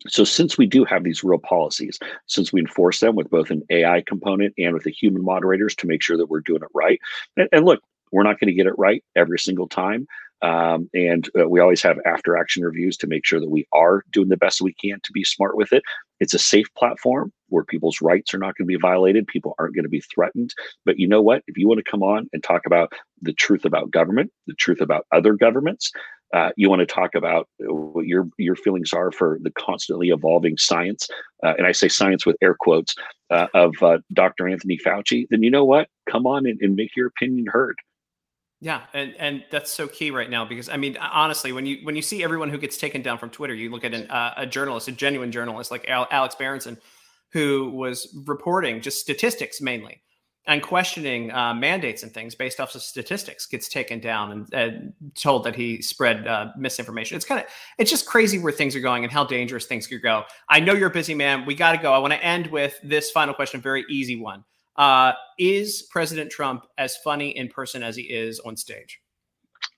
So, 0.08 0.24
since 0.24 0.58
we 0.58 0.66
do 0.66 0.84
have 0.86 1.04
these 1.04 1.24
real 1.24 1.40
policies, 1.40 2.00
since 2.28 2.52
we 2.52 2.62
enforce 2.62 3.00
them 3.00 3.16
with 3.16 3.30
both 3.30 3.52
an 3.52 3.64
AI 3.70 4.04
component 4.06 4.54
and 4.58 4.74
with 4.74 4.84
the 4.84 4.92
human 4.92 5.24
moderators 5.24 5.76
to 5.76 5.88
make 5.88 6.02
sure 6.02 6.18
that 6.18 6.28
we're 6.30 6.42
doing 6.42 6.62
it 6.64 6.70
right, 6.74 7.00
and, 7.38 7.48
and 7.52 7.66
look, 7.66 7.82
we're 8.12 8.24
not 8.24 8.40
going 8.40 8.48
to 8.48 8.54
get 8.54 8.68
it 8.68 8.78
right 8.78 9.04
every 9.16 9.40
single 9.40 9.68
time. 9.68 10.08
Um, 10.44 10.90
and 10.94 11.30
uh, 11.40 11.48
we 11.48 11.60
always 11.60 11.84
have 11.84 12.00
after 12.06 12.36
action 12.36 12.64
reviews 12.64 12.98
to 12.98 13.08
make 13.08 13.26
sure 13.26 13.40
that 13.40 13.50
we 13.50 13.68
are 13.74 14.04
doing 14.12 14.30
the 14.30 14.38
best 14.38 14.62
we 14.62 14.74
can 14.74 15.00
to 15.04 15.12
be 15.12 15.24
smart 15.24 15.56
with 15.56 15.72
it. 15.72 15.84
It's 16.20 16.34
a 16.34 16.40
safe 16.40 16.68
platform 16.76 17.32
where 17.50 17.64
people's 17.64 18.02
rights 18.02 18.34
are 18.34 18.40
not 18.40 18.56
going 18.58 18.66
to 18.68 18.74
be 18.74 18.78
violated. 18.82 19.28
People 19.28 19.54
aren't 19.60 19.76
going 19.76 19.84
to 19.84 19.90
be 19.90 20.02
threatened. 20.02 20.54
But 20.84 20.98
you 20.98 21.08
know 21.08 21.22
what? 21.22 21.44
If 21.48 21.58
you 21.58 21.68
want 21.68 21.78
to 21.84 21.90
come 21.90 22.02
on 22.02 22.28
and 22.34 22.44
talk 22.44 22.66
about 22.66 22.92
the 23.22 23.34
truth 23.34 23.66
about 23.66 23.92
government, 23.92 24.32
the 24.48 24.56
truth 24.56 24.82
about 24.82 25.06
other 25.12 25.34
governments, 25.34 25.92
uh, 26.34 26.52
you 26.56 26.70
want 26.70 26.80
to 26.80 26.86
talk 26.86 27.16
about 27.16 27.48
what 27.60 28.06
your 28.06 28.28
your 28.38 28.56
feelings 28.56 28.94
are 28.94 29.12
for 29.12 29.38
the 29.42 29.52
constantly 29.52 30.10
evolving 30.10 30.58
science, 30.58 31.10
uh, 31.44 31.54
and 31.58 31.68
I 31.68 31.72
say 31.72 31.88
science 31.88 32.26
with 32.26 32.38
air 32.42 32.56
quotes 32.58 32.96
uh, 33.30 33.48
of 33.54 33.76
uh, 33.82 33.98
Dr. 34.14 34.48
Anthony 34.48 34.78
Fauci. 34.78 35.28
Then 35.30 35.44
you 35.44 35.52
know 35.52 35.66
what? 35.66 35.88
Come 36.10 36.26
on 36.26 36.46
and, 36.46 36.60
and 36.62 36.76
make 36.76 36.96
your 36.96 37.08
opinion 37.08 37.48
heard. 37.48 37.76
Yeah, 38.62 38.82
and 38.94 39.16
and 39.18 39.44
that's 39.52 39.72
so 39.72 39.88
key 39.88 40.12
right 40.12 40.30
now 40.30 40.46
because 40.46 40.70
I 40.70 40.78
mean 40.78 40.96
honestly, 40.98 41.52
when 41.52 41.66
you 41.66 41.80
when 41.84 41.96
you 41.96 42.02
see 42.02 42.24
everyone 42.24 42.50
who 42.50 42.58
gets 42.58 42.78
taken 42.78 43.02
down 43.02 43.18
from 43.18 43.30
Twitter, 43.30 43.54
you 43.54 43.70
look 43.70 43.84
at 43.84 43.94
an, 43.94 44.10
uh, 44.10 44.34
a 44.38 44.46
journalist, 44.46 44.88
a 44.88 44.92
genuine 44.92 45.32
journalist 45.32 45.72
like 45.72 45.90
Al- 45.90 46.08
Alex 46.12 46.36
Berenson, 46.36 46.78
who 47.34 47.72
was 47.72 48.16
reporting 48.26 48.82
just 48.82 49.00
statistics 49.00 49.62
mainly 49.62 50.02
and 50.48 50.64
questioning 50.64 51.32
uh, 51.32 51.54
mandates 51.54 52.04
and 52.04 52.14
things 52.14 52.34
based 52.34 52.60
off 52.60 52.74
of 52.74 52.82
statistics 52.82 53.46
gets 53.46 53.68
taken 53.68 54.00
down 54.00 54.48
and, 54.54 54.94
told 55.16 55.44
that 55.44 55.56
he 55.56 55.82
spread 55.82 56.26
uh, 56.28 56.48
misinformation. 56.58 57.16
It's 57.16 57.26
kind 57.26 57.42
of 57.42 57.48
it's 57.78 57.92
just 57.92 58.06
crazy 58.06 58.40
where 58.40 58.52
things 58.52 58.76
are 58.76 58.80
going 58.80 59.04
and 59.04 59.12
how 59.12 59.24
dangerous 59.24 59.66
things 59.66 59.88
could 59.88 60.02
go. 60.02 60.24
I 60.50 60.60
know 60.60 60.74
you're 60.74 60.90
a 60.90 60.94
busy 60.94 61.14
man. 61.14 61.46
We 61.46 61.54
got 61.54 61.74
to 61.74 61.78
go. 61.78 61.94
I 61.94 61.98
want 61.98 62.14
to 62.14 62.24
end 62.24 62.48
with 62.48 62.80
this 62.84 63.12
final 63.12 63.34
question, 63.34 63.60
a 63.60 63.64
very 63.64 63.86
easy 63.90 64.20
one. 64.20 64.44
Uh, 64.78 65.14
is 65.38 65.84
President 65.92 66.32
Trump 66.32 66.66
as 66.78 66.98
funny 66.98 67.30
in 67.38 67.50
person 67.50 67.84
as 67.84 67.96
he 67.96 68.04
is 68.04 68.40
on 68.40 68.56
stage? 68.56 69.00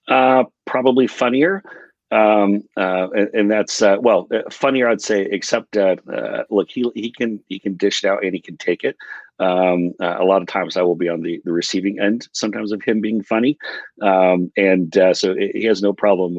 Uh, 0.08 0.44
probably 0.66 1.08
funnier. 1.08 1.64
Um, 2.12 2.64
uh, 2.78 3.08
and, 3.16 3.30
and, 3.34 3.52
that's 3.52 3.82
uh, 3.82 3.98
well 4.00 4.28
funnier, 4.52 4.88
I'd 4.88 5.02
say. 5.02 5.28
Except, 5.32 5.76
look, 5.76 6.70
he 6.70 6.90
he 6.94 7.12
can 7.12 7.44
he 7.48 7.58
can 7.58 7.76
dish 7.76 8.04
it 8.04 8.08
out 8.08 8.24
and 8.24 8.34
he 8.34 8.40
can 8.40 8.56
take 8.58 8.84
it. 8.84 8.96
Um, 9.44 9.94
uh, 10.02 10.18
a 10.20 10.26
lot 10.26 10.42
of 10.42 10.48
times, 10.48 10.78
I 10.78 10.82
will 10.82 10.96
be 10.96 11.10
on 11.10 11.22
the, 11.22 11.42
the 11.44 11.52
receiving 11.52 12.00
end 12.00 12.28
sometimes 12.34 12.72
of 12.72 12.82
him 12.84 13.02
being 13.02 13.22
funny, 13.24 13.58
um, 14.02 14.52
and 14.58 14.94
so 15.14 15.36
he 15.36 15.66
has 15.66 15.82
no 15.82 15.94
problem 15.94 16.36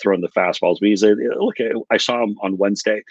throwing 0.00 0.20
the 0.20 0.28
fastballs. 0.36 0.78
But 0.80 0.88
he's 0.88 1.02
a, 1.02 1.14
look. 1.38 1.56
I 1.90 1.96
saw 1.96 2.22
him 2.22 2.36
on 2.42 2.58
Wednesday. 2.58 3.02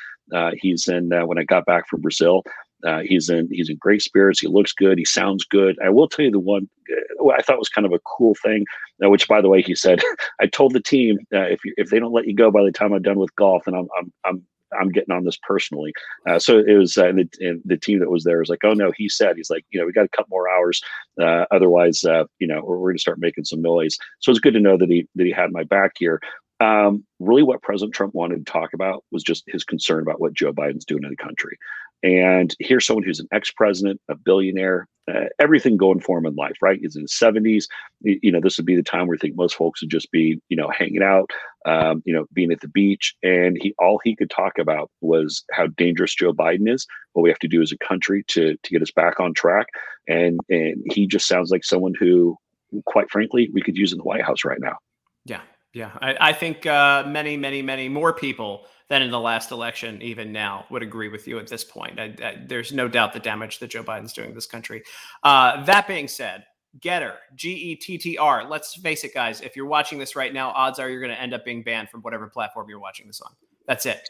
he's 0.54 0.88
in 0.88 1.10
when 1.28 1.38
I 1.38 1.43
got 1.43 1.65
back 1.65 1.88
from 1.88 2.02
Brazil. 2.02 2.43
Uh, 2.86 3.00
he's 3.00 3.30
in 3.30 3.48
he's 3.52 3.69
in 3.69 3.78
great 3.78 4.02
spirits. 4.02 4.39
He 4.39 4.48
looks 4.48 4.71
good. 4.71 4.98
He 4.98 5.06
sounds 5.06 5.43
good. 5.43 5.78
I 5.84 5.89
will 5.89 6.08
tell 6.08 6.26
you 6.26 6.32
the 6.32 6.39
one 6.39 6.69
uh, 6.91 7.30
I 7.30 7.41
thought 7.41 7.58
was 7.58 7.69
kind 7.69 7.86
of 7.86 7.93
a 7.93 8.00
cool 8.00 8.36
thing, 8.36 8.65
uh, 9.04 9.10
which 9.10 9.28
by 9.28 9.41
the 9.41 9.50
way 9.50 9.62
he 9.62 9.76
said, 9.76 10.02
I 10.39 10.48
told 10.48 10.74
the 10.74 10.82
team 10.82 11.17
uh, 11.34 11.41
if 11.41 11.65
you, 11.65 11.74
if 11.78 11.89
they 11.89 12.00
don't 12.00 12.13
let 12.13 12.28
you 12.28 12.36
go 12.36 12.52
by 12.52 12.63
the 12.63 12.71
time 12.71 12.93
I'm 12.93 13.02
done 13.02 13.17
with 13.17 13.36
golf, 13.36 13.65
and 13.65 13.76
I'm 13.76 13.88
I'm 13.98 14.13
I'm 14.24 14.43
I'm 14.80 14.92
getting 14.92 15.14
on 15.14 15.24
this 15.24 15.38
personally. 15.42 15.94
Uh, 16.28 16.40
so 16.40 16.60
it 16.60 16.74
was, 16.74 16.98
uh, 16.98 17.08
and 17.08 17.20
the, 17.20 17.30
and 17.48 17.62
the, 17.66 17.78
team 17.78 18.00
that 18.00 18.10
was 18.10 18.24
there 18.24 18.40
was 18.40 18.50
like, 18.50 18.64
oh 18.64 18.74
no, 18.74 18.92
he 18.96 19.08
said, 19.10 19.38
he's 19.38 19.50
like, 19.50 19.66
you 19.72 19.80
know, 19.80 19.86
we 19.86 19.92
got 19.92 20.06
a 20.06 20.10
couple 20.10 20.30
more 20.30 20.50
hours. 20.50 20.82
Uh, 21.22 21.46
otherwise, 21.52 22.04
uh, 22.04 22.24
you 22.40 22.48
know, 22.48 22.62
we're, 22.64 22.78
we're 22.78 22.90
going 22.90 22.98
to 22.98 23.02
start 23.02 23.20
making 23.20 23.46
some 23.46 23.62
noise. 23.62 23.98
So 24.20 24.32
it's 24.32 24.40
good 24.40 24.54
to 24.54 24.60
know 24.60 24.78
that 24.78 24.90
he, 24.90 25.08
that 25.16 25.26
he 25.26 25.32
had 25.32 25.52
my 25.52 25.64
back 25.64 25.94
here. 25.98 26.20
Um, 26.60 27.06
really, 27.20 27.44
what 27.44 27.62
President 27.62 27.94
Trump 27.94 28.16
wanted 28.16 28.46
to 28.46 28.52
talk 28.52 28.74
about 28.74 29.04
was 29.12 29.24
just 29.24 29.44
his 29.48 29.64
concern 29.64 30.02
about 30.02 30.22
what 30.22 30.34
Joe 30.34 30.54
Biden's 30.54 30.86
doing 30.86 31.04
in 31.04 31.10
the 31.10 31.18
country. 31.18 31.58
And 32.04 32.56
here's 32.60 32.86
someone 32.86 33.04
who's 33.04 33.20
an 33.20 33.28
ex 33.32 33.52
president, 33.52 34.00
a 34.10 34.16
billionaire, 34.16 34.88
uh, 35.08 35.26
everything 35.40 35.78
going 35.78 36.00
for 36.00 36.18
him 36.18 36.26
in 36.26 36.36
life, 36.36 36.58
right? 36.62 36.80
He's 36.80 36.96
in 36.96 37.04
his 37.04 37.14
70s. 37.14 37.66
You 38.02 38.32
know, 38.32 38.40
this 38.42 38.58
would 38.58 38.66
be 38.66 38.76
the 38.76 38.84
time 38.84 39.08
where 39.08 39.16
I 39.16 39.20
think 39.20 39.36
most 39.36 39.56
folks 39.56 39.82
would 39.82 39.92
just 39.92 40.12
be, 40.12 40.40
you 40.50 40.58
know, 40.58 40.70
hanging 40.70 41.04
out, 41.04 41.30
um, 41.66 42.02
you 42.06 42.14
know, 42.14 42.26
being 42.34 42.52
at 42.52 42.62
the 42.62 42.68
beach. 42.68 43.16
And 43.24 43.58
he 43.60 43.74
all 43.80 44.00
he 44.04 44.16
could 44.16 44.30
talk 44.30 44.58
about 44.58 44.90
was 45.02 45.44
how 45.52 45.68
dangerous 45.68 46.16
Joe 46.16 46.34
Biden 46.34 46.72
is, 46.72 46.88
what 47.14 47.24
we 47.24 47.30
have 47.30 47.40
to 47.40 47.48
do 47.48 47.62
as 47.62 47.72
a 47.72 47.78
country 47.78 48.24
to 48.30 48.56
to 48.56 48.70
get 48.70 48.82
us 48.82 48.92
back 48.92 49.20
on 49.20 49.34
track. 49.34 49.68
And 50.08 50.40
and 50.50 50.84
he 50.92 51.08
just 51.08 51.28
sounds 51.28 51.52
like 51.52 51.64
someone 51.64 51.94
who, 52.00 52.38
quite 52.86 53.10
frankly, 53.12 53.50
we 53.54 53.62
could 53.62 53.78
use 53.78 53.92
in 53.92 53.98
the 53.98 54.04
White 54.04 54.24
House 54.24 54.44
right 54.44 54.60
now. 54.60 54.78
Yeah, 55.26 55.42
yeah, 55.74 55.92
I, 56.02 56.30
I 56.30 56.34
think 56.34 56.66
uh, 56.66 57.04
many, 57.06 57.36
many, 57.38 57.62
many 57.62 57.90
more 57.90 58.14
people 58.14 58.66
than 58.89 59.02
in 59.02 59.10
the 59.10 59.19
last 59.19 59.52
election, 59.52 60.02
even 60.02 60.32
now, 60.32 60.65
would 60.69 60.84
agree 60.84 61.10
with 61.10 61.28
you 61.28 61.39
at 61.39 61.48
this 61.48 61.63
point. 61.63 62.00
I, 62.00 62.15
I, 62.24 62.43
there's 62.48 62.71
no 62.71 62.88
doubt 62.88 63.13
the 63.13 63.19
damage 63.19 63.60
that 63.60 63.69
Joe 63.69 63.84
Biden's 63.84 64.13
doing 64.13 64.34
this 64.34 64.45
country. 64.45 64.84
Uh, 65.24 65.63
that 65.65 65.88
being 65.88 66.08
said, 66.08 66.45
Gettr, 66.80 67.15
G 67.36 67.54
E 67.54 67.76
T 67.76 67.98
T 67.98 68.17
R. 68.17 68.48
Let's 68.48 68.76
face 68.76 69.04
it, 69.04 69.13
guys. 69.13 69.41
If 69.41 69.56
you're 69.56 69.65
watching 69.65 69.98
this 69.98 70.15
right 70.15 70.34
now, 70.34 70.50
odds 70.50 70.78
are 70.80 70.89
you're 70.89 71.00
going 71.00 71.13
to 71.13 71.21
end 71.21 71.34
up 71.34 71.45
being 71.45 71.63
banned 71.63 71.89
from 71.89 72.02
whatever 72.02 72.28
platform 72.28 72.69
you're 72.69 72.80
watching 72.80 73.08
this 73.08 73.21
on. 73.21 73.32
That's 73.67 73.86
it. 73.86 74.08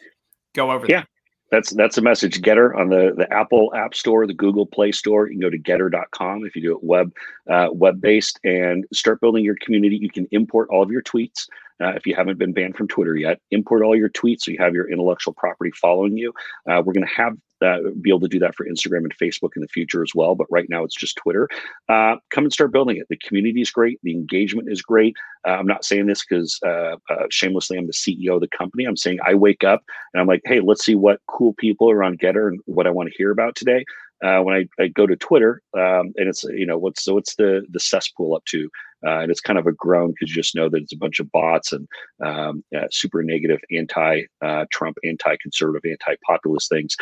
Go 0.54 0.70
over 0.70 0.86
yeah. 0.86 0.96
There. 0.96 1.06
That's 1.52 1.70
that's 1.70 1.96
a 1.96 2.02
message. 2.02 2.40
Gettr 2.42 2.76
on 2.76 2.88
the 2.88 3.14
the 3.16 3.32
Apple 3.32 3.72
App 3.74 3.94
Store, 3.94 4.26
the 4.26 4.34
Google 4.34 4.66
Play 4.66 4.90
Store. 4.90 5.28
You 5.28 5.34
can 5.34 5.40
go 5.40 5.50
to 5.50 5.58
Gettr.com 5.58 6.44
if 6.44 6.56
you 6.56 6.62
do 6.62 6.72
it 6.72 6.82
web 6.82 7.12
uh, 7.48 7.68
web 7.70 8.00
based 8.00 8.40
and 8.42 8.84
start 8.92 9.20
building 9.20 9.44
your 9.44 9.56
community. 9.62 9.96
You 9.96 10.10
can 10.10 10.26
import 10.32 10.68
all 10.70 10.82
of 10.82 10.90
your 10.90 11.02
tweets. 11.02 11.46
Uh, 11.82 11.90
if 11.90 12.06
you 12.06 12.14
haven't 12.14 12.38
been 12.38 12.52
banned 12.52 12.76
from 12.76 12.88
Twitter 12.88 13.16
yet, 13.16 13.38
import 13.50 13.82
all 13.82 13.96
your 13.96 14.08
tweets 14.08 14.42
so 14.42 14.50
you 14.50 14.58
have 14.58 14.74
your 14.74 14.90
intellectual 14.90 15.34
property 15.34 15.70
following 15.72 16.16
you. 16.16 16.32
Uh, 16.68 16.82
we're 16.84 16.92
going 16.92 17.06
to 17.06 17.14
have 17.14 17.36
uh, 17.62 17.78
be 18.00 18.10
able 18.10 18.20
to 18.20 18.28
do 18.28 18.38
that 18.38 18.54
for 18.54 18.66
Instagram 18.66 18.98
and 18.98 19.16
Facebook 19.16 19.50
in 19.56 19.62
the 19.62 19.68
future 19.68 20.02
as 20.02 20.14
well. 20.14 20.34
But 20.34 20.46
right 20.50 20.68
now 20.68 20.84
it's 20.84 20.94
just 20.94 21.16
Twitter. 21.16 21.48
Uh, 21.88 22.16
come 22.30 22.44
and 22.44 22.52
start 22.52 22.72
building 22.72 22.96
it. 22.96 23.06
The 23.08 23.16
community 23.16 23.60
is 23.60 23.70
great. 23.70 23.98
The 24.02 24.12
engagement 24.12 24.68
is 24.70 24.82
great. 24.82 25.16
Uh, 25.46 25.52
I'm 25.52 25.66
not 25.66 25.84
saying 25.84 26.06
this 26.06 26.24
because 26.24 26.58
uh, 26.64 26.96
uh, 27.08 27.26
shamelessly 27.30 27.78
I'm 27.78 27.86
the 27.86 27.92
CEO 27.92 28.34
of 28.34 28.40
the 28.40 28.48
company. 28.48 28.84
I'm 28.84 28.96
saying 28.96 29.18
I 29.24 29.34
wake 29.34 29.64
up 29.64 29.84
and 30.12 30.20
I'm 30.20 30.26
like, 30.26 30.42
hey, 30.44 30.60
let's 30.60 30.84
see 30.84 30.94
what 30.94 31.20
cool 31.28 31.54
people 31.54 31.90
are 31.90 32.02
on 32.02 32.18
Gettr 32.18 32.48
and 32.48 32.60
what 32.66 32.86
I 32.86 32.90
want 32.90 33.08
to 33.08 33.14
hear 33.16 33.30
about 33.30 33.56
today. 33.56 33.84
Uh, 34.24 34.40
when 34.40 34.56
I, 34.56 34.82
I, 34.82 34.88
go 34.88 35.06
to 35.06 35.14
Twitter, 35.14 35.60
um, 35.76 36.12
and 36.16 36.28
it's 36.28 36.42
you 36.44 36.64
know 36.64 36.78
what's 36.78 37.04
so 37.04 37.14
what's 37.14 37.34
the 37.36 37.66
the 37.70 37.80
cesspool 37.80 38.34
up 38.34 38.44
to, 38.46 38.70
uh, 39.06 39.18
and 39.18 39.30
it's 39.30 39.42
kind 39.42 39.58
of 39.58 39.66
a 39.66 39.72
groan 39.72 40.12
because 40.12 40.30
you 40.30 40.42
just 40.42 40.54
know 40.54 40.70
that 40.70 40.82
it's 40.82 40.94
a 40.94 40.98
bunch 40.98 41.20
of 41.20 41.30
bots 41.32 41.72
and 41.72 41.86
um, 42.24 42.64
uh, 42.74 42.86
super 42.90 43.22
negative, 43.22 43.60
anti-Trump, 43.70 44.96
anti-conservative, 45.04 45.90
anti-populist 45.90 46.70
things 46.70 46.96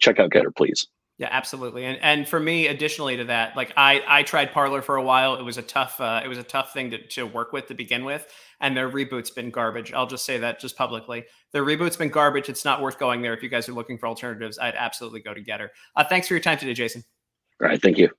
check 0.00 0.18
out 0.18 0.30
Gettr, 0.30 0.54
please. 0.54 0.86
Yeah, 1.18 1.28
absolutely. 1.30 1.84
And 1.84 1.98
and 2.00 2.26
for 2.26 2.40
me, 2.40 2.66
additionally 2.66 3.18
to 3.18 3.24
that, 3.24 3.54
like 3.54 3.74
I 3.76 4.02
I 4.08 4.22
tried 4.22 4.52
Parler 4.52 4.80
for 4.80 4.96
a 4.96 5.02
while. 5.02 5.34
It 5.34 5.42
was 5.42 5.58
a 5.58 5.62
tough 5.62 6.00
uh, 6.00 6.22
it 6.24 6.28
was 6.28 6.38
a 6.38 6.42
tough 6.42 6.72
thing 6.72 6.92
to, 6.92 7.06
to 7.08 7.26
work 7.26 7.52
with 7.52 7.66
to 7.66 7.74
begin 7.74 8.06
with, 8.06 8.26
and 8.60 8.76
their 8.76 8.88
reboot's 8.88 9.30
been 9.30 9.50
garbage. 9.50 9.92
I'll 9.92 10.06
just 10.06 10.24
say 10.24 10.38
that 10.38 10.60
just 10.60 10.76
publicly. 10.76 11.24
Their 11.52 11.64
reboot's 11.64 11.96
been 11.96 12.08
garbage. 12.08 12.48
It's 12.48 12.64
not 12.64 12.80
worth 12.82 12.98
going 12.98 13.22
there. 13.22 13.34
If 13.34 13.42
you 13.42 13.48
guys 13.48 13.68
are 13.68 13.72
looking 13.72 13.98
for 13.98 14.06
alternatives, 14.06 14.58
I'd 14.58 14.74
absolutely 14.74 15.20
go 15.20 15.34
to 15.34 15.42
Gettr. 15.42 15.68
Uh, 15.96 16.04
thanks 16.04 16.28
for 16.28 16.34
your 16.34 16.40
time 16.40 16.58
today, 16.58 16.74
Jason. 16.74 17.04
All 17.60 17.68
right, 17.68 17.80
thank 17.80 17.98
you. 17.98 18.10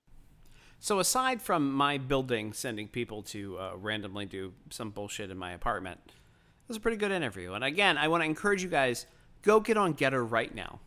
So 0.80 1.00
aside 1.00 1.42
from 1.42 1.72
my 1.72 1.98
building 1.98 2.54
sending 2.54 2.88
people 2.88 3.22
to 3.24 3.58
uh, 3.60 3.72
randomly 3.76 4.26
do 4.26 4.54
some 4.72 4.90
bullshit 4.90 5.30
in 5.30 5.38
my 5.38 5.52
apartment, 5.52 6.00
it 6.06 6.68
was 6.68 6.78
a 6.78 6.80
pretty 6.80 6.98
good 6.98 7.12
interview. 7.12 7.54
And 7.54 7.64
again, 7.64 7.98
I 7.98 8.08
want 8.08 8.22
to 8.22 8.26
encourage 8.26 8.64
you 8.64 8.70
guys 8.70 9.06
go 9.44 9.60
get 9.60 9.78
on 9.78 9.94
Gettr 9.94 10.30
right 10.30 10.54
now 10.54 10.80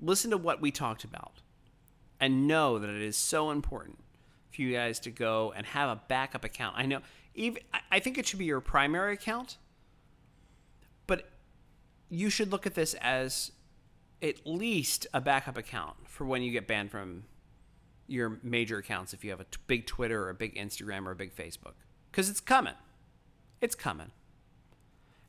listen 0.00 0.30
to 0.30 0.38
what 0.38 0.60
we 0.60 0.70
talked 0.70 1.04
about 1.04 1.42
and 2.20 2.46
know 2.46 2.78
that 2.78 2.90
it 2.90 3.02
is 3.02 3.16
so 3.16 3.50
important 3.50 3.98
for 4.50 4.62
you 4.62 4.72
guys 4.72 4.98
to 5.00 5.10
go 5.10 5.52
and 5.56 5.66
have 5.66 5.90
a 5.90 6.00
backup 6.08 6.44
account. 6.44 6.76
I 6.76 6.86
know 6.86 7.00
even 7.38 7.62
I 7.90 8.00
think 8.00 8.18
it 8.18 8.26
should 8.26 8.38
be 8.38 8.44
your 8.44 8.60
primary 8.60 9.14
account, 9.14 9.56
but 11.06 11.30
you 12.08 12.30
should 12.30 12.50
look 12.50 12.66
at 12.66 12.74
this 12.74 12.94
as 12.94 13.52
at 14.20 14.44
least 14.44 15.06
a 15.14 15.20
backup 15.20 15.56
account 15.56 15.96
for 16.06 16.24
when 16.24 16.42
you 16.42 16.50
get 16.50 16.66
banned 16.66 16.90
from 16.90 17.24
your 18.08 18.40
major 18.42 18.78
accounts 18.78 19.12
if 19.12 19.22
you 19.22 19.30
have 19.30 19.40
a 19.40 19.44
t- 19.44 19.58
big 19.66 19.86
Twitter 19.86 20.24
or 20.24 20.30
a 20.30 20.34
big 20.34 20.56
Instagram 20.56 21.06
or 21.06 21.12
a 21.12 21.16
big 21.16 21.34
Facebook 21.34 21.74
cuz 22.12 22.28
it's 22.28 22.40
coming. 22.40 22.74
It's 23.60 23.74
coming. 23.74 24.10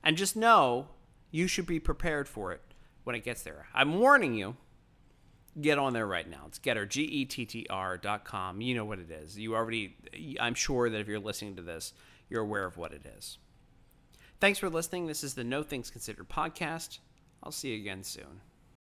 And 0.04 0.18
just 0.18 0.36
know 0.36 0.90
you 1.30 1.48
should 1.48 1.68
be 1.68 1.80
prepared 1.80 2.28
for 2.28 2.52
it 2.52 2.62
when 3.04 3.16
it 3.16 3.24
gets 3.24 3.44
there. 3.44 3.68
I'm 3.74 4.00
warning 4.00 4.34
you. 4.34 4.58
Get 5.62 5.80
on 5.80 5.94
there 5.94 6.08
right 6.08 6.30
now. 6.30 6.44
It's 6.48 6.60
gettr, 6.60 6.88
G-E-T-T-R 6.88 7.98
dot 7.98 8.24
com. 8.24 8.62
You 8.62 8.76
know 8.76 8.86
what 8.86 9.00
it 9.00 9.12
is. 9.12 9.38
You 9.38 9.56
already, 9.56 9.96
I'm 10.40 10.54
sure 10.54 10.90
that 10.90 11.00
if 11.00 11.08
you're 11.08 11.20
listening 11.20 11.56
to 11.56 11.62
this, 11.62 11.94
you're 12.30 12.44
aware 12.44 12.66
of 12.66 12.78
what 12.78 12.94
it 12.94 13.06
is. 13.18 13.38
Thanks 14.40 14.60
for 14.60 14.70
listening. 14.70 15.08
This 15.08 15.24
is 15.24 15.34
the 15.34 15.44
No 15.44 15.64
Things 15.64 15.90
Considered 15.90 16.30
podcast. 16.30 17.00
I'll 17.44 17.52
see 17.52 17.70
you 17.70 17.82
again 17.82 18.04
soon. 18.04 18.42